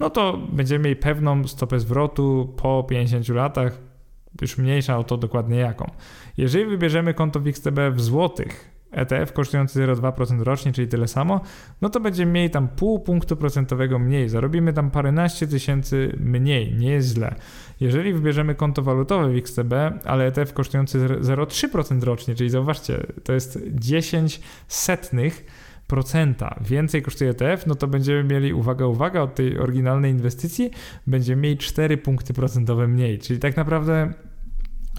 No 0.00 0.10
to 0.10 0.38
będziemy 0.52 0.84
mieli 0.84 0.96
pewną 0.96 1.44
stopę 1.44 1.80
zwrotu 1.80 2.54
po 2.56 2.84
50 2.88 3.28
latach, 3.28 3.78
już 4.40 4.58
mniejsza 4.58 4.98
o 4.98 5.04
to 5.04 5.16
dokładnie 5.16 5.56
jaką. 5.56 5.90
Jeżeli 6.36 6.64
wybierzemy 6.64 7.14
konto 7.14 7.40
w 7.40 7.46
XTB 7.46 7.78
w 7.92 8.00
złotych, 8.00 8.78
ETF 8.90 9.32
kosztujący 9.32 9.86
0,2% 9.86 10.42
rocznie, 10.42 10.72
czyli 10.72 10.88
tyle 10.88 11.08
samo, 11.08 11.40
no 11.80 11.88
to 11.88 12.00
będziemy 12.00 12.32
mieli 12.32 12.50
tam 12.50 12.68
pół 12.68 13.00
punktu 13.00 13.36
procentowego 13.36 13.98
mniej. 13.98 14.28
Zarobimy 14.28 14.72
tam 14.72 14.90
paręnaście 14.90 15.46
tysięcy 15.46 16.16
mniej, 16.20 16.74
nie 16.74 16.90
jest 16.90 17.14
źle. 17.14 17.34
Jeżeli 17.80 18.12
wybierzemy 18.12 18.54
konto 18.54 18.82
walutowe 18.82 19.28
w 19.28 19.36
XTB, 19.36 19.72
ale 20.04 20.26
ETF 20.26 20.52
kosztujący 20.52 20.98
0,3% 20.98 22.02
rocznie, 22.02 22.34
czyli 22.34 22.50
zauważcie, 22.50 23.06
to 23.24 23.32
jest 23.32 23.58
10 23.70 24.40
setnych 24.68 25.44
procenta 25.86 26.58
więcej 26.60 27.02
kosztuje 27.02 27.30
ETF, 27.30 27.66
no 27.66 27.74
to 27.74 27.86
będziemy 27.86 28.24
mieli, 28.24 28.52
uwaga, 28.52 28.86
uwaga, 28.86 29.20
od 29.20 29.34
tej 29.34 29.58
oryginalnej 29.58 30.12
inwestycji 30.12 30.70
będziemy 31.06 31.42
mieli 31.42 31.58
4 31.58 31.96
punkty 31.96 32.34
procentowe 32.34 32.88
mniej. 32.88 33.18
Czyli 33.18 33.40
tak 33.40 33.56
naprawdę 33.56 34.12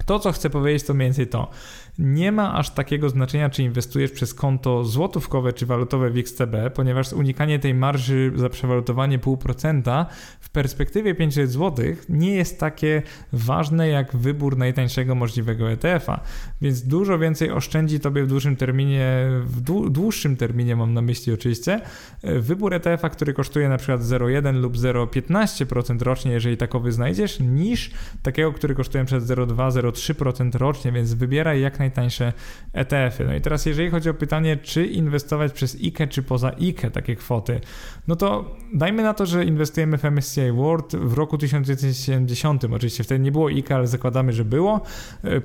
to, 0.05 0.19
co 0.19 0.31
chcę 0.31 0.49
powiedzieć, 0.49 0.83
to 0.83 0.93
mniej 0.93 1.07
więcej 1.07 1.27
to 1.27 1.49
nie 1.99 2.31
ma 2.31 2.53
aż 2.53 2.69
takiego 2.69 3.09
znaczenia, 3.09 3.49
czy 3.49 3.63
inwestujesz 3.63 4.11
przez 4.11 4.33
konto 4.33 4.83
złotówkowe 4.83 5.53
czy 5.53 5.65
walutowe 5.65 6.09
w 6.09 6.17
XTB, 6.17 6.55
ponieważ 6.73 7.13
unikanie 7.13 7.59
tej 7.59 7.73
marży 7.73 8.31
za 8.35 8.49
przewalutowanie 8.49 9.19
0,5% 9.19 10.05
w 10.39 10.49
perspektywie 10.49 11.15
500 11.15 11.51
zł 11.51 11.85
nie 12.09 12.35
jest 12.35 12.59
takie 12.59 13.01
ważne 13.33 13.87
jak 13.87 14.15
wybór 14.15 14.57
najtańszego 14.57 15.15
możliwego 15.15 15.71
ETF-a, 15.71 16.19
więc 16.61 16.81
dużo 16.81 17.19
więcej 17.19 17.51
oszczędzi 17.51 17.99
tobie 17.99 18.23
w 18.23 18.27
dłuższym 18.27 18.55
terminie, 18.55 19.27
w 19.43 19.89
dłuższym 19.89 20.37
terminie 20.37 20.75
mam 20.75 20.93
na 20.93 21.01
myśli 21.01 21.33
oczywiście, 21.33 21.81
wybór 22.23 22.73
ETF-a, 22.73 23.09
który 23.09 23.33
kosztuje 23.33 23.69
na 23.69 23.77
przykład 23.77 24.01
0,1 24.01 24.61
lub 24.61 24.77
0,15% 24.77 26.01
rocznie, 26.01 26.31
jeżeli 26.31 26.57
takowy 26.57 26.91
znajdziesz, 26.91 27.39
niż 27.39 27.91
takiego, 28.23 28.53
który 28.53 28.75
kosztuje 28.75 29.05
przez 29.05 29.23
0,2, 29.23 29.91
3% 29.91 30.57
rocznie, 30.57 30.91
więc 30.91 31.13
wybieraj 31.13 31.61
jak 31.61 31.79
najtańsze 31.89 32.33
ETF-y. 32.73 33.25
No 33.25 33.35
i 33.35 33.41
teraz 33.41 33.65
jeżeli 33.65 33.89
chodzi 33.89 34.09
o 34.09 34.13
pytanie, 34.13 34.57
czy 34.57 34.85
inwestować 34.85 35.51
przez 35.53 35.75
IKE, 35.75 36.07
czy 36.07 36.23
poza 36.23 36.51
IKE 36.61 36.91
takie 36.91 37.15
kwoty, 37.15 37.59
no 38.07 38.15
to 38.15 38.55
dajmy 38.73 39.03
na 39.03 39.13
to, 39.13 39.25
że 39.25 39.45
inwestujemy 39.45 39.97
w 39.97 40.03
MSCI 40.03 40.51
World 40.51 40.95
w 40.95 41.13
roku 41.13 41.37
1970. 41.37 42.63
Oczywiście 42.63 43.03
wtedy 43.03 43.19
nie 43.19 43.31
było 43.31 43.47
IKE, 43.47 43.75
ale 43.75 43.87
zakładamy, 43.87 44.33
że 44.33 44.45
było. 44.45 44.81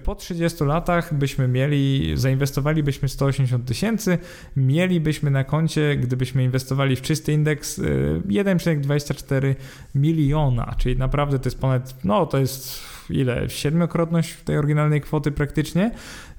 Po 0.04 0.14
30 0.14 0.64
latach 0.64 1.14
byśmy 1.14 1.48
mieli, 1.48 2.12
zainwestowalibyśmy 2.14 3.08
180 3.08 3.68
tysięcy, 3.68 4.18
mielibyśmy 4.56 5.30
na 5.30 5.44
koncie, 5.44 5.96
gdybyśmy 5.96 6.44
inwestowali 6.44 6.96
w 6.96 7.02
czysty 7.02 7.32
indeks 7.32 7.78
1,24 7.78 9.44
y, 9.44 9.56
miliona, 9.94 10.74
czyli 10.78 10.96
naprawdę 10.96 11.38
to 11.38 11.46
jest 11.46 11.60
ponad, 11.60 12.04
no 12.04 12.26
to 12.26 12.38
jest 12.38 12.93
ile, 13.10 13.48
siedmiokrotność 13.48 14.36
tej 14.44 14.58
oryginalnej 14.58 15.00
kwoty 15.00 15.32
praktycznie, 15.32 15.90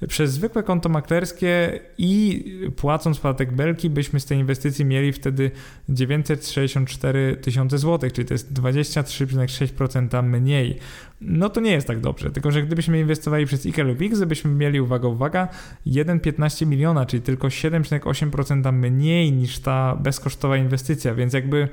przez 0.07 0.31
zwykłe 0.31 0.63
konto 0.63 0.89
maklerskie 0.89 1.79
i 1.97 2.43
płacąc 2.75 3.19
podatek 3.19 3.53
belki 3.53 3.89
byśmy 3.89 4.19
z 4.19 4.25
tej 4.25 4.37
inwestycji 4.37 4.85
mieli 4.85 5.13
wtedy 5.13 5.51
964 5.89 7.37
tysiące 7.41 7.77
złotych, 7.77 8.13
czyli 8.13 8.27
to 8.27 8.33
jest 8.33 8.53
23,6% 8.53 10.23
mniej. 10.23 10.79
No 11.21 11.49
to 11.49 11.61
nie 11.61 11.71
jest 11.71 11.87
tak 11.87 11.99
dobrze, 11.99 12.31
tylko 12.31 12.51
że 12.51 12.63
gdybyśmy 12.63 12.99
inwestowali 12.99 13.45
przez 13.45 13.65
IKE 13.65 13.83
lub 13.83 14.01
X, 14.01 14.23
byśmy 14.23 14.51
mieli, 14.51 14.81
uwaga, 14.81 15.07
uwaga, 15.07 15.47
1,15 15.87 16.67
miliona, 16.67 17.05
czyli 17.05 17.21
tylko 17.21 17.47
7,8% 17.47 18.73
mniej 18.73 19.31
niż 19.31 19.59
ta 19.59 19.95
bezkosztowa 19.95 20.57
inwestycja, 20.57 21.15
więc 21.15 21.33
jakby 21.33 21.67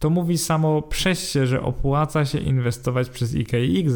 to 0.00 0.10
mówi 0.10 0.38
samo 0.38 0.82
przez 0.82 1.30
się, 1.30 1.46
że 1.46 1.62
opłaca 1.62 2.24
się 2.24 2.38
inwestować 2.38 3.10
przez 3.10 3.34
IKX. 3.34 3.92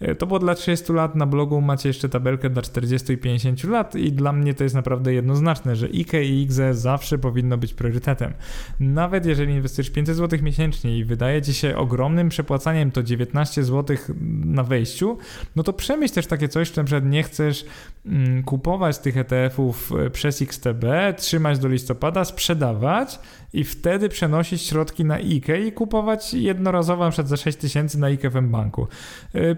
E, 0.00 0.14
to 0.14 0.26
było 0.26 0.38
dla 0.38 0.54
30 0.54 0.92
lat, 0.92 1.14
na 1.14 1.26
blogu 1.26 1.60
macie 1.60 1.88
jeszcze 1.88 2.08
tabelkę 2.08 2.50
dla 2.50 2.62
40 2.62 3.12
i 3.12 3.18
50 3.18 3.64
lat 3.64 3.94
i 3.94 4.12
dla 4.12 4.32
mnie 4.32 4.54
to 4.54 4.64
jest 4.64 4.74
naprawdę 4.74 5.14
jednoznaczne, 5.14 5.76
że 5.76 5.88
IKX 5.88 6.54
zawsze 6.72 7.18
powinno 7.18 7.58
być 7.58 7.74
priorytetem. 7.74 8.32
Nawet 8.80 9.26
jeżeli 9.26 9.54
inwestujesz 9.54 9.90
500 9.90 10.16
zł 10.16 10.38
miesięcznie 10.42 10.98
i 10.98 11.04
wydaje 11.04 11.42
ci 11.42 11.54
się 11.54 11.76
ogromnym 11.76 12.28
przepłacaniem 12.28 12.90
to 12.90 13.02
19 13.02 13.64
zł 13.64 13.96
na 14.44 14.62
wejściu, 14.62 15.18
no 15.56 15.62
to 15.62 15.72
przemyśl 15.72 16.14
też 16.14 16.26
takie 16.26 16.48
coś, 16.48 16.68
że 16.68 16.82
na 16.82 16.84
przykład 16.84 17.04
nie 17.04 17.22
chcesz 17.22 17.64
mm, 18.06 18.42
kupować 18.42 18.98
tych 18.98 19.16
ETF-ów 19.16 19.92
e, 20.06 20.10
przez 20.10 20.42
XTB, 20.42 20.84
trzymać 21.16 21.58
do 21.58 21.68
listopada, 21.68 22.24
sprzedawać 22.24 23.18
i 23.52 23.64
wtedy 23.64 24.08
przenosić 24.08 24.62
środki 24.62 25.04
na 25.04 25.14
IKE 25.14 25.66
i 25.66 25.72
kupować 25.72 26.34
jednorazowo 26.34 27.04
na 27.04 27.10
przykład 27.10 27.28
za 27.28 27.36
6 27.36 27.58
tysięcy 27.58 28.00
na 28.00 28.06
IKE 28.06 28.30
w 28.30 28.42
banku. 28.42 28.86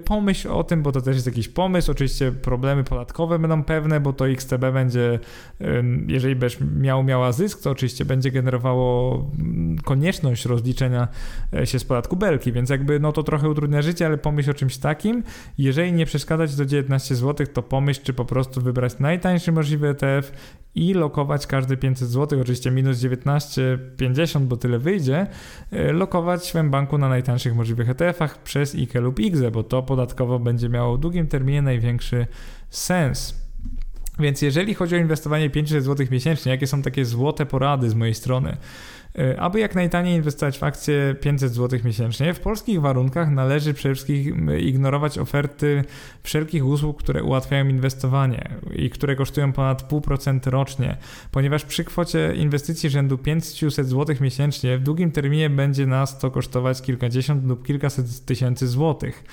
Pomyśl 0.05 0.35
pomyśl 0.35 0.49
o 0.49 0.65
tym, 0.65 0.83
bo 0.83 0.93
to 0.93 1.01
też 1.01 1.15
jest 1.15 1.27
jakiś 1.27 1.49
pomysł. 1.49 1.91
Oczywiście 1.91 2.33
problemy 2.33 2.85
podatkowe 2.85 3.39
będą 3.39 3.65
pewne, 3.65 4.01
bo 4.01 4.13
to 4.13 4.29
XTB 4.29 4.61
będzie, 4.61 5.19
jeżeli 6.07 6.37
będziesz 6.37 6.61
miał, 6.77 7.03
miała 7.05 7.33
zysk, 7.33 7.63
to 7.63 7.71
oczywiście 7.71 8.05
będzie 8.05 8.31
generowało 8.31 9.15
mm, 9.39 9.79
konieczność 9.79 10.45
rozliczenia 10.45 11.09
e, 11.53 11.67
się 11.67 11.79
z 11.79 11.85
podatku 11.85 12.17
belki, 12.17 12.53
więc 12.53 12.71
jakby 12.71 13.01
no 13.01 13.13
to 13.13 13.23
trochę 13.23 13.49
utrudnia 13.49 13.83
życie, 13.83 14.07
ale 14.07 14.19
pomyśl 14.19 14.51
o 14.51 14.55
czymś 14.55 14.79
takim. 14.79 15.23
Jeżeli 15.59 15.93
nie 15.93 16.07
przeszkadzać 16.07 16.57
do 16.57 16.67
19 16.67 17.15
zł, 17.15 17.47
to 17.47 17.63
pomyśl, 17.63 18.01
czy 18.03 18.13
po 18.13 18.25
prostu 18.25 18.61
wybrać 18.61 18.99
najtańszy 18.99 19.53
możliwy 19.53 19.89
ETF 19.89 20.33
i 20.75 20.95
lokować 20.95 21.47
każde 21.47 21.77
500 21.77 22.09
zł, 22.09 22.41
oczywiście 22.41 22.71
minus 22.71 22.99
19,50, 22.99 24.41
bo 24.41 24.57
tyle 24.57 24.79
wyjdzie, 24.79 25.27
e, 25.71 25.93
lokować 25.93 26.53
w 26.55 26.71
banku 26.71 26.99
na 26.99 27.09
najtańszych 27.09 27.55
możliwych 27.55 27.89
ETF-ach 27.89 28.43
przez 28.43 28.75
IKE 28.75 29.01
lub 29.01 29.21
IGZE, 29.21 29.51
bo 29.51 29.63
to 29.63 29.83
podatkowo 29.83 30.39
będzie 30.39 30.69
miało 30.69 30.97
w 30.97 31.01
długim 31.01 31.27
terminie 31.27 31.63
największy 31.63 32.27
sens. 32.71 33.45
Więc 34.19 34.43
jeżeli 34.43 34.75
chodzi 34.75 34.95
o 34.95 34.99
inwestowanie 34.99 35.51
500 35.51 35.85
zł 35.85 36.07
miesięcznie, 36.11 36.53
jakie 36.53 36.67
są 36.67 36.83
takie 36.83 37.05
złote 37.05 37.47
porady 37.47 37.91
z 37.91 37.95
mojej 37.95 38.15
strony? 38.15 38.57
E, 39.19 39.41
aby 39.41 39.61
jak 39.61 39.75
najtaniej 39.75 40.17
inwestować 40.17 40.59
w 40.59 40.63
akcje 40.63 41.15
500 41.21 41.55
zł 41.55 41.81
miesięcznie, 41.85 42.35
w 42.35 42.41
polskich 42.41 42.81
warunkach 42.81 43.31
należy 43.31 43.75
przede 43.75 43.95
wszystkim 43.95 44.59
ignorować 44.59 45.19
oferty 45.19 45.85
wszelkich 46.23 46.67
usług, 46.67 46.99
które 46.99 47.23
ułatwiają 47.23 47.69
inwestowanie 47.69 48.49
i 48.77 48.91
które 48.91 49.17
kosztują 49.17 49.53
ponad 49.53 49.93
0,5% 49.93 50.51
rocznie, 50.51 50.97
ponieważ 51.31 51.65
przy 51.65 51.85
kwocie 51.85 52.35
inwestycji 52.37 52.91
rzędu 52.91 53.19
500 53.19 53.87
zł 53.89 54.17
miesięcznie 54.21 54.79
w 54.79 54.83
długim 54.83 55.11
terminie 55.11 55.51
będzie 55.51 55.87
nas 55.87 56.19
to 56.19 56.31
kosztować 56.31 56.83
kilkadziesiąt 56.83 57.47
lub 57.47 57.67
kilkaset 57.67 58.25
tysięcy 58.25 58.69
złotych. 58.69 59.25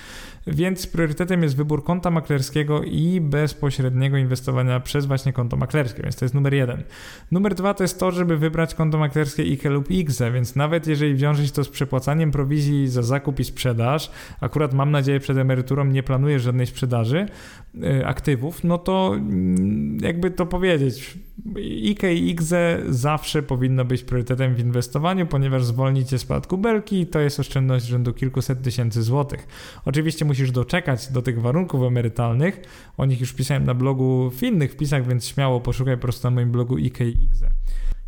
Więc 0.46 0.86
priorytetem 0.86 1.42
jest 1.42 1.56
wybór 1.56 1.84
konta 1.84 2.10
maklerskiego 2.10 2.82
i 2.82 3.20
bezpośredniego 3.20 4.16
inwestowania 4.16 4.80
przez 4.80 5.06
właśnie 5.06 5.32
konto 5.32 5.56
maklerskie, 5.56 6.02
więc 6.02 6.16
to 6.16 6.24
jest 6.24 6.34
numer 6.34 6.54
jeden. 6.54 6.82
Numer 7.30 7.54
dwa 7.54 7.74
to 7.74 7.84
jest 7.84 7.98
to, 7.98 8.10
żeby 8.10 8.36
wybrać 8.36 8.74
konto 8.74 8.98
maklerskie 8.98 9.42
IKE 9.42 9.70
lub 9.70 9.90
IGZE, 9.90 10.32
więc 10.32 10.56
nawet 10.56 10.86
jeżeli 10.86 11.14
wiąże 11.14 11.46
się 11.46 11.52
to 11.52 11.64
z 11.64 11.68
przepłacaniem 11.68 12.30
prowizji 12.30 12.88
za 12.88 13.02
zakup 13.02 13.40
i 13.40 13.44
sprzedaż, 13.44 14.10
akurat 14.40 14.74
mam 14.74 14.90
nadzieję 14.90 15.20
przed 15.20 15.38
emeryturą 15.38 15.84
nie 15.84 16.02
planuję 16.02 16.40
żadnej 16.40 16.66
sprzedaży 16.66 17.26
y, 17.74 18.06
aktywów, 18.06 18.64
no 18.64 18.78
to 18.78 19.14
mm, 19.14 19.98
jakby 20.00 20.30
to 20.30 20.46
powiedzieć, 20.46 21.18
IKE 21.56 22.14
i 22.14 22.30
IGZE 22.30 22.82
zawsze 22.88 23.42
powinno 23.42 23.84
być 23.84 24.02
priorytetem 24.02 24.54
w 24.54 24.60
inwestowaniu, 24.60 25.26
ponieważ 25.26 25.64
zwolni 25.64 26.04
cię 26.04 26.18
z 26.18 26.26
belki 26.58 27.00
i 27.00 27.06
to 27.06 27.20
jest 27.20 27.40
oszczędność 27.40 27.86
rzędu 27.86 28.12
kilkuset 28.12 28.62
tysięcy 28.62 29.02
złotych. 29.02 29.46
Oczywiście 29.84 30.24
musisz 30.24 30.50
doczekać 30.50 31.12
do 31.12 31.22
tych 31.22 31.40
warunków 31.40 31.82
emerytalnych, 31.82 32.60
o 32.96 33.06
nich 33.06 33.20
już 33.20 33.32
pisałem 33.32 33.64
na 33.64 33.74
blogu 33.74 34.30
w 34.30 34.42
innych 34.42 34.72
wpisach, 34.72 35.06
więc 35.08 35.26
śmiało 35.26 35.60
poszukaj 35.60 35.96
po 35.96 36.02
prostu 36.02 36.26
na 36.26 36.30
moim 36.30 36.50
blogu 36.50 36.76
IKE 36.76 37.04
i 37.04 37.24
IGZE. 37.24 37.48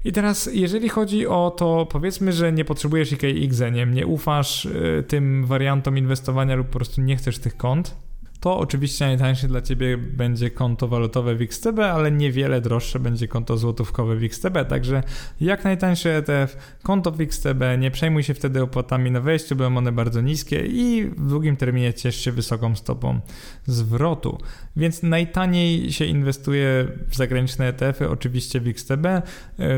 I 0.05 0.13
teraz, 0.13 0.51
jeżeli 0.53 0.89
chodzi 0.89 1.27
o 1.27 1.55
to, 1.57 1.87
powiedzmy, 1.87 2.33
że 2.33 2.53
nie 2.53 2.65
potrzebujesz 2.65 3.13
IKX, 3.13 3.61
nie, 3.73 3.87
nie 3.87 4.07
ufasz 4.07 4.65
y, 4.65 5.05
tym 5.09 5.47
wariantom 5.47 5.99
inwestowania 5.99 6.57
lub 6.57 6.67
po 6.67 6.73
prostu 6.73 7.01
nie 7.01 7.17
chcesz 7.17 7.39
tych 7.39 7.57
kont, 7.57 7.97
to 8.45 8.59
oczywiście 8.59 9.07
najtańsze 9.07 9.49
dla 9.49 9.63
Ciebie 9.63 9.99
będzie 9.99 10.51
konto 10.51 10.89
walutowe 10.89 11.35
w 11.35 11.43
XTB, 11.43 11.79
ale 11.79 12.13
niewiele 12.13 12.61
droższe 12.61 13.01
będzie 13.01 13.29
konto 13.29 13.57
złotówkowe 13.57 14.17
w 14.17 14.25
XTB, 14.25 14.65
także 14.69 15.03
jak 15.41 15.65
najtańszy 15.65 16.11
ETF, 16.11 16.57
konto 16.83 17.11
w 17.11 17.21
XTB, 17.21 17.63
nie 17.79 17.91
przejmuj 17.91 18.23
się 18.23 18.35
wtedy 18.35 18.63
opłatami 18.63 19.11
na 19.11 19.21
wejściu, 19.21 19.57
będą 19.57 19.79
one 19.79 19.93
bardzo 19.93 20.21
niskie 20.21 20.67
i 20.67 21.05
w 21.05 21.29
długim 21.29 21.57
terminie 21.57 21.95
ciesz 21.95 22.17
się 22.17 22.33
wysoką 22.33 22.77
stopą 22.77 23.21
zwrotu. 23.67 24.39
Więc 24.77 25.03
najtaniej 25.03 25.93
się 25.93 26.05
inwestuje 26.05 26.89
w 27.09 27.17
zagraniczne 27.17 27.69
ETF-y, 27.69 28.11
oczywiście 28.11 28.61
w 28.61 28.69
XTB. 28.69 29.07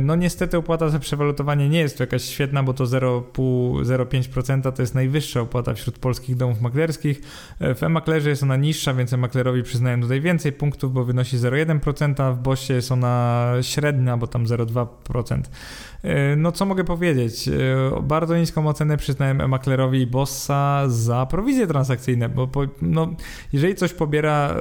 No 0.03 0.17
niestety 0.17 0.57
opłata 0.57 0.89
za 0.89 0.99
przewalutowanie 0.99 1.69
nie 1.69 1.79
jest 1.79 1.99
to 1.99 2.03
jakaś 2.03 2.25
świetna, 2.25 2.63
bo 2.63 2.75
to 2.75 2.85
0,5-0,5% 2.85 4.73
to 4.73 4.83
jest 4.83 4.95
najwyższa 4.95 5.41
opłata 5.41 5.75
wśród 5.75 5.99
polskich 5.99 6.37
domów 6.37 6.61
maklerskich. 6.61 7.21
W 7.61 7.83
e-maklerze 7.83 8.31
jest 8.31 8.43
ona 8.43 8.57
niższa, 8.57 8.95
więc 8.95 9.13
maklerowi 9.13 9.63
przyznają 9.63 10.01
tutaj 10.01 10.21
więcej 10.21 10.53
punktów, 10.53 10.93
bo 10.93 11.05
wynosi 11.05 11.37
0,1%, 11.37 12.23
a 12.23 12.33
w 12.33 12.39
Bossie 12.39 12.73
jest 12.73 12.93
ona 12.93 13.53
średnia, 13.63 14.17
bo 14.17 14.27
tam 14.27 14.45
0,2%. 14.45 15.43
E, 16.07 16.37
no 16.37 16.53
co 16.53 16.67
mogę 16.67 16.85
powiedzieć? 16.85 17.49
E, 17.49 17.53
bardzo 18.03 18.37
niską 18.37 18.69
ocenę 18.69 18.97
przyznałem 18.97 19.41
e-maklerowi 19.41 20.01
i 20.01 20.07
Bossa 20.07 20.85
za 20.89 21.27
prowizje 21.27 21.67
transakcyjne, 21.67 22.29
bo 22.29 22.47
po, 22.47 22.63
no, 22.83 23.09
jeżeli 23.53 23.75
coś 23.75 23.93
pobiera 23.93 24.57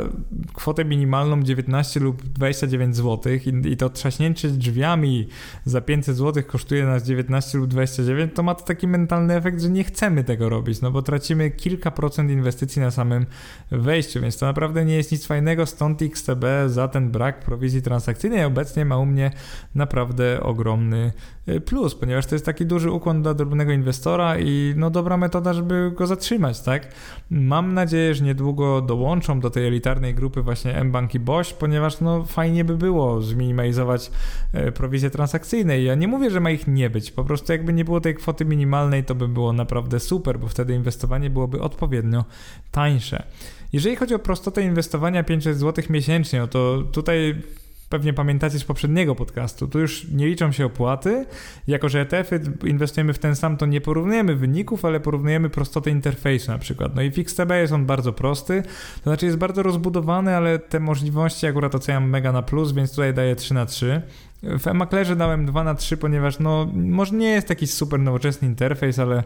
kwotę 0.54 0.86
minimalną 0.86 1.44
19 1.44 2.00
lub 2.00 2.24
29 2.24 2.96
zł 2.96 3.34
i, 3.34 3.72
i 3.72 3.78
to 3.78 3.90
trzaśnięcie 3.90 4.48
drzwiami 4.48 5.28
za 5.66 5.82
500 5.82 6.18
zł 6.18 6.44
kosztuje 6.48 6.86
nas 6.86 7.04
19 7.04 7.58
lub 7.58 7.68
29, 7.68 8.32
to 8.36 8.44
ma 8.44 8.56
to 8.56 8.66
taki 8.66 8.88
mentalny 8.88 9.36
efekt, 9.36 9.62
że 9.62 9.70
nie 9.70 9.84
chcemy 9.84 10.24
tego 10.24 10.50
robić, 10.50 10.82
no 10.82 10.92
bo 10.92 11.02
tracimy 11.02 11.52
kilka 11.52 11.92
procent 11.92 12.32
inwestycji 12.32 12.82
na 12.82 12.92
samym 12.92 13.26
wejściu, 13.72 14.22
więc 14.22 14.38
to 14.38 14.46
naprawdę 14.46 14.86
nie 14.86 14.96
jest 14.96 15.12
nic 15.12 15.26
fajnego, 15.26 15.66
stąd 15.66 16.02
XTB 16.02 16.46
za 16.68 16.88
ten 16.88 17.12
brak 17.12 17.40
prowizji 17.40 17.82
transakcyjnej 17.82 18.46
obecnie 18.46 18.86
ma 18.86 18.98
u 18.98 19.06
mnie 19.06 19.32
naprawdę 19.76 20.44
ogromny 20.44 21.12
plus, 21.66 21.96
ponieważ 21.96 22.26
to 22.26 22.36
jest 22.36 22.46
taki 22.46 22.66
duży 22.66 22.92
ukłon 22.92 23.22
dla 23.22 23.34
drobnego 23.34 23.72
inwestora 23.72 24.40
i 24.40 24.74
no 24.78 24.90
dobra 24.90 25.18
metoda, 25.18 25.54
żeby 25.54 25.92
go 25.96 26.08
zatrzymać, 26.08 26.62
tak? 26.62 26.88
Mam 27.30 27.74
nadzieję, 27.74 28.16
że 28.16 28.24
niedługo 28.24 28.82
dołączą 28.82 29.40
do 29.40 29.50
tej 29.50 29.68
elitarnej 29.68 30.16
grupy 30.16 30.42
właśnie 30.42 30.84
mBank 30.84 31.16
i 31.16 31.20
Boś, 31.20 31.54
ponieważ 31.54 32.02
no 32.02 32.24
fajnie 32.24 32.66
by 32.66 32.78
było 32.78 33.22
zminimalizować 33.22 34.12
y, 34.68 34.72
prowizje 34.72 35.10
transakcyjne. 35.10 35.82
Ja 35.82 35.96
nie 35.96 36.08
mówię, 36.08 36.32
że 36.32 36.40
ma 36.40 36.52
ich 36.52 36.68
nie 36.68 36.90
być, 36.90 37.12
po 37.12 37.24
prostu 37.24 37.52
jakby 37.52 37.74
nie 37.74 37.86
było 37.86 38.02
tej 38.02 38.16
kwoty 38.16 38.46
minimalnej, 38.46 39.04
to 39.04 39.16
by 39.16 39.28
było 39.28 39.54
naprawdę 39.54 40.00
super, 40.00 40.40
bo 40.40 40.48
wtedy 40.48 40.76
inwestowanie 40.76 41.30
byłoby 41.30 41.62
odpowiednio 41.62 42.26
tańsze. 42.72 43.24
Jeżeli 43.74 43.96
chodzi 43.96 44.16
o 44.16 44.20
prostotę 44.20 44.64
inwestowania 44.64 45.24
500 45.24 45.58
zł 45.58 45.86
miesięcznie, 45.90 46.40
no 46.40 46.48
to 46.48 46.84
tutaj 46.92 47.36
pewnie 47.90 48.14
pamiętacie 48.14 48.60
z 48.60 48.64
poprzedniego 48.64 49.16
podcastu, 49.16 49.68
tu 49.68 49.80
już 49.80 50.08
nie 50.12 50.28
liczą 50.28 50.52
się 50.52 50.66
opłaty. 50.66 51.26
Jako, 51.68 51.90
że 51.90 52.02
ETF-y 52.02 52.42
inwestujemy 52.68 53.14
w 53.14 53.20
ten 53.20 53.36
sam, 53.36 53.58
to 53.58 53.66
nie 53.66 53.82
porównujemy 53.82 54.36
wyników, 54.36 54.86
ale 54.86 55.00
porównujemy 55.00 55.50
prostotę 55.50 55.90
interfejsu 55.92 56.52
na 56.52 56.58
przykład. 56.58 56.96
No 56.96 57.02
i 57.02 57.12
w 57.12 57.20
XTB 57.20 57.50
jest 57.52 57.74
on 57.74 57.86
bardzo 57.86 58.14
prosty, 58.14 58.64
to 58.96 59.10
znaczy 59.10 59.26
jest 59.26 59.38
bardzo 59.38 59.64
rozbudowany, 59.64 60.36
ale 60.36 60.60
te 60.60 60.80
możliwości 60.80 61.48
akurat 61.48 61.76
oceniam 61.76 62.10
mega 62.10 62.32
na 62.32 62.42
plus, 62.42 62.72
więc 62.72 62.92
tutaj 62.92 63.14
daję 63.14 63.36
3 63.36 63.54
na 63.54 63.66
3. 63.66 64.02
W 64.60 64.68
eMaklerze 64.68 65.16
dałem 65.16 65.46
2 65.46 65.64
na 65.64 65.76
3, 65.76 65.98
ponieważ 65.98 66.40
no, 66.40 66.68
może 66.74 67.16
nie 67.16 67.30
jest 67.30 67.48
taki 67.48 67.68
super 67.68 68.00
nowoczesny 68.00 68.48
interfejs, 68.48 69.00
ale 69.00 69.24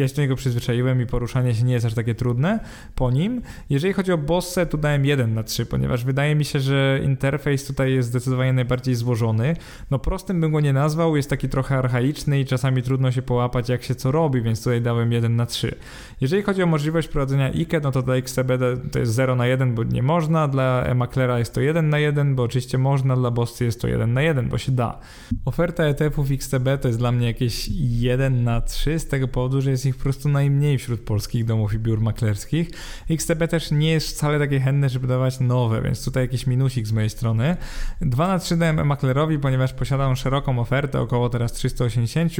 ja 0.00 0.08
się 0.08 0.14
do 0.14 0.22
niego 0.22 0.36
przyzwyczaiłem 0.36 1.02
i 1.02 1.06
poruszanie 1.06 1.54
się 1.54 1.64
nie 1.64 1.72
jest 1.72 1.86
aż 1.86 1.94
takie 1.94 2.14
trudne 2.14 2.60
po 2.94 3.10
nim. 3.10 3.42
Jeżeli 3.70 3.92
chodzi 3.92 4.12
o 4.12 4.18
Bosse, 4.18 4.66
tu 4.66 4.78
dałem 4.78 5.04
1 5.04 5.34
na 5.34 5.42
3, 5.42 5.66
ponieważ 5.66 6.04
wydaje 6.04 6.34
mi 6.34 6.44
się, 6.44 6.60
że 6.60 7.00
interfejs 7.04 7.66
tutaj 7.66 7.92
jest 7.92 8.08
zdecydowanie 8.08 8.52
najbardziej 8.52 8.94
złożony. 8.94 9.56
No 9.90 9.98
prostym 9.98 10.40
bym 10.40 10.52
go 10.52 10.60
nie 10.60 10.72
nazwał, 10.72 11.16
jest 11.16 11.30
taki 11.30 11.48
trochę 11.48 11.78
archaiczny 11.78 12.40
i 12.40 12.44
czasami 12.44 12.82
trudno 12.82 13.12
się 13.12 13.22
połapać 13.22 13.68
jak 13.68 13.82
się 13.82 13.94
co 13.94 14.12
robi, 14.12 14.42
więc 14.42 14.58
tutaj 14.58 14.82
dałem 14.82 15.12
1 15.12 15.36
na 15.36 15.46
3. 15.46 15.74
Jeżeli 16.20 16.42
chodzi 16.42 16.62
o 16.62 16.66
możliwość 16.66 17.08
prowadzenia 17.08 17.46
IKE, 17.46 17.80
no 17.82 17.92
to 17.92 18.02
dla 18.02 18.14
XTB 18.14 18.50
to 18.92 18.98
jest 18.98 19.12
0 19.12 19.36
na 19.36 19.46
1, 19.46 19.74
bo 19.74 19.84
nie 19.84 20.02
można, 20.02 20.48
dla 20.48 20.82
eMaklera 20.82 21.38
jest 21.38 21.54
to 21.54 21.60
1 21.60 21.88
na 21.88 21.98
1, 21.98 22.34
bo 22.34 22.42
oczywiście 22.42 22.78
można, 22.78 23.16
dla 23.16 23.30
Bossy 23.30 23.64
jest 23.64 23.80
to 23.80 23.88
1 23.88 24.12
na 24.12 24.22
1, 24.22 24.48
bo 24.48 24.58
się 24.58 24.72
da. 24.72 24.98
Oferta 25.44 25.84
ETF-ów 25.84 26.30
XTB 26.30 26.68
to 26.80 26.88
jest 26.88 26.98
dla 26.98 27.12
mnie 27.12 27.26
jakieś 27.26 27.68
1 27.78 28.44
na 28.44 28.60
3 28.60 28.98
z 28.98 29.08
tego 29.08 29.28
powodu, 29.28 29.60
że 29.60 29.70
jest 29.70 29.86
po 29.94 30.02
prostu 30.02 30.28
najmniej 30.28 30.78
wśród 30.78 31.00
polskich 31.00 31.44
domów 31.44 31.74
i 31.74 31.78
biur 31.78 32.00
maklerskich. 32.00 32.70
XTB 33.10 33.48
też 33.48 33.70
nie 33.70 33.90
jest 33.90 34.08
wcale 34.08 34.38
takie 34.38 34.60
chętne, 34.60 34.88
żeby 34.88 35.06
dawać 35.06 35.40
nowe, 35.40 35.82
więc 35.82 36.04
tutaj 36.04 36.24
jakiś 36.24 36.46
minusik 36.46 36.86
z 36.86 36.92
mojej 36.92 37.10
strony. 37.10 37.56
2 38.00 38.28
na 38.28 38.38
3 38.38 38.56
dałem 38.56 38.86
maklerowi, 38.86 39.38
ponieważ 39.38 39.72
posiadam 39.72 40.16
szeroką 40.16 40.58
ofertę, 40.58 41.00
około 41.00 41.28
teraz 41.28 41.52
380 41.52 42.32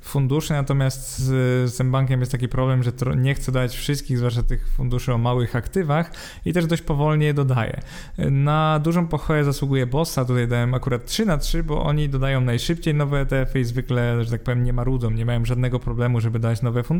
funduszy, 0.00 0.52
natomiast 0.52 1.18
z, 1.18 1.70
z 1.72 1.76
tym 1.76 1.90
bankiem 1.90 2.20
jest 2.20 2.32
taki 2.32 2.48
problem, 2.48 2.82
że 2.82 2.92
nie 3.16 3.34
chcę 3.34 3.52
dać 3.52 3.76
wszystkich, 3.76 4.18
zwłaszcza 4.18 4.42
tych 4.42 4.68
funduszy 4.68 5.12
o 5.12 5.18
małych 5.18 5.56
aktywach 5.56 6.12
i 6.44 6.52
też 6.52 6.66
dość 6.66 6.82
powolnie 6.82 7.26
je 7.26 7.34
dodaję. 7.34 7.80
Na 8.18 8.78
dużą 8.78 9.08
pochwałę 9.08 9.44
zasługuje 9.44 9.86
Bossa, 9.86 10.24
tutaj 10.24 10.48
dałem 10.48 10.74
akurat 10.74 11.06
3 11.06 11.26
na 11.26 11.38
3, 11.38 11.62
bo 11.62 11.82
oni 11.82 12.08
dodają 12.08 12.40
najszybciej 12.40 12.94
nowe 12.94 13.20
ETF-y 13.20 13.60
i 13.60 13.64
zwykle, 13.64 14.24
że 14.24 14.30
tak 14.30 14.42
powiem, 14.42 14.64
nie 14.64 14.72
marudzą, 14.72 15.10
nie 15.10 15.26
mają 15.26 15.44
żadnego 15.44 15.78
problemu, 15.80 16.20
żeby 16.20 16.38
dać 16.38 16.62
nowe 16.62 16.82
fundusze, 16.82 16.91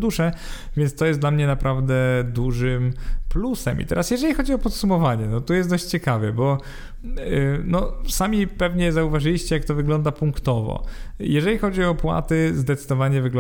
więc 0.76 0.95
to 0.95 1.07
jest 1.07 1.20
dla 1.20 1.30
mnie 1.30 1.47
naprawdę 1.47 2.24
dużym 2.24 2.93
plusem. 3.33 3.80
I 3.80 3.87
teraz, 3.87 4.11
jeżeli 4.11 4.35
chodzi 4.35 4.55
o 4.55 4.59
podsumowanie, 4.59 5.26
no 5.26 5.41
to 5.41 5.55
jest 5.55 5.70
dość 5.70 5.85
ciekawe, 5.85 6.33
bo 6.33 6.59
Y, 7.05 7.62
no, 7.64 7.93
sami 8.09 8.47
pewnie 8.47 8.93
zauważyliście, 8.93 9.55
jak 9.55 9.64
to 9.64 9.74
wygląda 9.74 10.12
punktowo. 10.12 10.85
Jeżeli 11.18 11.59
chodzi 11.59 11.85
o 11.85 11.91
opłaty, 11.91 12.55
zdecydowanie 12.55 13.18
y, 13.18 13.30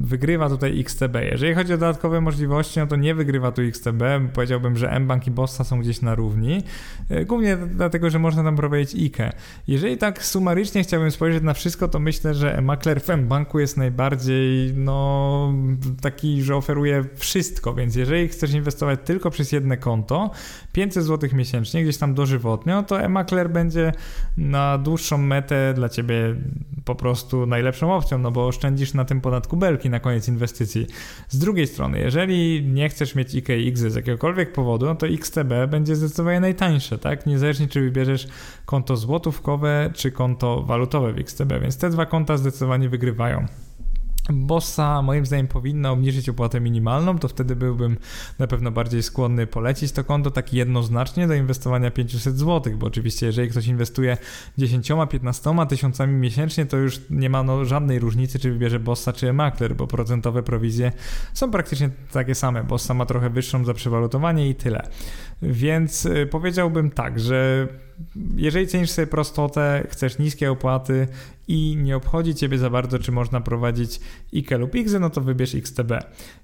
wygrywa 0.00 0.48
tutaj 0.48 0.80
XTB. 0.80 1.16
Jeżeli 1.30 1.54
chodzi 1.54 1.72
o 1.72 1.78
dodatkowe 1.78 2.20
możliwości, 2.20 2.80
no 2.80 2.86
to 2.86 2.96
nie 2.96 3.14
wygrywa 3.14 3.52
tu 3.52 3.62
XTB. 3.62 4.02
Powiedziałbym, 4.32 4.76
że 4.76 5.00
mBank 5.00 5.26
i 5.26 5.30
Bossa 5.30 5.64
są 5.64 5.80
gdzieś 5.80 6.02
na 6.02 6.14
równi. 6.14 6.62
Y, 7.10 7.24
głównie 7.24 7.56
dlatego, 7.56 8.10
że 8.10 8.18
można 8.18 8.44
tam 8.44 8.56
prowadzić 8.56 8.94
IKE. 8.94 9.32
Jeżeli 9.68 9.96
tak 9.96 10.24
sumarycznie 10.24 10.82
chciałbym 10.82 11.10
spojrzeć 11.10 11.42
na 11.42 11.54
wszystko, 11.54 11.88
to 11.88 11.98
myślę, 11.98 12.34
że 12.34 12.60
makler 12.62 13.00
w 13.00 13.08
mBanku 13.08 13.58
jest 13.58 13.76
najbardziej 13.76 14.72
no, 14.76 15.54
taki, 16.00 16.42
że 16.42 16.56
oferuje 16.56 17.04
wszystko. 17.14 17.74
Więc 17.74 17.96
jeżeli 17.96 18.28
chcesz 18.28 18.52
inwestować 18.52 19.00
tylko 19.04 19.15
przez 19.30 19.52
jedne 19.52 19.76
konto, 19.76 20.30
500 20.72 21.04
zł 21.04 21.30
miesięcznie, 21.32 21.82
gdzieś 21.82 21.96
tam 21.96 22.14
dożywotnio, 22.14 22.82
to 22.82 23.00
e-makler 23.00 23.50
będzie 23.50 23.92
na 24.36 24.78
dłuższą 24.78 25.18
metę 25.18 25.74
dla 25.74 25.88
ciebie 25.88 26.34
po 26.84 26.94
prostu 26.94 27.46
najlepszą 27.46 27.94
opcją, 27.94 28.18
no 28.18 28.30
bo 28.30 28.46
oszczędzisz 28.46 28.94
na 28.94 29.04
tym 29.04 29.20
podatku 29.20 29.56
belki 29.56 29.90
na 29.90 30.00
koniec 30.00 30.28
inwestycji. 30.28 30.86
Z 31.28 31.38
drugiej 31.38 31.66
strony, 31.66 31.98
jeżeli 31.98 32.62
nie 32.62 32.88
chcesz 32.88 33.14
mieć 33.14 33.34
IKX 33.34 33.80
z 33.80 33.94
jakiegokolwiek 33.94 34.52
powodu, 34.52 34.86
no 34.86 34.94
to 34.94 35.06
XTB 35.06 35.52
będzie 35.68 35.96
zdecydowanie 35.96 36.40
najtańsze, 36.40 36.98
tak? 36.98 37.26
Niezależnie 37.26 37.68
czy 37.68 37.80
wybierzesz 37.80 38.28
konto 38.66 38.96
złotówkowe 38.96 39.90
czy 39.94 40.12
konto 40.12 40.62
walutowe 40.62 41.12
w 41.12 41.18
XTB, 41.18 41.52
więc 41.62 41.78
te 41.78 41.90
dwa 41.90 42.06
konta 42.06 42.36
zdecydowanie 42.36 42.88
wygrywają. 42.88 43.46
Bossa 44.32 45.02
moim 45.02 45.26
zdaniem 45.26 45.48
powinna 45.48 45.90
obniżyć 45.90 46.28
opłatę 46.28 46.60
minimalną, 46.60 47.18
to 47.18 47.28
wtedy 47.28 47.56
byłbym 47.56 47.96
na 48.38 48.46
pewno 48.46 48.70
bardziej 48.70 49.02
skłonny 49.02 49.46
polecić 49.46 49.92
to 49.92 50.04
konto 50.04 50.30
tak 50.30 50.52
jednoznacznie 50.52 51.28
do 51.28 51.34
inwestowania 51.34 51.90
500 51.90 52.38
zł, 52.38 52.72
bo 52.76 52.86
oczywiście 52.86 53.26
jeżeli 53.26 53.48
ktoś 53.48 53.66
inwestuje 53.66 54.16
10-15 54.58 55.66
tysiącami 55.66 56.14
miesięcznie, 56.14 56.66
to 56.66 56.76
już 56.76 57.00
nie 57.10 57.30
ma 57.30 57.42
no 57.42 57.64
żadnej 57.64 57.98
różnicy, 57.98 58.38
czy 58.38 58.52
wybierze 58.52 58.80
Bossa 58.80 59.12
czy 59.12 59.32
Makler, 59.32 59.76
bo 59.76 59.86
procentowe 59.86 60.42
prowizje 60.42 60.92
są 61.34 61.50
praktycznie 61.50 61.90
takie 62.12 62.34
same. 62.34 62.64
Bossa 62.64 62.94
ma 62.94 63.06
trochę 63.06 63.30
wyższą 63.30 63.64
za 63.64 63.74
przewalutowanie 63.74 64.48
i 64.48 64.54
tyle. 64.54 64.88
Więc 65.42 66.06
y, 66.06 66.26
powiedziałbym 66.30 66.90
tak, 66.90 67.20
że 67.20 67.68
jeżeli 68.36 68.66
cenisz 68.66 68.90
sobie 68.90 69.06
prostotę, 69.06 69.86
chcesz 69.90 70.18
niskie 70.18 70.50
opłaty 70.50 71.08
i 71.48 71.76
nie 71.76 71.96
obchodzi 71.96 72.34
Ciebie 72.34 72.58
za 72.58 72.70
bardzo, 72.70 72.98
czy 72.98 73.12
można 73.12 73.40
prowadzić 73.40 74.00
IKE 74.34 74.58
lub 74.58 74.74
IGZE, 74.74 75.00
no 75.00 75.10
to 75.10 75.20
wybierz 75.20 75.54
XTB. 75.54 75.92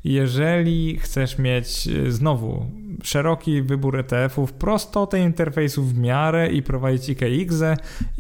Jeżeli 0.05 0.99
chcesz 0.99 1.39
mieć 1.39 1.87
y, 1.87 2.13
znowu 2.13 2.67
szeroki 3.03 3.63
wybór 3.63 3.99
ETF-ów, 3.99 4.53
prostotę 4.53 5.21
interfejsu 5.21 5.85
w 5.85 5.99
miarę 5.99 6.49
i 6.53 6.63
prowadzić 6.63 7.11
IKE 7.11 7.29
IGZE, 7.29 7.77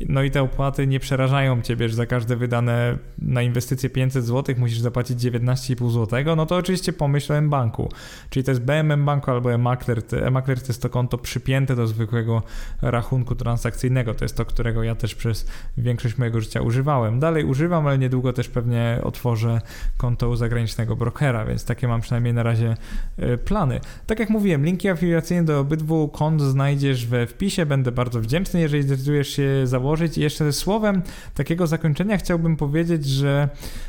no 0.08 0.22
i 0.22 0.30
te 0.30 0.42
opłaty 0.42 0.86
nie 0.86 1.00
przerażają 1.00 1.62
Ciebie, 1.62 1.88
że 1.88 1.94
za 1.94 2.06
każde 2.06 2.36
wydane 2.36 2.98
na 3.18 3.42
inwestycje 3.42 3.90
500 3.90 4.24
zł 4.24 4.54
musisz 4.58 4.78
zapłacić 4.78 5.18
19,5 5.18 5.90
zł, 5.90 6.36
no 6.36 6.46
to 6.46 6.56
oczywiście 6.56 6.92
pomyśl 6.92 7.32
o 7.32 7.36
M-Banku, 7.36 7.88
czyli 8.30 8.44
to 8.44 8.50
jest 8.50 8.62
BMM 8.62 9.04
Banku 9.04 9.30
albo 9.30 9.52
E-Makler. 9.52 10.02
E-Makler 10.12 10.60
to 10.60 10.66
jest 10.68 10.82
to 10.82 10.90
konto 10.90 11.18
przypięte 11.18 11.76
do 11.76 11.86
zwykłego 11.86 12.42
rachunku 12.82 13.34
transakcyjnego, 13.34 14.14
to 14.14 14.24
jest 14.24 14.36
to, 14.36 14.44
którego 14.44 14.82
ja 14.82 14.94
też 14.94 15.14
przez 15.14 15.46
większość 15.76 16.18
mojego 16.18 16.40
życia 16.40 16.60
używałem. 16.60 17.20
Dalej 17.20 17.44
używam, 17.44 17.86
ale 17.86 17.98
niedługo 17.98 18.32
też 18.32 18.48
pewnie 18.48 18.98
otworzę 19.02 19.60
konto 19.96 20.28
u 20.28 20.36
zagranicznego 20.36 20.96
brokera, 20.96 21.44
więc 21.44 21.64
takie 21.64 21.88
mam 21.88 22.00
przynajmniej 22.00 22.34
na 22.34 22.42
razie 22.42 22.76
e, 23.16 23.38
plany. 23.38 23.80
Tak 24.06 24.18
jak 24.18 24.30
mówiłem, 24.30 24.61
linki 24.62 24.88
afiliacyjne 24.88 25.44
do 25.44 25.60
obydwu 25.60 26.08
kont 26.08 26.42
znajdziesz 26.42 27.06
we 27.06 27.26
wpisie. 27.26 27.66
Będę 27.66 27.92
bardzo 27.92 28.20
wdzięczny, 28.20 28.60
jeżeli 28.60 28.82
zdecydujesz 28.82 29.28
się 29.28 29.66
założyć. 29.66 30.18
I 30.18 30.20
jeszcze 30.20 30.52
słowem 30.52 31.02
takiego 31.34 31.66
zakończenia 31.66 32.16
chciałbym 32.16 32.56
powiedzieć, 32.56 33.06
że 33.06 33.48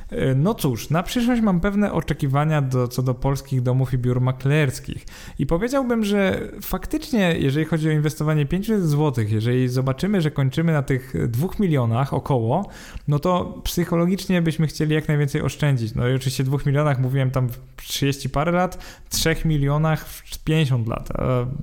e, 0.10 0.36
no 0.36 0.54
cóż, 0.54 0.90
na 0.90 1.04
przyszłość 1.04 1.42
mam 1.42 1.60
pewne 1.60 1.94
oczekiwania 1.94 2.62
do, 2.62 2.88
co 2.88 3.04
do 3.04 3.14
polskich 3.14 3.62
domów 3.62 3.94
i 3.94 3.98
biur 3.98 4.22
maklerskich. 4.22 5.06
I 5.40 5.46
powiedziałbym, 5.46 6.04
że 6.04 6.50
faktycznie, 6.62 7.36
jeżeli 7.40 7.66
chodzi 7.66 7.90
o 7.90 7.92
inwestowanie 7.92 8.46
500 8.46 8.84
zł, 8.84 9.26
jeżeli 9.28 9.70
zobaczymy, 9.70 10.22
że 10.22 10.32
kończymy 10.32 10.74
na 10.74 10.84
tych 10.84 11.14
2 11.28 11.48
milionach 11.60 12.14
około, 12.14 12.70
no 13.08 13.20
to 13.20 13.62
psychologicznie 13.64 14.42
byśmy 14.42 14.68
chcieli 14.68 14.96
jak 14.96 15.08
najwięcej 15.08 15.42
oszczędzić. 15.42 15.96
No 15.96 16.08
i 16.08 16.16
oczywiście 16.16 16.44
2 16.44 16.58
milionach 16.66 17.00
mówiłem 17.00 17.32
tam 17.32 17.50
w 17.50 17.82
30 17.88 18.30
parę 18.30 18.52
lat, 18.52 18.86
3 19.10 19.36
milionach 19.46 20.08
w 20.08 20.24
50 20.64 20.88
lat. 20.88 21.10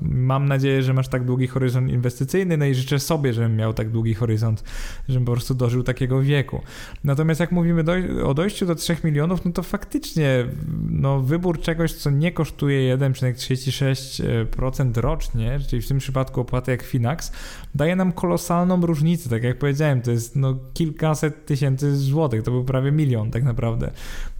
Mam 0.02 0.48
nadzieję, 0.48 0.82
że 0.82 0.94
masz 0.94 1.08
tak 1.08 1.24
długi 1.24 1.46
horyzont 1.46 1.90
inwestycyjny, 1.90 2.56
no 2.56 2.64
i 2.64 2.74
życzę 2.74 2.98
sobie, 2.98 3.32
żebym 3.32 3.56
miał 3.56 3.74
tak 3.74 3.90
długi 3.90 4.14
horyzont, 4.14 4.64
żebym 5.08 5.24
po 5.24 5.32
prostu 5.32 5.54
dożył 5.54 5.82
takiego 5.82 6.22
wieku. 6.22 6.62
Natomiast 7.04 7.40
jak 7.40 7.52
mówimy 7.52 7.84
doj 7.84 8.22
o 8.22 8.34
dojściu 8.34 8.66
do 8.66 8.74
3 8.74 8.96
milionów, 9.04 9.44
no 9.44 9.52
to 9.52 9.62
faktycznie 9.62 10.46
no, 10.90 11.20
wybór 11.20 11.60
czegoś, 11.60 11.92
co 11.92 12.10
nie 12.10 12.32
kosztuje 12.32 12.98
1,36% 12.98 15.00
rocznie, 15.00 15.58
czyli 15.68 15.82
w 15.82 15.88
tym 15.88 15.98
przypadku 15.98 16.40
opłaty 16.40 16.70
jak 16.70 16.82
Finax, 16.82 17.32
daje 17.74 17.96
nam 17.96 18.12
kolosalną 18.12 18.86
różnicę. 18.86 19.30
Tak 19.30 19.42
jak 19.42 19.58
powiedziałem, 19.58 20.02
to 20.02 20.10
jest 20.10 20.36
no, 20.36 20.56
kilkaset 20.74 21.46
tysięcy 21.46 21.96
złotych, 21.96 22.42
to 22.42 22.50
był 22.50 22.64
prawie 22.64 22.92
milion 22.92 23.30
tak 23.30 23.44
naprawdę. 23.44 23.90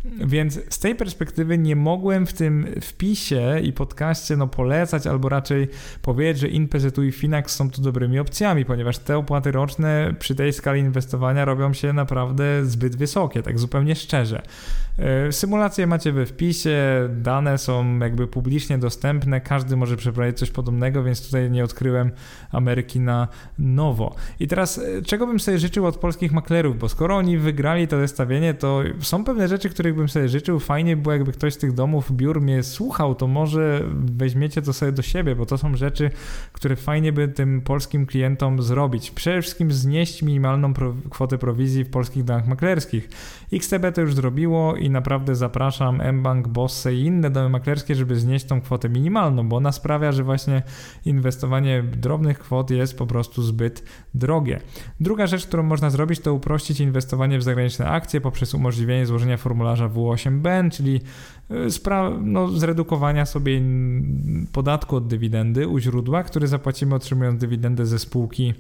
Więc 0.05 0.61
z 0.69 0.79
tej 0.79 0.95
perspektywy 0.95 1.59
nie 1.59 1.77
mogłem 1.77 2.27
w 2.27 2.33
tym 2.33 2.67
wpisie 2.81 3.61
i 3.63 3.73
podcaście 3.73 4.37
no, 4.37 4.47
polecać 4.47 5.07
albo 5.07 5.29
raczej 5.29 5.69
powiedzieć, 6.03 6.39
że 6.39 6.49
InPZU 6.49 7.03
i 7.03 7.13
Finax 7.13 7.55
są 7.57 7.71
tu 7.71 7.83
dobrymi 7.83 8.19
opcjami, 8.19 8.65
ponieważ 8.65 8.99
te 8.99 9.19
opłaty 9.19 9.53
roczne 9.53 10.15
przy 10.19 10.35
tej 10.35 10.53
skali 10.53 10.81
inwestowania 10.81 11.45
robią 11.45 11.73
się 11.73 11.93
naprawdę 11.93 12.65
zbyt 12.65 12.97
wysokie, 12.97 13.43
tak 13.43 13.59
zupełnie 13.59 13.97
szczerze. 13.97 14.43
E, 14.99 15.33
symulacje 15.33 15.87
macie 15.87 16.13
we 16.13 16.27
wpisie, 16.27 16.79
dane 17.09 17.59
są 17.59 17.99
jakby 17.99 18.27
publicznie 18.27 18.79
dostępne, 18.79 19.41
każdy 19.41 19.77
może 19.77 19.97
przeprowadzić 19.97 20.39
coś 20.39 20.51
podobnego, 20.51 21.03
więc 21.03 21.27
tutaj 21.27 21.51
nie 21.51 21.65
odkryłem 21.65 22.11
Ameryki 22.53 23.01
na 23.01 23.29
nowo. 23.59 24.15
I 24.41 24.49
teraz 24.49 24.79
e, 24.79 25.03
czego 25.03 25.27
bym 25.27 25.41
sobie 25.41 25.59
życzył 25.59 25.87
od 25.87 25.97
polskich 25.97 26.33
maklerów, 26.33 26.79
bo 26.79 26.89
skoro 26.89 27.17
oni 27.17 27.39
wygrali 27.39 27.89
to 27.89 27.99
zestawienie, 27.99 28.55
to 28.55 28.83
są 29.01 29.25
pewne 29.25 29.49
rzeczy, 29.49 29.69
których 29.91 29.99
bym 29.99 30.09
sobie 30.09 30.29
życzył. 30.29 30.61
Fajnie 30.61 30.97
było, 30.97 31.13
jakby 31.13 31.33
ktoś 31.33 31.55
z 31.55 31.59
tych 31.59 31.73
domów, 31.73 32.13
biur 32.13 32.41
mnie 32.41 32.63
słuchał, 32.63 33.15
to 33.15 33.27
może 33.27 33.85
weźmiecie 33.95 34.63
to 34.63 34.73
sobie 34.73 34.93
do 34.93 35.03
siebie, 35.03 35.37
bo 35.37 35.47
to 35.47 35.59
są 35.59 35.77
rzeczy, 35.77 36.11
które 36.53 36.77
fajnie 36.77 37.13
by 37.13 37.29
tym 37.29 37.61
polskim 37.61 38.07
klientom 38.07 38.63
zrobić. 38.63 39.11
Przede 39.11 39.43
wszystkim 39.43 39.73
znieść 39.73 40.23
minimalną 40.23 40.75
pro 40.75 40.95
kwotę 41.11 41.39
prowizji 41.39 41.85
w 41.85 41.91
polskich 41.91 42.25
domach 42.25 42.47
maklerskich. 42.47 43.09
XTB 43.53 43.93
to 43.95 44.01
już 44.01 44.15
zrobiło 44.15 44.77
i 44.77 44.91
naprawdę 44.91 45.35
zapraszam 45.35 46.03
mBank, 46.13 46.49
Bosse 46.49 46.95
i 46.95 47.05
inne 47.05 47.31
domy 47.31 47.49
maklerskie, 47.49 47.95
żeby 47.95 48.17
znieść 48.17 48.45
tą 48.45 48.61
kwotę 48.61 48.89
minimalną, 48.89 49.49
bo 49.49 49.57
ona 49.57 49.73
sprawia, 49.73 50.13
że 50.13 50.25
właśnie 50.25 50.63
inwestowanie 51.05 51.83
drobnych 51.83 52.39
kwot 52.39 52.71
jest 52.71 52.99
po 52.99 53.07
prostu 53.07 53.43
zbyt 53.43 53.85
drogie. 54.15 54.61
Druga 55.01 55.27
rzecz, 55.27 55.47
którą 55.47 55.63
można 55.63 55.91
zrobić, 55.91 56.21
to 56.21 56.35
uprościć 56.35 56.81
inwestowanie 56.81 57.39
w 57.39 57.43
zagraniczne 57.43 57.89
akcje 57.89 58.21
poprzez 58.21 58.55
umożliwienie 58.55 59.07
złożenia 59.07 59.37
formularza 59.37 59.89
W8BN, 59.89 60.71
czyli 60.71 61.01
y, 61.51 61.71
no, 62.21 62.49
zredukowania 62.49 63.27
sobie 63.27 63.63
podatku 64.53 64.97
od 64.97 65.07
dywidendy 65.07 65.69
u 65.69 65.79
źródła, 65.79 66.23
który 66.23 66.47
zapłacimy 66.47 66.95
otrzymując 66.95 67.41
dywidendę 67.41 67.87
ze 67.87 67.99
spółki 67.99 68.55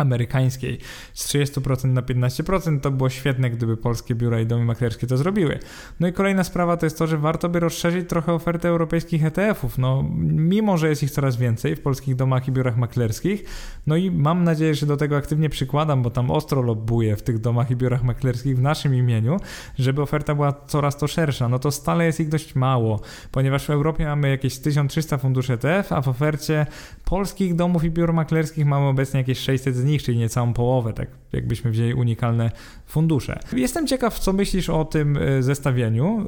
amerykańskiej 0.00 0.78
z 1.14 1.28
30% 1.28 1.88
na 1.88 2.02
15%, 2.02 2.80
to 2.80 2.90
było 2.90 3.10
świetne, 3.10 3.50
gdyby 3.50 3.76
polskie 3.76 4.14
biura 4.14 4.40
i 4.40 4.46
domy 4.46 4.64
maklerskie 4.64 5.06
to 5.06 5.16
zrobiły. 5.16 5.58
No 6.00 6.08
i 6.08 6.12
kolejna 6.12 6.44
sprawa 6.44 6.76
to 6.76 6.86
jest 6.86 6.98
to, 6.98 7.06
że 7.06 7.18
warto 7.18 7.48
by 7.48 7.60
rozszerzyć 7.60 8.08
trochę 8.08 8.32
ofertę 8.32 8.68
europejskich 8.68 9.24
ETF-ów. 9.24 9.78
No, 9.78 10.04
mimo, 10.20 10.76
że 10.78 10.88
jest 10.88 11.02
ich 11.02 11.10
coraz 11.10 11.36
więcej 11.36 11.76
w 11.76 11.80
polskich 11.80 12.16
domach 12.16 12.48
i 12.48 12.52
biurach 12.52 12.76
maklerskich, 12.76 13.44
no 13.86 13.96
i 13.96 14.10
mam 14.10 14.44
nadzieję, 14.44 14.74
że 14.74 14.86
do 14.86 14.96
tego 14.96 15.16
aktywnie 15.16 15.48
przykładam, 15.48 16.02
bo 16.02 16.10
tam 16.10 16.30
ostro 16.30 16.62
lobbuję 16.62 17.16
w 17.16 17.22
tych 17.22 17.38
domach 17.38 17.70
i 17.70 17.76
biurach 17.76 18.02
maklerskich 18.02 18.56
w 18.56 18.62
naszym 18.62 18.94
imieniu, 18.94 19.36
żeby 19.78 20.02
oferta 20.02 20.34
była 20.34 20.52
coraz 20.66 20.98
to 20.98 21.06
szersza. 21.06 21.48
No 21.48 21.58
to 21.58 21.70
stale 21.70 22.06
jest 22.06 22.20
ich 22.20 22.28
dość 22.28 22.54
mało, 22.54 23.00
ponieważ 23.32 23.66
w 23.66 23.70
Europie 23.70 24.04
mamy 24.04 24.28
jakieś 24.28 24.58
1300 24.58 25.18
funduszy 25.18 25.52
ETF, 25.52 25.92
a 25.92 26.02
w 26.02 26.08
ofercie 26.08 26.66
polskich 27.04 27.54
domów 27.54 27.84
i 27.84 27.90
biur 27.90 28.12
maklerskich 28.12 28.66
mamy 28.66 28.86
obecnie 28.86 29.20
jakieś 29.20 29.38
600 29.38 29.76
z 29.76 29.84
nich, 29.84 29.89
czyli 29.98 30.18
niecałą 30.18 30.52
połowę, 30.52 30.92
tak 30.92 31.08
jakbyśmy 31.32 31.70
wzięli 31.70 31.94
unikalne 31.94 32.50
fundusze. 32.86 33.40
Jestem 33.52 33.86
ciekaw, 33.86 34.18
co 34.18 34.32
myślisz 34.32 34.70
o 34.70 34.84
tym 34.84 35.16
e, 35.16 35.42
zestawieniu. 35.42 36.20
E, 36.20 36.24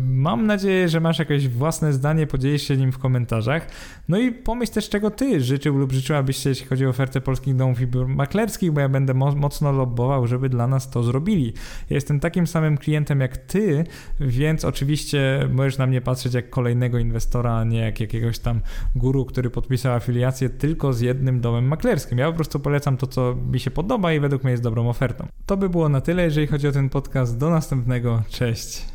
mam 0.00 0.46
nadzieję, 0.46 0.88
że 0.88 1.00
masz 1.00 1.18
jakieś 1.18 1.48
własne 1.48 1.92
zdanie, 1.92 2.26
podzielisz 2.26 2.62
się 2.62 2.76
nim 2.76 2.92
w 2.92 2.98
komentarzach. 2.98 3.66
No 4.08 4.18
i 4.18 4.32
pomyśl 4.32 4.72
też, 4.72 4.88
czego 4.88 5.10
ty 5.10 5.40
życzył 5.40 5.78
lub 5.78 5.92
życzyłabyś 5.92 6.36
się, 6.36 6.48
jeśli 6.48 6.66
chodzi 6.66 6.86
o 6.86 6.88
ofertę 6.88 7.20
polskich 7.20 7.56
domów 7.56 7.80
i 7.80 7.86
biur 7.86 8.08
maklerskich, 8.08 8.72
bo 8.72 8.80
ja 8.80 8.88
będę 8.88 9.14
mo 9.14 9.32
mocno 9.32 9.72
lobbował, 9.72 10.26
żeby 10.26 10.48
dla 10.48 10.66
nas 10.66 10.90
to 10.90 11.02
zrobili. 11.02 11.52
Ja 11.90 11.94
jestem 11.94 12.20
takim 12.20 12.46
samym 12.46 12.78
klientem 12.78 13.20
jak 13.20 13.36
ty, 13.36 13.84
więc 14.20 14.64
oczywiście 14.64 15.48
możesz 15.52 15.78
na 15.78 15.86
mnie 15.86 16.00
patrzeć 16.00 16.34
jak 16.34 16.50
kolejnego 16.50 16.98
inwestora, 16.98 17.56
a 17.56 17.64
nie 17.64 17.78
jak 17.78 18.00
jakiegoś 18.00 18.38
tam 18.38 18.60
guru, 18.94 19.24
który 19.24 19.50
podpisał 19.50 19.94
afiliację 19.94 20.50
tylko 20.50 20.92
z 20.92 21.00
jednym 21.00 21.40
domem 21.40 21.68
maklerskim. 21.68 22.18
Ja 22.18 22.26
po 22.26 22.32
prostu 22.32 22.60
polecam 22.60 22.96
to, 23.06 23.12
co 23.12 23.36
mi 23.52 23.60
się 23.60 23.70
podoba 23.70 24.12
i 24.12 24.20
według 24.20 24.44
mnie 24.44 24.50
jest 24.50 24.62
dobrą 24.62 24.88
ofertą. 24.88 25.26
To 25.46 25.56
by 25.56 25.68
było 25.68 25.88
na 25.88 26.00
tyle, 26.00 26.22
jeżeli 26.22 26.46
chodzi 26.46 26.68
o 26.68 26.72
ten 26.72 26.88
podcast. 26.88 27.38
Do 27.38 27.50
następnego. 27.50 28.22
Cześć. 28.28 28.84